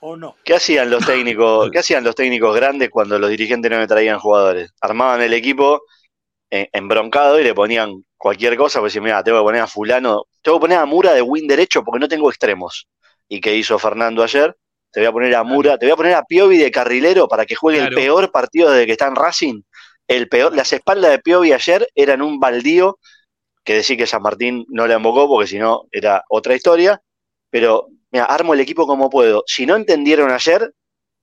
[0.00, 0.34] ¿O no?
[0.44, 4.18] ¿Qué hacían los técnicos, qué hacían los técnicos grandes cuando los dirigentes no le traían
[4.18, 4.74] jugadores?
[4.80, 5.80] Armaban el equipo eh,
[6.50, 10.58] embroncado y le ponían cualquier cosa, pues decían, mira, tengo que poner a fulano, tengo
[10.58, 12.88] que poner a Mura de win derecho porque no tengo extremos.
[13.28, 14.56] ¿Y qué hizo Fernando ayer?
[14.90, 17.44] Te voy a poner a Mura, te voy a poner a Piovi de carrilero para
[17.44, 17.90] que juegue Claro.
[17.90, 19.62] el peor partido desde que está en Racing.
[20.06, 22.98] El peor, las espaldas de Piovi ayer eran un baldío,
[23.62, 27.02] que decir que San Martín no la embocó porque si no era otra historia,
[27.50, 29.44] pero mira, armo el equipo como puedo.
[29.46, 30.72] Si no entendieron ayer,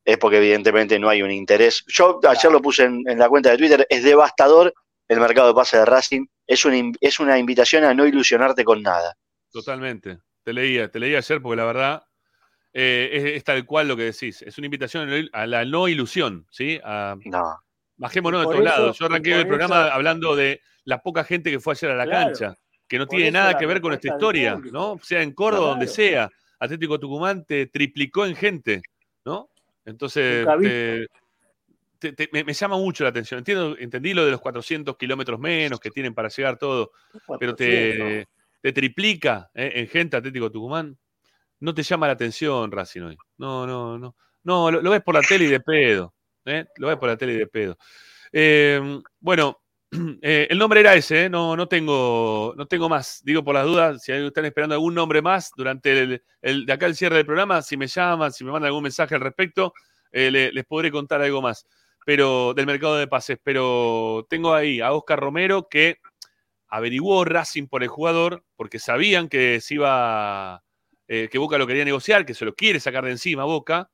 [0.05, 1.83] es porque evidentemente no hay un interés.
[1.87, 4.71] Yo ayer lo puse en, en la cuenta de Twitter, es devastador
[5.07, 8.81] el mercado de pase de Racing, es una, es una invitación a no ilusionarte con
[8.81, 9.15] nada.
[9.51, 12.03] Totalmente, te leía, te leía ayer porque la verdad
[12.73, 14.41] eh, es, es tal cual lo que decís.
[14.41, 16.79] Es una invitación a la no ilusión, ¿sí?
[16.83, 17.59] A, No.
[17.97, 18.99] Bajémonos de todos lados.
[18.99, 22.03] Yo arranqué el programa eso- hablando de la poca gente que fue ayer a la
[22.05, 22.25] Claro.
[22.27, 22.55] cancha,
[22.89, 24.59] que no tiene nada que ver con esta historia.
[24.71, 24.99] ¿no?
[25.01, 25.95] Sea en Córdoba, donde Claro.
[25.95, 26.29] sea.
[26.59, 28.81] Atlético Tucumán te triplicó en gente,
[29.23, 29.49] ¿no?
[29.85, 31.07] Entonces, te-
[31.99, 33.37] te- te- me, me llama mucho la atención.
[33.39, 36.91] Entiendo, entendí lo de los 400 kilómetros menos que tienen para llegar todo,
[37.39, 38.33] pero te, 400.
[38.61, 39.71] te triplica ¿eh?
[39.75, 40.97] en gente Atlético Tucumán.
[41.59, 43.17] No te llama la atención, Racing hoy.
[43.37, 44.15] No, no, no.
[44.43, 46.13] No, lo, lo ves por la tele y de pedo.
[46.45, 46.65] ¿eh?
[46.77, 47.77] Lo ves por la tele y de pedo.
[48.31, 49.61] Eh, bueno,
[50.21, 51.29] el nombre era ese, ¿eh?
[51.29, 53.21] no, no, tengo, no tengo más.
[53.23, 56.85] Digo por las dudas, si están esperando algún nombre más durante el, el- de acá
[56.85, 59.73] el cierre del programa, si me llaman, si me mandan algún mensaje al respecto,
[60.11, 61.65] eh, le- les podré contar algo más.
[62.05, 63.37] Pero del mercado de pases.
[63.43, 65.99] Pero tengo ahí a Oscar Romero que
[66.69, 70.63] averiguó Racing por el jugador, porque sabían que se iba,
[71.07, 73.89] eh, que Boca lo quería negociar, que se lo quiere sacar de encima Boca,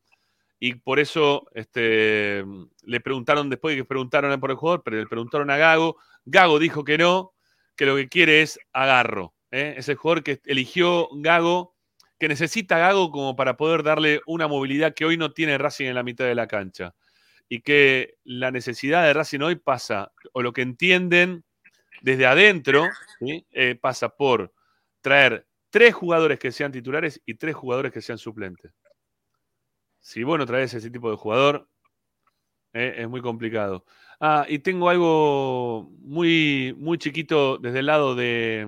[0.64, 2.46] y por eso este,
[2.84, 6.60] le preguntaron, después de que preguntaron por el jugador, pero le preguntaron a Gago, Gago
[6.60, 7.34] dijo que no,
[7.76, 9.34] que lo que quiere es agarro.
[9.50, 9.74] ¿eh?
[9.78, 11.76] Es el jugador que eligió Gago,
[12.20, 15.96] que necesita Gago como para poder darle una movilidad que hoy no tiene Racing en
[15.96, 16.94] la mitad de la cancha.
[17.52, 21.44] Y que la necesidad de Racing hoy pasa, o lo que entienden
[22.02, 22.88] desde adentro.
[23.52, 24.54] Eh, pasa por
[25.02, 28.72] traer tres jugadores que sean titulares y tres jugadores que sean suplentes.
[30.00, 31.68] Si vos no traes ese tipo de jugador,
[32.74, 33.86] eh, es muy complicado.
[34.20, 38.68] Ah, y tengo algo muy, muy chiquito desde el lado de,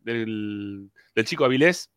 [0.00, 1.90] del, del chico Avilés,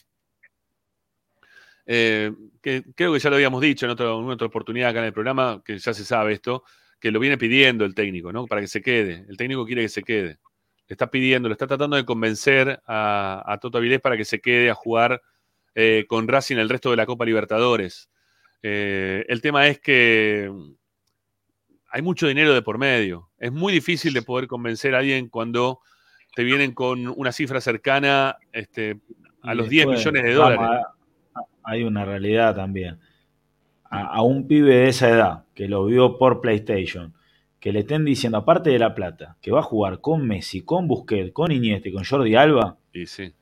[1.91, 5.05] eh, que creo que ya lo habíamos dicho en, otro- en otra oportunidad acá en
[5.05, 6.63] el programa, que ya se sabe esto,
[6.99, 8.45] que lo viene pidiendo el técnico, ¿no?
[8.45, 9.25] Para que se quede.
[9.27, 10.37] El técnico quiere que se quede.
[10.87, 14.39] Le está pidiendo, le está tratando de convencer a, a Toto Avilés para que se
[14.39, 15.19] quede a jugar
[15.73, 18.09] eh, con Racing el resto de la Copa Libertadores.
[18.61, 20.51] Eh, el tema es que
[21.91, 23.29] hay mucho dinero de por medio.
[23.39, 25.79] Es muy difícil de poder convencer a alguien cuando
[26.35, 28.99] te vienen con una cifra cercana este,
[29.41, 30.59] a los 10 después, millones de dólares.
[30.85, 30.93] a-
[31.69, 32.99] hay una realidad también.
[33.89, 37.13] A, a un pibe de esa edad que lo vio por PlayStation,
[37.59, 40.87] que le estén diciendo, aparte de la plata, que va a jugar con Messi, con
[40.87, 43.33] Busquets, con Iniesta y con Jordi Alba, Y sí.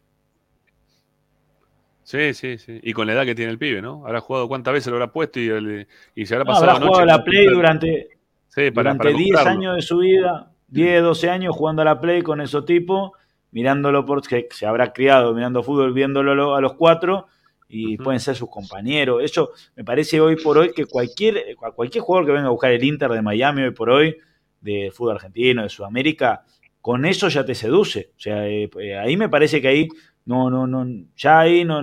[2.04, 2.80] Sí, sí, sí.
[2.84, 4.06] Y con la edad que tiene el pibe, ¿no?
[4.06, 6.80] Habrá jugado cuántas veces lo habrá puesto y, el- y se habrá no, pasado habrá
[6.80, 8.08] noche jugado la para Play durante,
[8.50, 9.52] Sí, para, durante para 10 comprarlo.
[9.52, 13.12] años de su vida, 10, 12 años jugando a la Play con esos tipos,
[13.52, 17.28] mirándolo por que se habrá criado mirando fútbol, viéndolo lo- a los cuatro,
[17.70, 19.22] y pueden ser sus compañeros.
[19.24, 22.84] Eso me parece hoy por hoy que cualquier, cualquier jugador que venga a buscar el
[22.84, 24.18] Inter de Miami hoy por hoy,
[24.62, 26.46] de fútbol argentino, de Sudamérica,
[26.82, 28.12] con eso ya te seduce.
[28.18, 29.88] O sea, eh, eh, ahí me parece que ahí
[30.26, 30.86] no, no, no,
[31.16, 31.80] ya ahí no,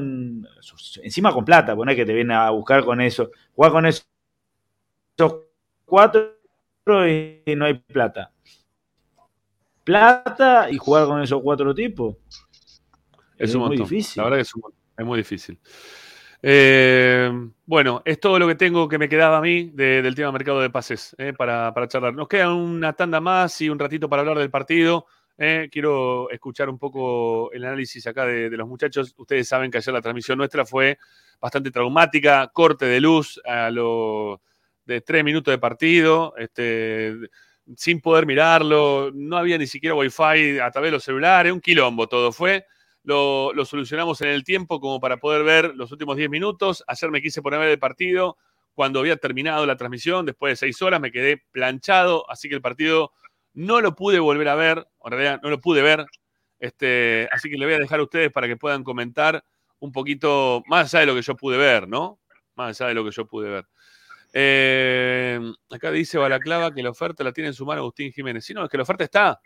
[1.02, 4.02] encima con plata, poner que te viene a buscar con eso, jugar con eso,
[5.16, 5.40] esos
[5.85, 6.35] cuatro
[6.86, 8.32] y no hay plata.
[9.85, 12.16] Plata y jugar con esos cuatro tipos.
[13.39, 13.89] Es, Es un muy montón.
[13.89, 14.20] difícil.
[14.23, 14.84] La verdad que es, un montón.
[14.97, 15.59] Es muy difícil.
[16.47, 17.31] Eh,
[17.65, 20.61] bueno, es todo lo que tengo que me quedaba a mí de- del tema mercado
[20.61, 22.12] de pases eh, para, para charlar.
[22.15, 25.07] Nos queda una tanda más y un ratito para hablar del partido.
[25.39, 25.69] eh.
[25.73, 29.15] quiero escuchar un poco el análisis acá de, de los muchachos.
[29.16, 30.99] Ustedes saben que ayer la transmisión nuestra fue
[31.41, 34.41] bastante traumática, corte de luz a lo
[34.85, 37.15] de tres minutos de partido, este,
[37.75, 42.07] sin poder mirarlo, no había ni siquiera wifi a través de los celulares, un quilombo
[42.07, 42.66] todo fue.
[43.05, 46.82] Lo, solucionamos en el tiempo como para poder ver los últimos 10 minutos.
[46.86, 48.39] Ayer me quise poner a el partido
[48.72, 52.60] cuando había terminado la transmisión, después de seis horas me quedé planchado, así que el
[52.60, 53.12] partido
[53.52, 56.06] no lo pude volver a ver, en realidad no lo pude ver,
[56.59, 59.44] este, así que le voy a dejar a ustedes para que puedan comentar
[59.78, 62.18] un poquito más allá de lo que yo pude ver, ¿no?
[62.56, 63.66] Más allá de lo que yo pude ver.
[64.32, 65.39] Eh,
[65.70, 68.44] acá dice Balaclava que la oferta la tiene en su mano Agustín Jiménez.
[68.44, 69.40] Sí, no, es que la oferta está.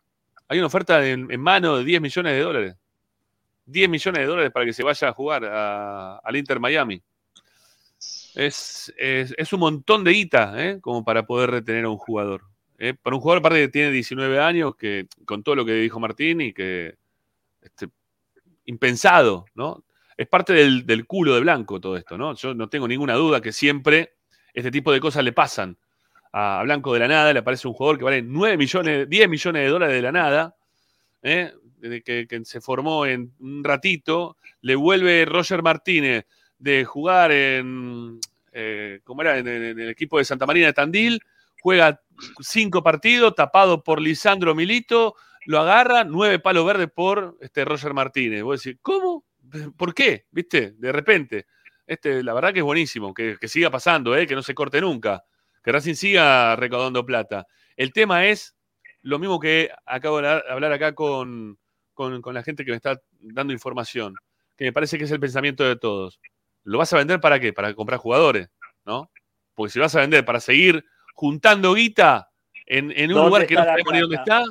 [0.47, 2.77] Hay una oferta en mano de 10 millones de dólares.
[3.71, 7.03] 10 millones de dólares para que se vaya a jugar al Inter Miami.
[8.35, 10.81] Es, es- es un montón de guita, ¿eh?
[10.81, 12.43] como para poder retener a un jugador.
[12.79, 12.95] ¿eh?
[12.95, 16.41] Para un jugador, aparte que tiene 19 años, que con todo lo que dijo Martín
[16.41, 16.95] y que
[17.63, 17.89] este,
[18.67, 19.85] impensado, ¿no?
[20.17, 22.35] Es parte del, del culo de Blanco todo esto, ¿no?
[22.35, 24.15] Yo no tengo ninguna duda que siempre
[24.53, 25.79] este tipo de cosas le pasan.
[26.33, 29.63] A Blanco de la nada le aparece un jugador que vale 9 millones, 10 millones
[29.63, 30.57] de dólares de la nada,
[31.23, 31.53] ¿eh?
[31.79, 36.27] Desde que, se formó en un ratito, le vuelve Roger Martínez
[36.59, 38.19] de jugar en,
[38.53, 39.39] eh, ¿cómo era?
[39.39, 41.21] En el equipo de Santa Marina de Tandil,
[41.61, 42.01] juega
[42.41, 45.15] cinco partidos, tapado por Lisandro Milito,
[45.47, 48.43] lo agarra, nueve palos verdes por este Roger Martínez.
[48.43, 49.25] Vos decís, ¿cómo?
[49.77, 50.27] ¿Por qué?
[50.31, 50.73] ¿Viste?
[50.77, 51.47] De repente.
[51.87, 54.27] Este, la verdad que es buenísimo, que, que siga pasando, ¿eh?
[54.27, 55.25] que no se corte nunca,
[55.65, 57.47] que Racing siga recaudando plata.
[57.77, 58.55] El tema es
[59.01, 61.59] lo mismo que acabo de hablar acá con,
[61.99, 64.15] con, con la gente que me está dando información,
[64.57, 66.21] que me parece que es el pensamiento de todos.
[66.63, 67.53] ¿Lo vas a vender para qué?
[67.53, 68.49] Para comprar jugadores,
[68.87, 69.11] ¿no?
[69.57, 70.85] Porque si lo vas a vender para seguir
[71.15, 72.31] juntando guita
[72.67, 74.45] en, en un ¿Dónde lugar que no la sabemos ni dónde está,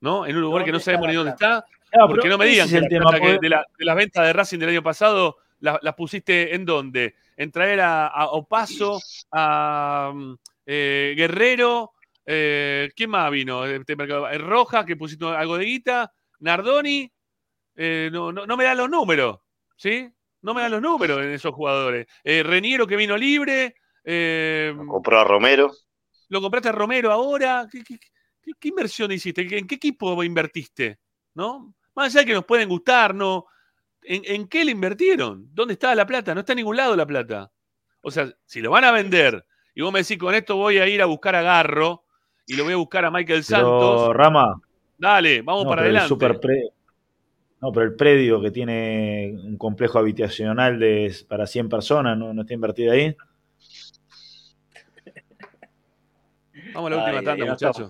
[0.00, 0.24] ¿no?
[0.24, 2.38] En un lugar que no ¿Dónde está sabemos la ni dónde está, Claro, porque no
[2.38, 4.82] me digan que la tema, que de, la- de las ventas de Racing del año
[4.84, 7.16] pasado la- las pusiste en dónde?
[7.36, 9.00] En traer a, a Opaso,
[9.32, 10.34] a mm,
[10.66, 11.90] eh, Guerrero,
[12.24, 13.64] eh, ¿quién más vino?
[13.64, 13.94] este?
[13.94, 17.10] Eh, Rojas, que pusiste algo de guita, Nardoni,
[17.76, 19.38] eh, no, no, no me dan los números,
[19.76, 20.08] ¿sí?
[20.42, 22.06] No me dan los números en esos jugadores.
[22.22, 25.72] Eh, Reniero que vino libre, eh, Compró a Romero.
[26.28, 27.66] lo compraste a Romero ahora.
[27.70, 29.40] ¿Qué, qué- qué- qué inversión hiciste?
[29.58, 30.98] ¿En qué equipo invertiste?
[31.34, 31.74] ¿No?
[31.94, 33.46] Más allá de que nos pueden gustar, ¿no?
[34.02, 35.48] ¿En, en qué le invirtieron?
[35.54, 36.34] ¿Dónde está la plata?
[36.34, 37.50] No está en ningún lado la plata.
[38.02, 40.86] O sea, si lo van a vender y vos me decís, con esto voy a
[40.86, 42.04] ir a buscar a Garro
[42.46, 44.60] y lo voy a buscar a Michael Pero, Santos, Rama,
[45.12, 46.08] dale, vamos no, para el adelante.
[46.08, 46.70] super pre-
[47.60, 52.42] No, pero el predio que tiene un complejo habitacional de, para 100 personas, ¿no, no
[52.42, 53.16] está invertido ahí?
[56.72, 57.88] Vamos a la última Ay, tanda, muchachos.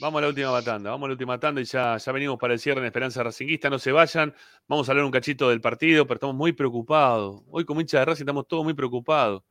[0.00, 2.52] Vamos a la última tanda, vamos a la última tanda y ya, ya venimos para
[2.54, 3.68] el cierre en Esperanza Racinguista.
[3.68, 4.32] No se vayan,
[4.68, 7.42] vamos a hablar un cachito del partido, pero estamos muy preocupados.
[7.50, 9.42] Hoy, como hincha de Racing, estamos todos muy preocupados.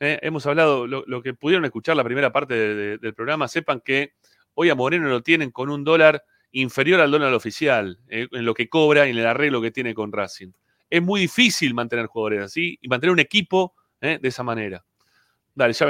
[0.00, 3.48] Eh, hemos hablado, lo, lo que pudieron escuchar la primera parte de- de- del programa,
[3.48, 4.12] sepan que
[4.54, 8.54] hoy a Moreno lo tienen con un dólar inferior al dólar oficial, eh, en lo
[8.54, 10.52] que cobra y en el arreglo que tiene con Racing.
[10.88, 14.84] Es muy difícil mantener jugadores así y mantener un equipo eh, de esa manera.
[15.54, 15.88] Dale, ya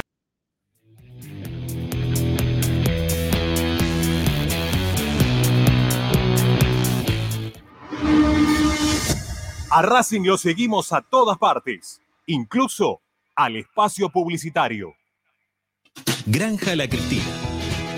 [9.70, 13.02] A Racing lo seguimos a todas partes, incluso
[13.34, 14.94] al espacio publicitario.
[16.26, 17.43] Granja La Cristina.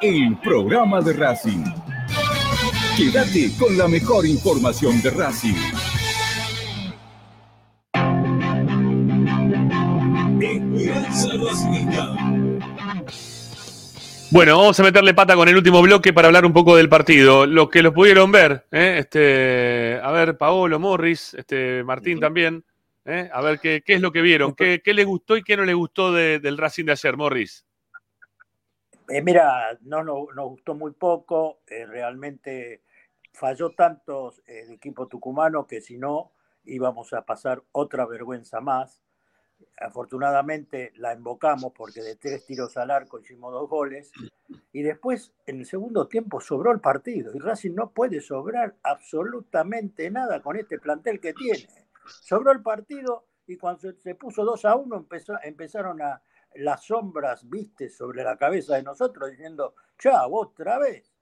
[0.00, 1.64] el programa de Racing.
[2.96, 5.54] Quédate con la mejor información de Racing.
[14.30, 17.46] Bueno, vamos a meterle pata con el último bloque para hablar un poco del partido.
[17.46, 18.96] Los que lo pudieron ver, ¿eh?
[18.98, 22.64] este, a ver, Paolo, Morris, este, Martín también,
[23.04, 23.30] ¿eh?
[23.32, 25.64] a ver qué, qué es lo que vieron, qué, qué les gustó y qué no
[25.64, 27.64] les gustó de- del Racing de ayer, Morris.
[29.08, 32.82] Eh, mira, no nos, gustó muy poco, eh, realmente
[33.32, 36.32] falló tanto eh, el equipo tucumano que si no
[36.64, 39.00] íbamos a pasar otra vergüenza más.
[39.78, 44.10] Afortunadamente la invocamos porque de tres tiros al arco hicimos dos goles
[44.72, 50.10] y después en el segundo tiempo sobró el partido y Racing no puede sobrar absolutamente
[50.10, 51.66] nada con este plantel que tiene.
[52.04, 56.20] Sobró el partido y cuando se, puso 2 a 1 empezó, empezaron a
[56.58, 61.12] las sombras, viste, sobre la cabeza de nosotros diciendo, chao, otra vez.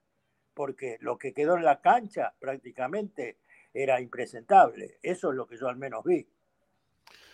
[0.53, 3.37] Porque lo que quedó en la cancha prácticamente
[3.73, 4.99] era impresentable.
[5.01, 6.27] Eso es lo que yo al menos vi.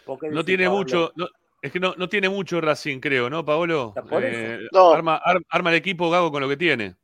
[0.06, 0.78] ¿Por qué No tiene Pablo?
[0.80, 1.28] mucho, no-
[1.62, 3.94] es que no, no tiene mucho Racing, creo, ¿no, Paolo?
[4.22, 4.60] Eh.
[4.72, 4.92] No.
[4.94, 6.96] arma, ar- arma el equipo Gago con lo que tiene.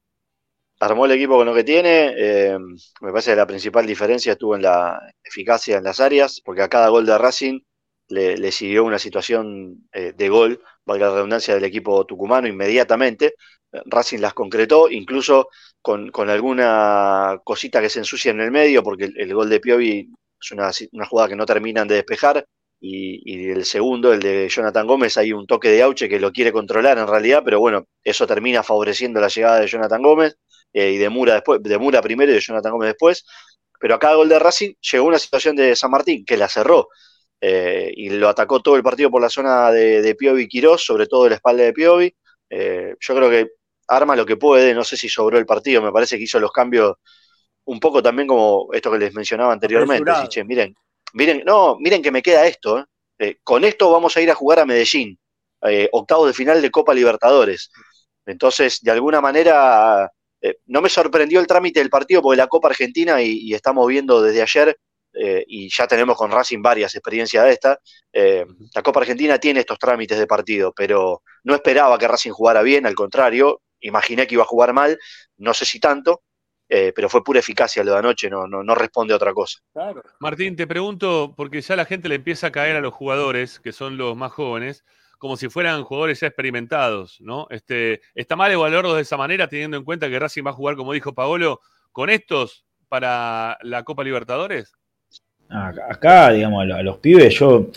[0.80, 2.14] armó el equipo con lo que tiene.
[2.18, 2.57] eh,
[3.02, 6.69] me parece que la principal diferencia estuvo en la eficacia en las áreas, porque a
[6.69, 7.60] cada gol de Racing
[8.10, 13.36] le, le siguió una situación eh, de gol, valga la redundancia, del equipo tucumano inmediatamente.
[13.86, 15.50] Racing las concretó, incluso
[15.82, 20.10] con, alguna cosita que se ensucia en el medio, porque el, el gol de Piovi
[20.42, 22.46] es una, jugada que no terminan de despejar.
[22.80, 26.52] Y, el segundo, el de Jonathan Gómez, hay un toque de Auche que lo quiere
[26.52, 30.38] controlar en realidad, pero bueno, eso termina favoreciendo la llegada de Jonathan Gómez
[30.74, 33.26] eh, y de Mura después, de Mura primero y de Jonathan Gómez después.
[33.80, 36.88] Pero a cada gol de Racing llegó una situación de San Martín que la cerró
[37.40, 41.08] eh, y lo atacó todo el partido por la zona de, de Piovi Quirós, sobre
[41.08, 42.16] todo de la espalda de Piovi.
[42.50, 43.52] Eh, yo creo que
[43.88, 46.52] arma lo que puede, no sé si sobró el partido, me parece que hizo los
[46.52, 46.96] cambios
[47.66, 50.02] un poco también como esto que les mencionaba anteriormente.
[50.02, 50.22] Apresurado.
[50.22, 50.76] decir, che, miren,
[51.14, 52.80] miren, no, miren que me queda esto.
[52.80, 52.86] ¿eh?
[53.20, 55.20] Eh, con esto vamos a ir a jugar a Medellín,
[55.92, 57.72] octavos de final de Copa Libertadores.
[58.26, 60.10] Entonces, de alguna manera,
[60.66, 64.22] no me sorprendió el trámite del partido porque la Copa Argentina, y, y estamos viendo
[64.22, 64.78] desde ayer,
[65.19, 67.80] eh, y ya tenemos con Racing varias experiencias de esta,
[68.14, 72.61] eh, la Copa Argentina tiene estos trámites de partido, pero no esperaba que Racing jugara
[72.61, 74.98] bien, al contrario, imaginé que iba a jugar mal,
[75.38, 76.23] no sé si tanto,
[76.69, 79.60] eh, pero fue pura eficacia lo de anoche, no, no, no responde a otra cosa.
[79.72, 80.03] Claro.
[80.19, 83.72] Martín, te pregunto, porque ya la gente le empieza a caer a los jugadores, que
[83.72, 84.84] son los más jóvenes,
[85.18, 87.48] como si fueran jugadores ya experimentados, ¿no?
[87.49, 90.76] Este, ¿Está mal evaluarlos de esa manera, teniendo en cuenta que Racing va a jugar,
[90.76, 91.61] como dijo Paolo,
[91.91, 94.77] con estos para la Copa Libertadores?
[95.49, 97.68] Acá, digamos, a lo- a los pibes, yo,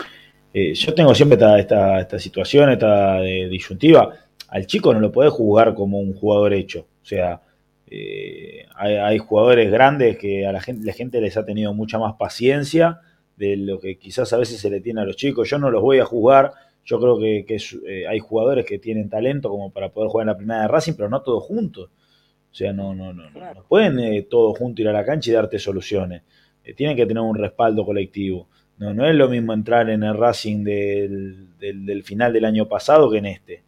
[0.53, 4.13] eh, yo tengo siempre esta, esta, esta situación, esta de- disyuntiva.
[4.49, 6.81] Al chico no lo podés jugar como un jugador hecho.
[7.03, 7.41] O sea,
[7.87, 11.99] eh, hay, hay jugadores grandes que a la gente, la gente les ha tenido mucha
[11.99, 13.01] más paciencia
[13.37, 15.49] de lo que quizás a veces se le tiene a los chicos.
[15.49, 16.53] Yo no los voy a jugar.
[16.85, 20.25] Yo creo que, que es- eh, hay jugadores que tienen talento como para poder jugar
[20.25, 21.91] en la primera de Racing, pero no todos juntos.
[22.51, 25.31] O sea, no, no, no, no, no pueden eh, todos juntos ir a la cancha
[25.31, 26.23] y darte soluciones.
[26.65, 28.49] Eh, tienen que tener un respaldo colectivo.
[28.79, 32.67] No, no es lo mismo entrar en el Racing del, del- del final del año
[32.69, 33.63] pasado que en este.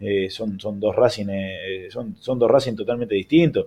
[0.00, 3.66] Eh, son, son dos Racing, eh, son, son dos Racing totalmente distintos.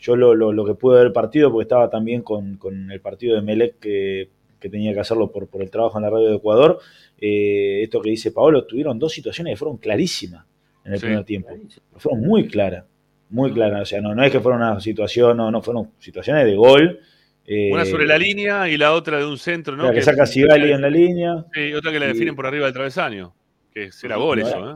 [0.00, 3.00] Yo lo, lo, lo que pude ver el partido, porque estaba también con, con el
[3.00, 4.28] partido de Melec que,
[4.60, 6.78] que tenía que hacerlo por, por el trabajo en la radio de Ecuador.
[7.20, 10.44] eh, esto que dice Paolo, tuvieron dos situaciones que fueron clarísimas
[10.84, 11.06] en el Sí.
[11.06, 11.48] primer tiempo.
[11.96, 12.84] Fueron muy claras,
[13.30, 13.82] muy claras.
[13.82, 17.00] O sea, no, no es que fueron una situación, no, no fueron situaciones de gol
[17.50, 19.84] Eh, Una sobre la línea y la otra de un centro, ¿no?
[19.84, 21.44] la que saca Sigali en la línea.
[21.54, 23.34] Sí, otra que la Y- definen por arriba del travesaño.
[23.72, 24.74] Que será gol eso, ¿eh?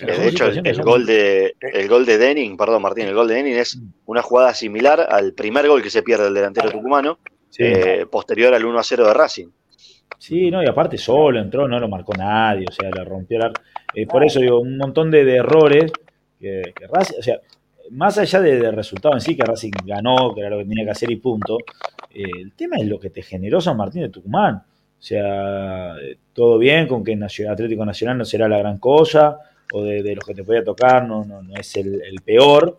[0.00, 3.28] Eh, De hecho, el, el gol de, el gol de Denning, perdón Martín, el gol
[3.28, 7.18] de Denning es una jugada similar al primer gol que se pierde el delantero tucumano,
[7.50, 7.62] Sí.
[7.64, 9.48] eh, posterior al 1 a 0 de Racing.
[10.18, 13.44] Sí, no, y aparte solo entró, no lo marcó nadie, o sea, le rompió el
[13.44, 13.60] arco.
[13.94, 15.92] Eh, por eso digo, un montón de, de errores
[16.40, 17.40] que, que Racing, o sea,
[17.90, 20.84] más allá de- del resultado en sí, que Racing ganó, que era lo que tenía
[20.86, 21.58] que hacer y punto,
[22.14, 24.56] eh, el tema es lo que te generó San Martín de Tucumán.
[24.56, 25.94] O sea,
[26.32, 27.18] todo bien con que
[27.48, 29.38] Atlético Nacional no será la gran cosa,
[29.72, 32.78] o de, de los que te podía tocar no, no, no es el, el peor,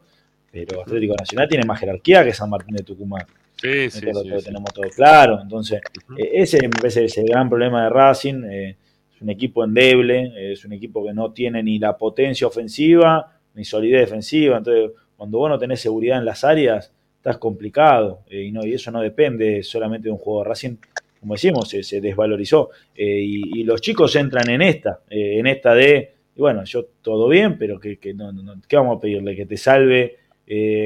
[0.51, 3.26] pero Atlético Nacional tiene más jerarquía que San Martín de Tucumán.
[3.60, 4.45] Sí, sí, lo- sí, lo sí.
[4.45, 5.39] tenemos todo claro.
[5.41, 5.81] Entonces,
[6.18, 8.43] eh, ese me parece es el gran problema de Racing.
[8.49, 8.76] eh,
[9.15, 13.31] es un equipo endeble, eh, es un equipo que no tiene ni la potencia ofensiva
[13.55, 14.57] ni solidez defensiva.
[14.57, 16.91] Entonces, cuando vos no tenés seguridad en las áreas,
[17.24, 18.20] estás complicado.
[18.30, 20.76] eh, y, no, y eso no depende solamente de un juego de Racing.
[21.22, 22.70] Como decimos, se, desvalorizó.
[22.95, 27.30] eh, y, los chicos entran en esta, eh, en esta de, y bueno, yo todo
[27.30, 29.36] bien, pero que, que no, no- ¿qué vamos a pedirle?
[29.38, 30.18] Que te salve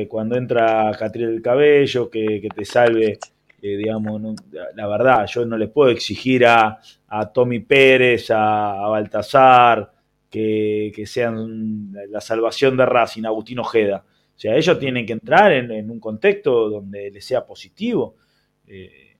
[0.08, 3.18] cuando entra Catriel del Cabello, que, que te salve,
[3.62, 4.22] digamos,
[4.76, 9.92] la verdad, yo no les puedo exigir a, a Tommy Pérez, a, a Baltasar,
[10.30, 14.06] que, que sean la salvación de Racing, Agustín Ojeda.
[14.38, 18.18] O sea, ellos tienen que entrar en, en un contexto donde les sea positivo,
[18.68, 19.18] eh,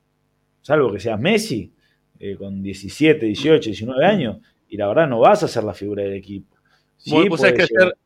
[0.62, 1.74] salvo que seas Messi,
[2.20, 4.38] eh, con 17, 18, 19 años,
[4.70, 6.56] y la verdad no vas a ser la figura del equipo.
[6.98, 7.98] Sí, Bueno, sabés que ayer,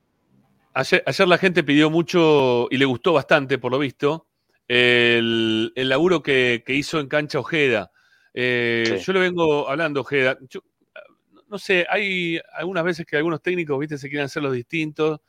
[0.73, 4.27] ayer, ayer la gente pidió mucho y le gustó bastante, por lo visto,
[4.69, 7.91] el, el laburo que, que hizo en cancha Ojeda.
[8.33, 9.03] Eh, Sí.
[9.05, 10.37] Yo le vengo hablando, Ojeda.
[10.49, 10.61] Yo,
[11.49, 15.19] no sé, hay algunas veces que algunos técnicos, viste, se quieren hacer los distintos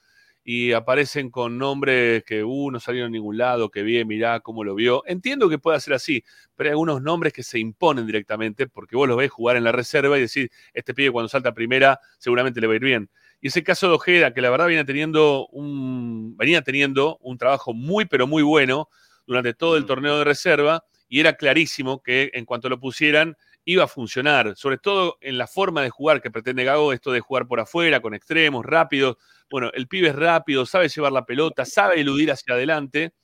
[0.45, 4.65] y aparecen con nombres que uh, no salieron a ningún lado, que bien, mirá cómo
[4.65, 5.03] lo vio.
[5.07, 6.25] Entiendo que pueda ser así,
[6.57, 9.73] pero hay algunos nombres que se imponen directamente porque vos los ves jugar en la
[9.73, 13.11] reserva y decís, este pibe cuando salta a primera seguramente le va a ir bien.
[13.41, 17.73] Y ese caso de Ojeda, que la verdad viene teniendo un, venía teniendo un trabajo
[17.75, 18.89] muy, pero muy bueno
[19.27, 23.85] durante todo el torneo de reserva, y era clarísimo que en cuanto lo pusieran iba
[23.85, 27.47] a funcionar, sobre todo en la forma de jugar que pretende Gago, esto de jugar
[27.47, 29.17] por afuera, con extremos, rápidos.
[29.51, 33.15] Bueno, el pibe es rápido, sabe llevar la pelota, sabe eludir hacia adelante.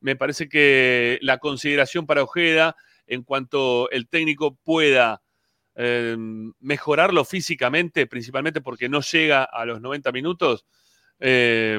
[0.00, 5.22] Me parece que la consideración para Ojeda, en cuanto el técnico pueda
[5.74, 6.16] eh,
[6.60, 10.66] mejorarlo físicamente, principalmente porque no llega a los 90 minutos,
[11.20, 11.78] eh,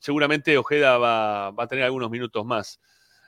[0.00, 2.80] seguramente Ojeda va, va a tener algunos minutos más.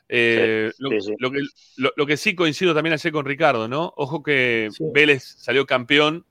[0.09, 1.15] Eh, Sí, lo, sí, sí.
[1.19, 1.41] lo que,
[1.77, 3.93] lo- lo que sí coincido también ayer con Ricardo, ¿no?
[3.97, 6.25] Ojo que Vélez salió campeón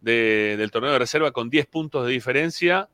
[0.00, 2.88] de- del torneo de reserva con 10 puntos de diferencia.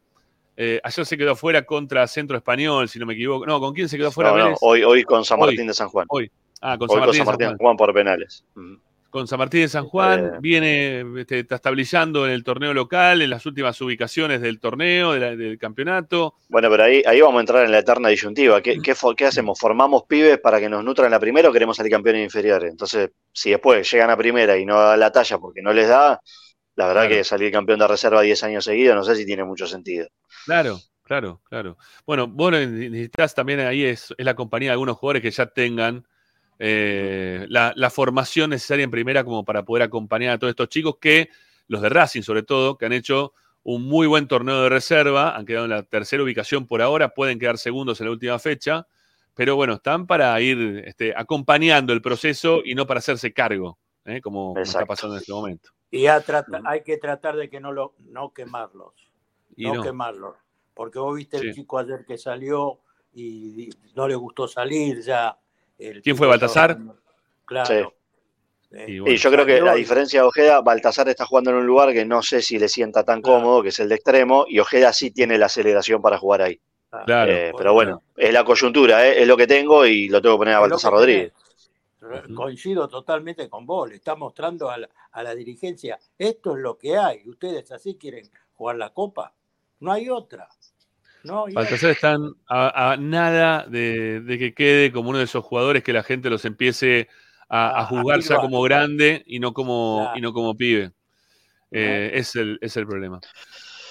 [0.57, 3.47] Eh, ayer se quedó afuera contra Centro Español, si no me equivoco.
[3.47, 4.59] No, ¿con quién se quedó No, no, Vélez?
[4.61, 6.07] hoy, hoy con San Hoy, Martín de San Juan.
[6.11, 6.31] Hoy.
[6.61, 7.51] Ah, con Hoy San Martín, de San de Juan.
[7.51, 8.45] San Juan por penales.
[9.11, 13.31] Con San Martín de San Juan, viene este, está estabilizando en el torneo local, en
[13.31, 16.35] las últimas ubicaciones del torneo, de la- del campeonato.
[16.49, 18.63] Bueno, pero ahí, ahí vamos a entrar en la eterna disyuntiva.
[18.63, 19.59] ¿Qué, qué, fo- qué hacemos?
[19.59, 22.71] ¿Formamos pibes para que nos nutran la primera o queremos salir campeones inferiores?
[22.71, 26.21] Entonces, si después llegan a primera y no da la talla porque no les da,
[26.77, 27.17] la verdad Claro.
[27.17, 30.07] que salir campeón de reserva 10 años seguidos no sé si tiene mucho sentido.
[30.47, 31.77] Claro, claro, claro.
[32.07, 36.07] Bueno, vos necesitas también ahí es, es la compañía de algunos jugadores que ya tengan
[36.63, 40.97] eh, la, la formación necesaria en primera como para poder acompañar a todos estos chicos
[41.01, 41.31] que,
[41.69, 43.33] los de Racing sobre todo, que han hecho
[43.63, 47.39] un muy buen torneo de reserva, han quedado en la tercera ubicación por ahora, pueden
[47.39, 48.87] quedar segundos en la última fecha,
[49.35, 54.21] pero bueno, están para ir este, acompañando el proceso y no para hacerse cargo, ¿eh?
[54.21, 55.71] como, como está pasando en este momento.
[55.91, 58.93] Y trata- hay que tratar de que no lo no quemarlos.
[59.57, 59.83] Y no, no.
[59.83, 60.37] quemarlos.
[60.75, 62.81] Porque vos viste el chico ayer que salió
[63.13, 65.37] y no le gustó salir ya.
[65.81, 66.79] El ¿Quién fue, Baltasar?
[67.47, 67.95] Claro.
[68.73, 71.57] Y Y yo creo que Salió a y- diferencia de Ojeda, Baltasar está jugando en
[71.57, 74.45] un lugar que no sé si le sienta tan cómodo, que es el de extremo,
[74.49, 76.61] y Ojeda sí tiene la aceleración para jugar ahí.
[77.07, 77.33] Claro.
[77.33, 79.23] Eh, pero bueno, es la coyuntura, ¿eh?
[79.23, 81.33] es lo que tengo y lo tengo que poner a Baltasar Rodríguez.
[82.35, 83.89] Coincido totalmente con vos.
[83.89, 87.23] Le está mostrando a la, a la dirigencia, esto es lo que hay.
[87.29, 89.35] Ustedes así quieren jugar la copa.
[89.81, 90.49] No hay otra.
[91.25, 95.93] No están a, a nada de, de que quede como uno de esos jugadores que
[95.93, 97.09] la gente los empiece
[97.49, 100.19] a, a juzgar ya como grande y no como, Claro.
[100.19, 100.93] y no como pibe.
[101.73, 103.21] Eh, es, el, es el problema.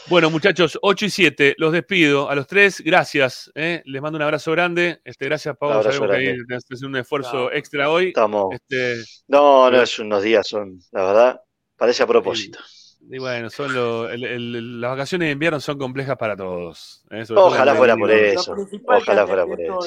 [0.08, 2.30] Bueno, muchachos, 8 y 7, los despido.
[2.32, 3.52] A los tres, gracias.
[3.54, 3.84] eh.
[3.86, 5.02] Les mando un abrazo grande.
[5.04, 5.84] Este, gracias, Pablo.
[5.84, 6.44] Sabemos que ahí grande.
[6.48, 8.08] tenés que hacer un esfuerzo extra hoy.
[8.08, 8.48] Estamos.
[8.56, 8.96] Este,
[9.28, 11.42] No, no, es unos días, son, la verdad,
[11.78, 12.60] parece a propósito.
[13.02, 17.04] Y bueno, son lo- el- el- las vacaciones de invierno son complejas para todos.
[17.12, 18.56] eh, Ojalá fuera por eso.
[18.88, 19.80] Ojalá fuera por eso.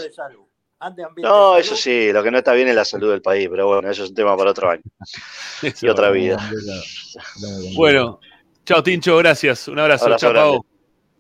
[1.19, 3.89] No, eso sí, lo que no está bien es la salud del país, pero bueno,
[3.89, 4.83] eso es un tema para otro año.
[5.83, 6.37] y otra vida.
[7.77, 8.21] Bueno,
[8.65, 9.69] chao Tincho, gracias.
[9.69, 10.07] Un abrazo.
[10.07, 10.67] Abrazo chao.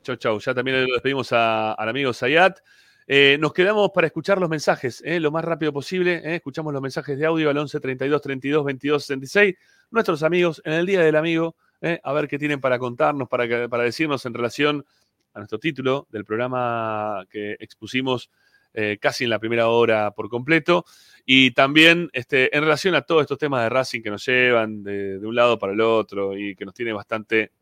[0.03, 0.39] Chau, chau.
[0.41, 2.59] Ya también lo despedimos a- al amigo Zayat.
[3.07, 6.23] Eh, nos quedamos para escuchar los mensajes eh, lo más rápido posible.
[6.25, 6.37] eh.
[6.37, 9.55] Escuchamos los mensajes de audio al 11 32 32 22 66.
[9.91, 13.47] Nuestros amigos en el Día del Amigo, eh, a ver qué tienen para contarnos, para,
[13.47, 14.87] que- para decirnos en relación
[15.35, 18.31] a nuestro título del programa que expusimos
[18.75, 20.85] eh, casi en la primera hora por completo.
[21.27, 25.19] Y también este, en relación a todos estos temas de Racing que nos llevan de,
[25.19, 27.53] de un lado para el otro y que nos tiene bastante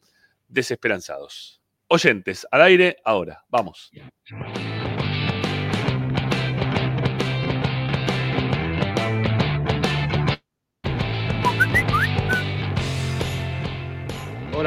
[0.48, 1.60] desesperanzados.
[1.88, 3.44] Oyentes, al aire, ahora.
[3.48, 3.90] Vamos.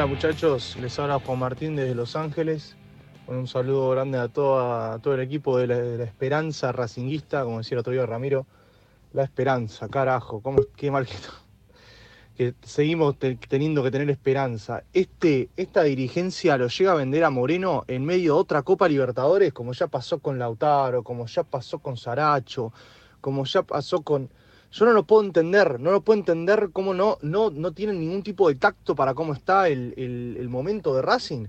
[0.06, 2.76] Muchachos, les habla Juan Martín desde Los Ángeles.
[3.26, 7.80] Un saludo grande a, toda- todo el equipo de la, Esperanza Racinguista, como decía el
[7.80, 8.46] otro día Ramiro.
[9.12, 11.14] La Esperanza, carajo, cómo, qué mal que,
[12.36, 14.84] que seguimos te- teniendo que tener esperanza.
[14.92, 19.52] Este, esta dirigencia lo llega a vender a Moreno en medio de otra Copa Libertadores,
[19.52, 22.72] como ya pasó con Lautaro, como ya pasó con Saracho,
[23.20, 24.30] como ya pasó con...
[24.74, 28.24] Yo no lo puedo entender, no lo puedo entender cómo no, no, no tienen ningún
[28.24, 31.46] tipo de tacto para cómo está el, el- el momento de Racing.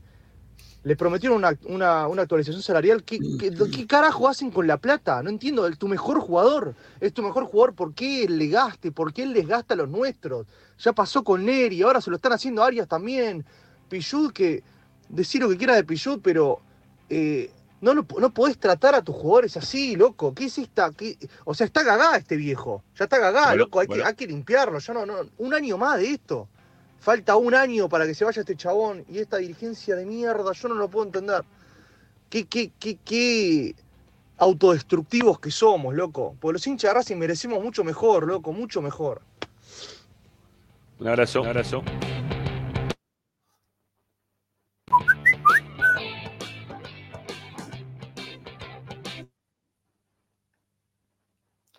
[0.83, 3.03] Les prometieron una, una- una actualización salarial.
[3.03, 5.23] ¿Qué, qué, qué carajo hacen con la plata?
[5.23, 5.65] No entiendo.
[5.65, 7.73] El, tu mejor jugador es tu mejor jugador.
[7.73, 8.91] ¿Por qué le gaste?
[8.91, 10.45] ¿Por qué él les gasta a los nuestros?
[10.77, 13.43] Ya pasó con Neri, ahora se lo están haciendo a Arias también.
[13.89, 14.61] Pichud, que
[15.09, 16.59] decir lo que quiera de Pichud, pero
[17.09, 17.49] eh,
[17.85, 20.33] no, lo, no podés tratar a tus jugadores así, loco.
[20.33, 20.91] ¿Qué es esta?
[20.91, 22.83] qué- O sea, está cagá este viejo.
[22.97, 23.79] Ya está cagá, Bueno, loco.
[23.79, 24.03] Hay, bueno.
[24.03, 24.79] que, hay que limpiarlo.
[24.79, 26.47] Ya no, no, un año más de esto.
[26.99, 30.67] Falta un año para que se vaya este chabón y esta dirigencia de mierda, yo
[30.67, 31.43] no lo puedo entender.
[32.29, 33.75] Qué, qué, qué, qué
[34.37, 36.35] autodestructivos que somos, loco.
[36.41, 39.21] Porque los hinchas de Racing merecemos mucho mejor, loco, mucho mejor.
[40.99, 41.41] Un abrazo.
[41.41, 41.83] Un abrazo.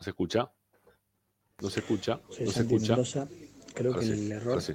[0.07, 0.49] Se escucha?
[1.61, 2.20] ¿No se escucha?
[2.31, 2.93] Soy ¿No se Santi escucha?
[2.95, 3.28] Mendoza.
[3.74, 4.73] Creo Ahora que sí, el error, sí.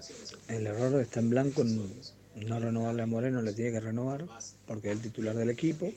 [0.49, 4.25] el error está en blanco no renovarle a Moreno, le tiene que renovar
[4.67, 5.91] porque es el titular del equipo.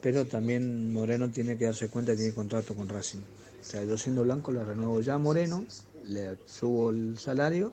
[0.00, 3.20] Pero también Moreno tiene que darse cuenta que tiene contrato con Racing.
[3.60, 5.66] O sea, yo siendo blanco le renuevo ya a Moreno,
[6.04, 7.72] le subo el salario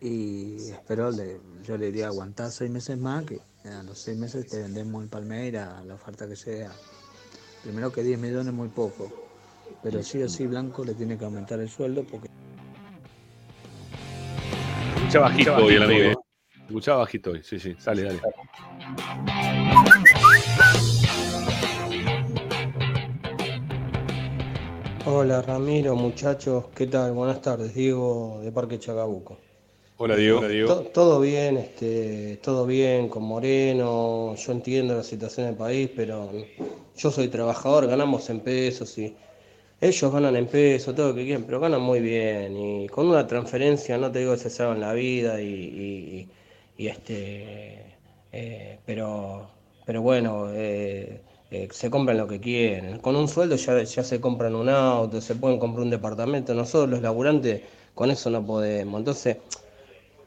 [0.00, 4.46] y espero, le- yo le diría aguantar seis meses más, que a los seis meses
[4.46, 6.72] te vendemos el Palmeira, la oferta que sea.
[7.62, 9.08] Primero que 10 millones es muy poco,
[9.82, 12.28] pero sí o sí Blanco le tiene que aumentar el sueldo porque
[14.96, 16.04] Escucha bajito hoy el amigo.
[16.04, 16.14] ¿eh?
[16.66, 17.42] Escucha bajito hoy.
[17.44, 17.76] Sí, sí.
[17.78, 18.20] Sale, dale.
[25.04, 27.12] Hola Ramiro, muchachos, ¿qué tal?
[27.12, 29.41] Buenas tardes, Diego de Parque Chacabuco.
[30.04, 30.38] Hola, Diego.
[30.38, 30.66] Hola, Diego.
[30.74, 36.28] To- todo bien, este, todo bien con Moreno, yo entiendo la situación del país, pero
[36.96, 39.16] yo soy trabajador, ganamos en pesos y
[39.80, 43.28] ellos ganan en pesos, todo lo que quieran, pero ganan muy bien y con una
[43.28, 46.30] transferencia, no te digo que se salvan la vida y, y-
[46.76, 47.96] y, este,
[48.32, 49.50] eh, pero,
[49.84, 52.98] pero bueno, eh, eh, se compran lo que quieren.
[52.98, 56.54] Con un sueldo ya, ya se compran un auto, se pueden comprar un departamento.
[56.54, 57.62] Nosotros los laburantes
[57.94, 58.98] con eso no podemos.
[58.98, 59.38] Entonces,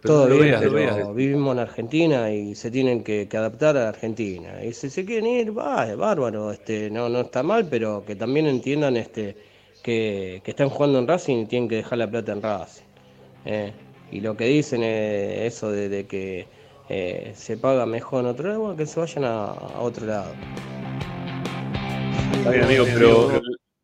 [0.05, 3.75] Pero todo no bien, veas, pero vivimos en Argentina y se tienen que, que adaptar
[3.77, 4.63] a la Argentina.
[4.63, 8.15] Y si se quieren ir, va, es bárbaro, este, no, no está mal, pero que
[8.15, 9.35] también entiendan este,
[9.83, 12.83] que, que están jugando en Racing y tienen que dejar la plata en Racing.
[13.45, 13.73] eh.
[14.11, 16.45] Y lo que dicen es eso de, de que
[16.89, 20.31] eh, se paga mejor en otro lado, bueno, que se vayan a, a otro lado.
[22.37, 23.41] Está bien, amigo, pero.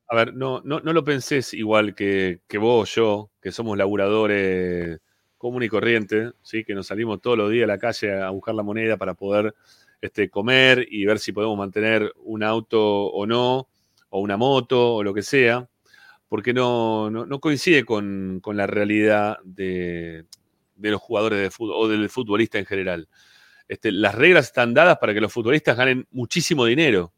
[0.08, 5.00] A ver, no, no, no lo pensés igual que, que vos, yo, que somos laburadores
[5.42, 6.64] común y corriente, ¿sí?
[6.64, 9.56] que nos salimos todos los días a la calle a buscar la moneda para poder
[10.00, 13.68] este, comer y ver si podemos mantener un auto o no,
[14.10, 15.68] o una moto o lo que sea,
[16.30, 20.26] porque no, no, coincide con, con la realidad de,
[20.76, 23.10] de los jugadores de fútbol o del futbolista en general.
[23.68, 27.14] Este, las reglas están dadas para que los futbolistas ganen muchísimo dinero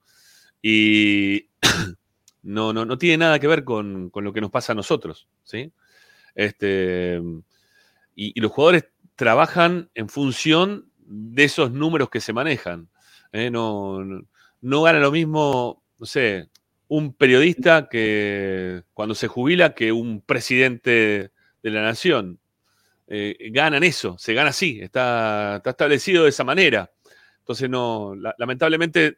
[0.62, 1.50] y
[2.41, 5.28] no, no, no tiene nada que ver con, con lo que nos pasa a nosotros,
[5.44, 5.74] ¿sí?
[6.36, 7.22] Este,
[8.15, 8.85] y, los jugadores
[9.15, 12.90] trabajan en función de esos números que se manejan.
[13.31, 13.49] ¿eh?
[13.52, 13.99] No,
[14.61, 16.49] no, gana lo mismo, no sé,
[16.88, 21.31] un periodista que cuando se jubila que un presidente
[21.61, 22.40] de la nación.
[23.07, 26.91] Eh, ganan eso, se gana así, está, establecido de esa manera.
[27.40, 29.18] Entonces, no, la- lamentablemente,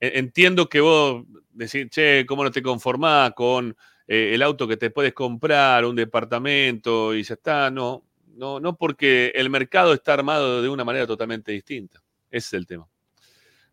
[0.00, 3.76] e- entiendo que vos decís, che, ¿cómo no te conformás con
[4.06, 7.70] eh, el auto que te puedes comprar, un departamento y ya está?
[7.70, 8.04] No,
[8.34, 12.02] no, no porque el mercado está armado de una manera totalmente distinta.
[12.30, 12.88] Ese es el tema.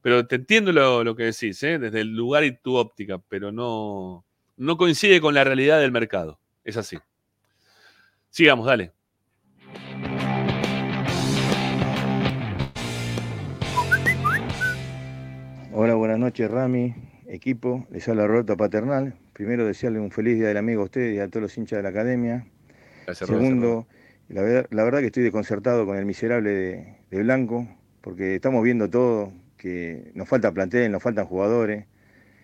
[0.02, 1.78] Pero te entiendo lo, lo que decís, ¿eh?
[1.78, 4.26] desde el lugar y tu óptica, pero no,
[4.58, 6.40] no coincide con la realidad del mercado.
[6.64, 6.98] Es así.
[8.30, 8.94] Sigamos, dale.
[15.72, 16.94] Hola, buenas noches, Rami,
[17.28, 17.88] equipo.
[17.90, 19.16] Les habla Roberto Paternal.
[19.34, 21.84] Primero, desearle un feliz día del amigo a usted y a todos los hinchas de
[21.84, 22.46] la academia.
[23.06, 23.88] Gracias, Segundo,
[24.30, 27.68] la verdad, la verdad que estoy desconcertado con el miserable de, de Blanco,
[28.02, 31.86] porque estamos viendo todo, que nos falta plantel, nos faltan jugadores,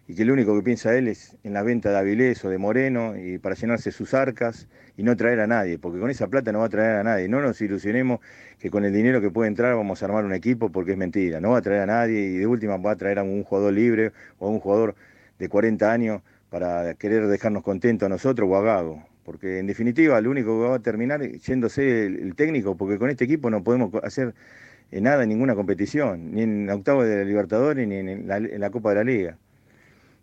[0.08, 2.58] y que lo único que piensa él es en la venta de Avilés o de
[2.58, 4.68] Moreno y para llenarse sus arcas
[4.98, 7.28] y no traer a nadie, porque con esa plata no va a traer a nadie.
[7.28, 8.20] No nos ilusionemos
[8.60, 11.42] que con el dinero que puede entrar vamos a armar un equipo, porque es mentira.
[11.42, 13.74] No va a traer a nadie y de última va a traer a un jugador
[13.74, 14.96] libre o a un jugador
[15.40, 19.15] de 40 años para querer dejarnos contentos a nosotros o a Gago.
[19.26, 23.10] Porque en definitiva lo único que va a terminar yéndose el, el técnico, porque con
[23.10, 24.34] este equipo no podemos hacer
[24.92, 28.90] eh, nada en ninguna competición, ni en octavo de la Libertadores ni en la, Copa
[28.90, 29.38] de la Liga.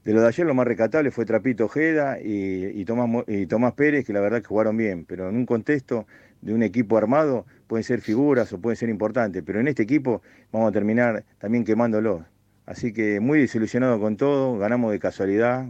[0.05, 3.75] De lo de ayer lo más recatable fue Trapito Ojeda y, y Tomás, y Tomás
[3.75, 6.07] Pérez, que la verdad que jugaron bien, pero en un contexto
[6.41, 10.23] de un equipo armado pueden ser figuras o pueden ser importantes, pero en este equipo
[10.53, 12.23] vamos a terminar también quemándolos.
[12.67, 15.67] Así que muy desilusionado con todo, ganamos de casualidad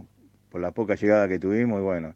[0.49, 2.15] por la poca llegada que tuvimos y bueno,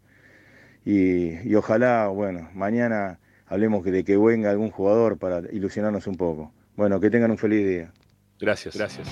[0.89, 6.53] y, y ojalá, bueno, mañana hablemos de que venga algún jugador para ilusionarnos un poco.
[6.77, 7.91] Bueno, que tengan un feliz día.
[8.39, 9.07] Gracias, gracias.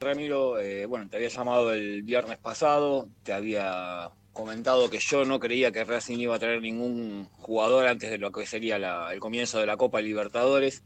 [0.00, 5.38] Ramiro, eh, bueno, te había llamado el viernes pasado, te había comentado que yo no
[5.40, 9.20] creía que Racing iba a traer ningún jugador antes de lo que sería la- el
[9.20, 10.84] comienzo de la Copa Libertadores.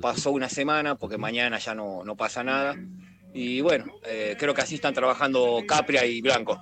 [0.00, 2.74] Pasó una semana, porque mañana ya no, no pasa nada.
[3.32, 6.58] Y bueno, eh, creo que así están trabajando Capria y Blanco.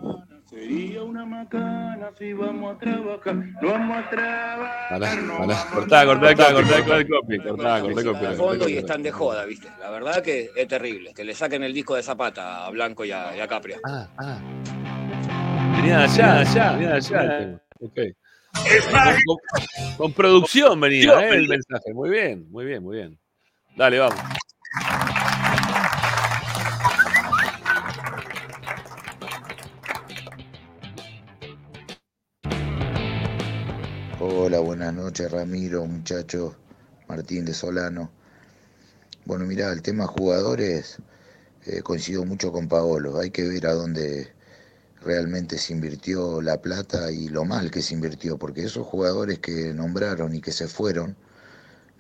[0.49, 3.35] Sería una macana si vamos a trabajar.
[3.35, 4.89] No vamos a trabajar.
[4.91, 5.67] Pará.
[5.73, 7.39] Cortá, cortá, cortá, cortá el copy.
[7.39, 8.27] Cortá, cortá el copy.
[8.27, 9.69] Al fondo y están de joda, ¿viste?
[9.81, 11.15] La verdad que es terrible.
[11.15, 13.79] Que le saquen el disco de Zapata a Blanco y a, y a Capria.
[13.85, 14.39] Ah, ah.
[15.77, 17.61] Venía de allá, de allá, venía de allá.
[17.81, 17.99] Ok.
[18.91, 21.37] Con, con- con producción venía, ¿eh?
[21.37, 21.95] El mensaje.
[21.95, 23.19] Muy bien, muy bien, muy bien.
[23.75, 24.21] Dale, vamos.
[34.21, 36.55] Hola, buenas noches Ramiro, muchachos,
[37.09, 38.11] Martín de Solano.
[39.25, 40.99] Bueno, mirá, el tema jugadores,
[41.65, 44.33] eh, coincido mucho con Paolo, hay que ver a dónde
[45.01, 49.73] realmente se invirtió la plata y lo mal que se invirtió, porque esos jugadores que
[49.73, 51.17] nombraron y que se fueron,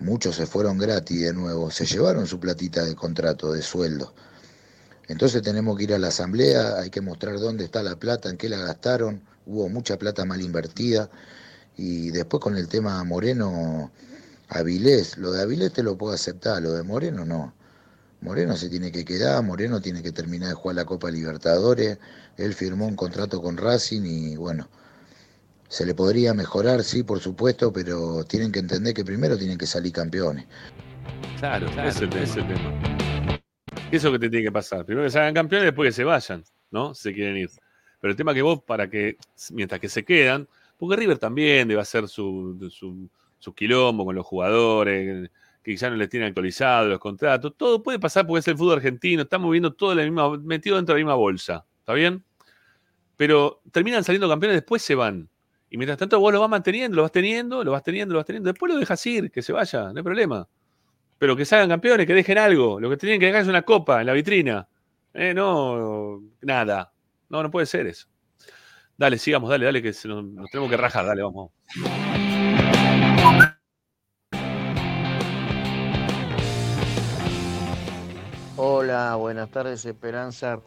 [0.03, 4.15] muchos se fueron gratis de nuevo, se llevaron su platita de contrato, de sueldo.
[5.09, 8.37] Entonces tenemos que ir a la asamblea, hay que mostrar dónde está la plata, en
[8.37, 11.11] qué la gastaron, hubo mucha plata mal invertida.
[11.77, 13.91] Y después con el tema Moreno,
[14.49, 17.55] Avilés, lo de Avilés te lo puedo aceptar, lo de Moreno no.
[18.20, 21.99] Moreno se tiene que quedar, Moreno tiene que terminar de jugar la Copa Libertadores,
[22.37, 24.69] él firmó un contrato con Racing y bueno,
[25.73, 29.65] se le podría mejorar, sí, por supuesto, pero tienen que entender que primero tienen que
[29.65, 30.47] salir campeones.
[31.39, 33.40] Claro, ese es el, ese es el tema.
[33.90, 34.85] Eso es lo que te tiene que pasar.
[34.85, 36.94] Primero que se hagan campeones, después que se vayan, ¿no?
[36.94, 37.51] Si se quieren ir.
[38.03, 39.16] Pero el tema que vos, para que,
[39.53, 40.47] mientras que se quedan,
[40.77, 43.09] porque River también debe hacer su, su,
[43.39, 45.31] su quilombo con los jugadores,
[45.62, 47.55] que ya no les tienen actualizados los contratos.
[47.57, 49.23] Todo puede pasar porque es el fútbol argentino.
[49.23, 51.65] Estamos viendo todo la misma, metido dentro de la misma bolsa.
[51.78, 52.23] ¿Está bien?
[53.16, 55.31] Pero terminan saliendo campeones, después se van.
[55.73, 58.27] Y mientras tanto vos lo vas manteniendo, lo vas teniendo, lo vas teniendo, lo vas
[58.27, 58.53] teniendo.
[58.53, 60.47] Después lo dejas ir, que se vaya, no hay problema.
[61.16, 62.78] Pero que se hagan campeones, que dejen algo.
[62.78, 64.69] Lo que tienen que dejar es una copa en la vitrina.
[65.15, 66.93] Eh, no, nada.
[67.31, 68.07] No, no puede ser eso.
[68.99, 71.53] Dale, sigamos, dale, dale, que nos tenemos que rajar, dale, vamos.
[78.57, 80.61] Hola, buenas tardes, Esperanza.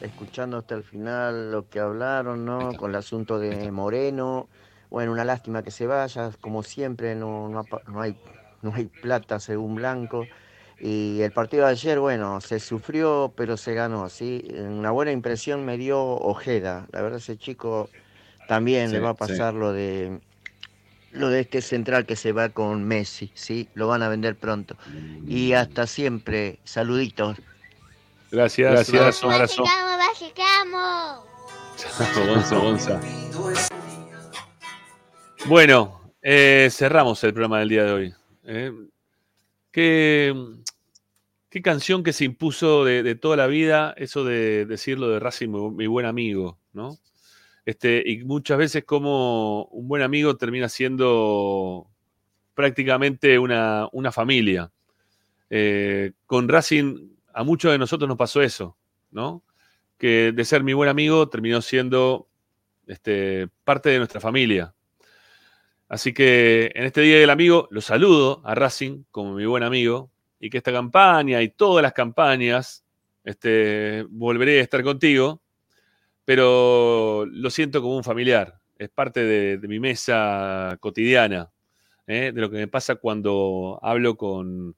[0.00, 2.76] Escuchando hasta el final lo que hablaron, ¿no?
[2.76, 4.50] Con el asunto de Moreno.
[4.90, 7.68] Bueno, una lástima que se vaya, como siempre, no, no,
[8.00, 8.18] hay,
[8.62, 10.30] no hay plata según Blanco.
[10.78, 14.42] Y el partido de ayer, bueno, se sufrió, pero se ganó, ¿sí?
[14.58, 16.88] Una buena impresión me dio Ojeda.
[16.92, 17.92] La verdad, ese chico
[18.46, 19.18] también Sí, le va a sí.
[19.18, 20.22] pasar lo de
[21.10, 23.70] lo de este central que se va con Messi, ¿sí?
[23.74, 24.76] Lo van a vender pronto.
[25.26, 27.38] Y hasta siempre, saluditos.
[28.30, 29.72] Gracias, gracias, un abrazo.
[31.98, 33.00] ¡Vamos, Gonza, Gonza.
[35.46, 38.14] Bueno, Eh, cerramos el programa del día de hoy.
[38.44, 38.72] Eh,
[39.72, 40.34] ¿qué,
[41.62, 45.86] canción que se impuso de, toda la vida, eso de decirlo de Racing, mi, mi
[45.86, 46.98] buen amigo, ¿no?
[47.64, 51.88] Este, y muchas veces como un buen amigo termina siendo
[52.54, 54.70] prácticamente una, una familia.
[55.48, 58.76] Eh, con Racing, a muchos de nosotros nos pasó eso,
[59.10, 59.42] ¿no?
[60.00, 62.26] Que de ser mi buen amigo terminó siendo
[62.88, 64.74] este, parte de nuestra familia.
[65.88, 70.10] Así que en este Día del Amigo lo saludo a Racing como mi buen amigo
[70.40, 72.84] y que esta campaña y todas las campañas
[73.24, 75.42] este, volveré a estar contigo,
[76.24, 81.50] pero lo siento como un familiar, es parte de, mi mesa cotidiana,
[82.06, 82.32] ¿eh?
[82.34, 84.74] de lo que me pasa cuando hablo con,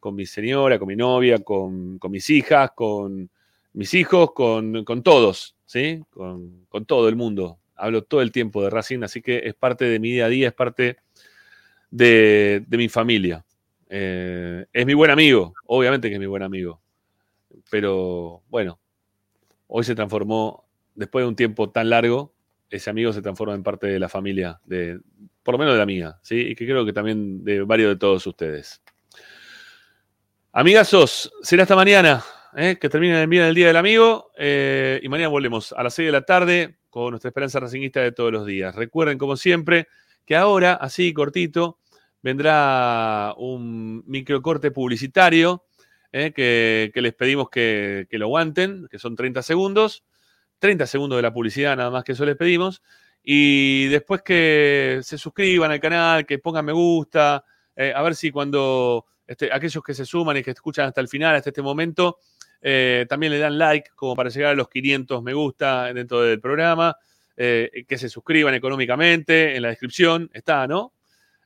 [0.00, 3.30] con mi señora, con mi novia, con mis hijas, con
[3.74, 6.02] mis hijos, con, con todos, ¿sí?
[6.10, 9.84] Con, con todo el mundo hablo todo el tiempo de Racing, así que es parte
[9.84, 10.98] de mi día a día, es parte
[11.90, 13.44] de, de mi familia.
[13.88, 16.80] Eh, es mi buen amigo, obviamente que es mi buen amigo,
[17.70, 18.80] pero bueno,
[19.66, 20.64] hoy se transformó,
[20.94, 22.32] después de un tiempo tan largo,
[22.70, 24.98] ese amigo se transforma en parte de la familia, de,
[25.42, 26.40] por lo menos de la mía, ¿sí?
[26.40, 28.82] y que creo que también de varios de todos ustedes.
[30.52, 32.24] Amigazos, será hasta mañana,
[32.56, 32.78] ¿eh?
[32.80, 36.06] que terminen el día del Día del Amigo, eh, y mañana volvemos a las 6
[36.06, 38.74] de la tarde con nuestra esperanza racinguista de todos los días.
[38.74, 39.88] Recuerden, como siempre,
[40.24, 41.78] que ahora, así cortito,
[42.22, 45.64] vendrá un microcorte publicitario
[46.12, 50.04] eh, que, les pedimos que, que, lo aguanten, que son 30 segundos.
[50.60, 52.82] 30 segundos de la publicidad, nada más que eso les pedimos.
[53.22, 57.44] Y después que se suscriban al canal, que pongan me gusta,
[57.76, 61.08] eh, a ver si cuando este, aquellos que se suman y que escuchan hasta el
[61.08, 62.18] final, hasta este momento,
[62.66, 66.40] eh, también le dan like como para llegar a los 500 me gusta dentro del
[66.40, 66.96] programa.
[67.36, 69.56] Eh, que se suscriban económicamente.
[69.56, 70.92] En la descripción está, ¿no?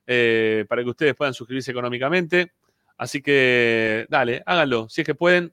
[0.07, 2.53] Eh, para que ustedes puedan suscribirse económicamente.
[2.99, 4.89] Así que, dale, háganlo.
[4.89, 5.53] Si es que pueden,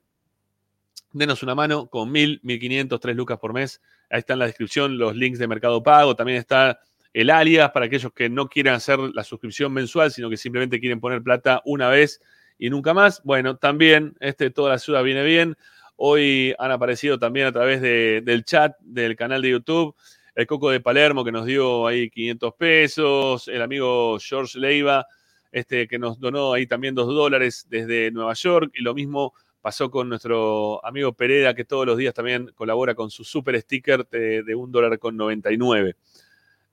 [1.14, 3.82] denos una mano con 1000, 1500, 3 lucas por mes.
[4.10, 6.16] Ahí está en la descripción los links de Mercado Pago.
[6.16, 6.80] También está
[7.14, 11.00] el alias para aquellos que no quieran hacer la suscripción mensual, sino que simplemente quieren
[11.00, 12.22] poner plata una vez
[12.58, 13.22] y nunca más.
[13.24, 15.58] Bueno, también este, toda la ayuda viene bien.
[15.96, 19.96] Hoy han aparecido también a través de, del chat del canal de YouTube
[20.36, 25.08] el Coco de Palermo que nos dio ahí 500 pesos, el amigo George Leiva
[25.56, 29.90] este, que nos donó ahí también 2 dólares desde Nueva York y lo mismo pasó
[29.90, 34.44] con nuestro amigo Pereda que todos los días también colabora con su super sticker de,
[34.44, 35.96] de un dólar con 99.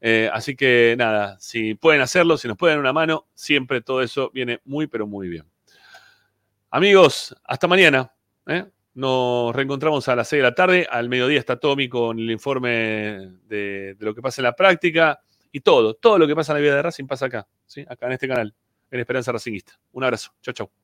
[0.00, 4.02] Eh, así que nada, si pueden hacerlo, si nos pueden dar una mano, siempre todo
[4.02, 5.51] eso viene muy, pero muy bien.
[6.74, 8.10] Amigos, hasta mañana.
[8.46, 8.64] ¿eh?
[8.94, 10.86] Nos reencontramos a las 6 de la tarde.
[10.90, 15.20] Al mediodía está Tommy con el informe de, lo que pasa en la práctica
[15.52, 17.84] y todo, todo lo que pasa en la vida de Racing pasa acá, ¿sí?
[17.86, 18.54] acá en este canal,
[18.90, 19.78] en Esperanza Racingista.
[19.92, 20.30] Un abrazo.
[20.40, 20.81] Chau, chau.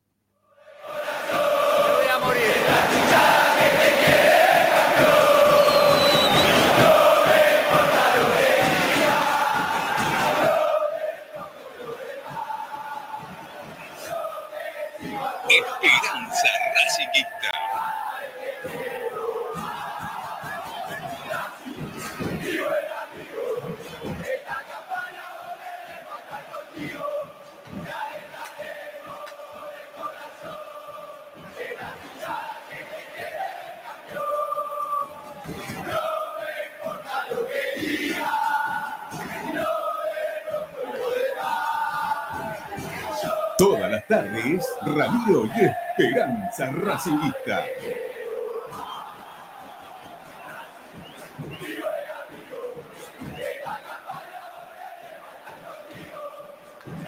[44.09, 47.65] Tardes, Ramiro y Esperanza Racingista.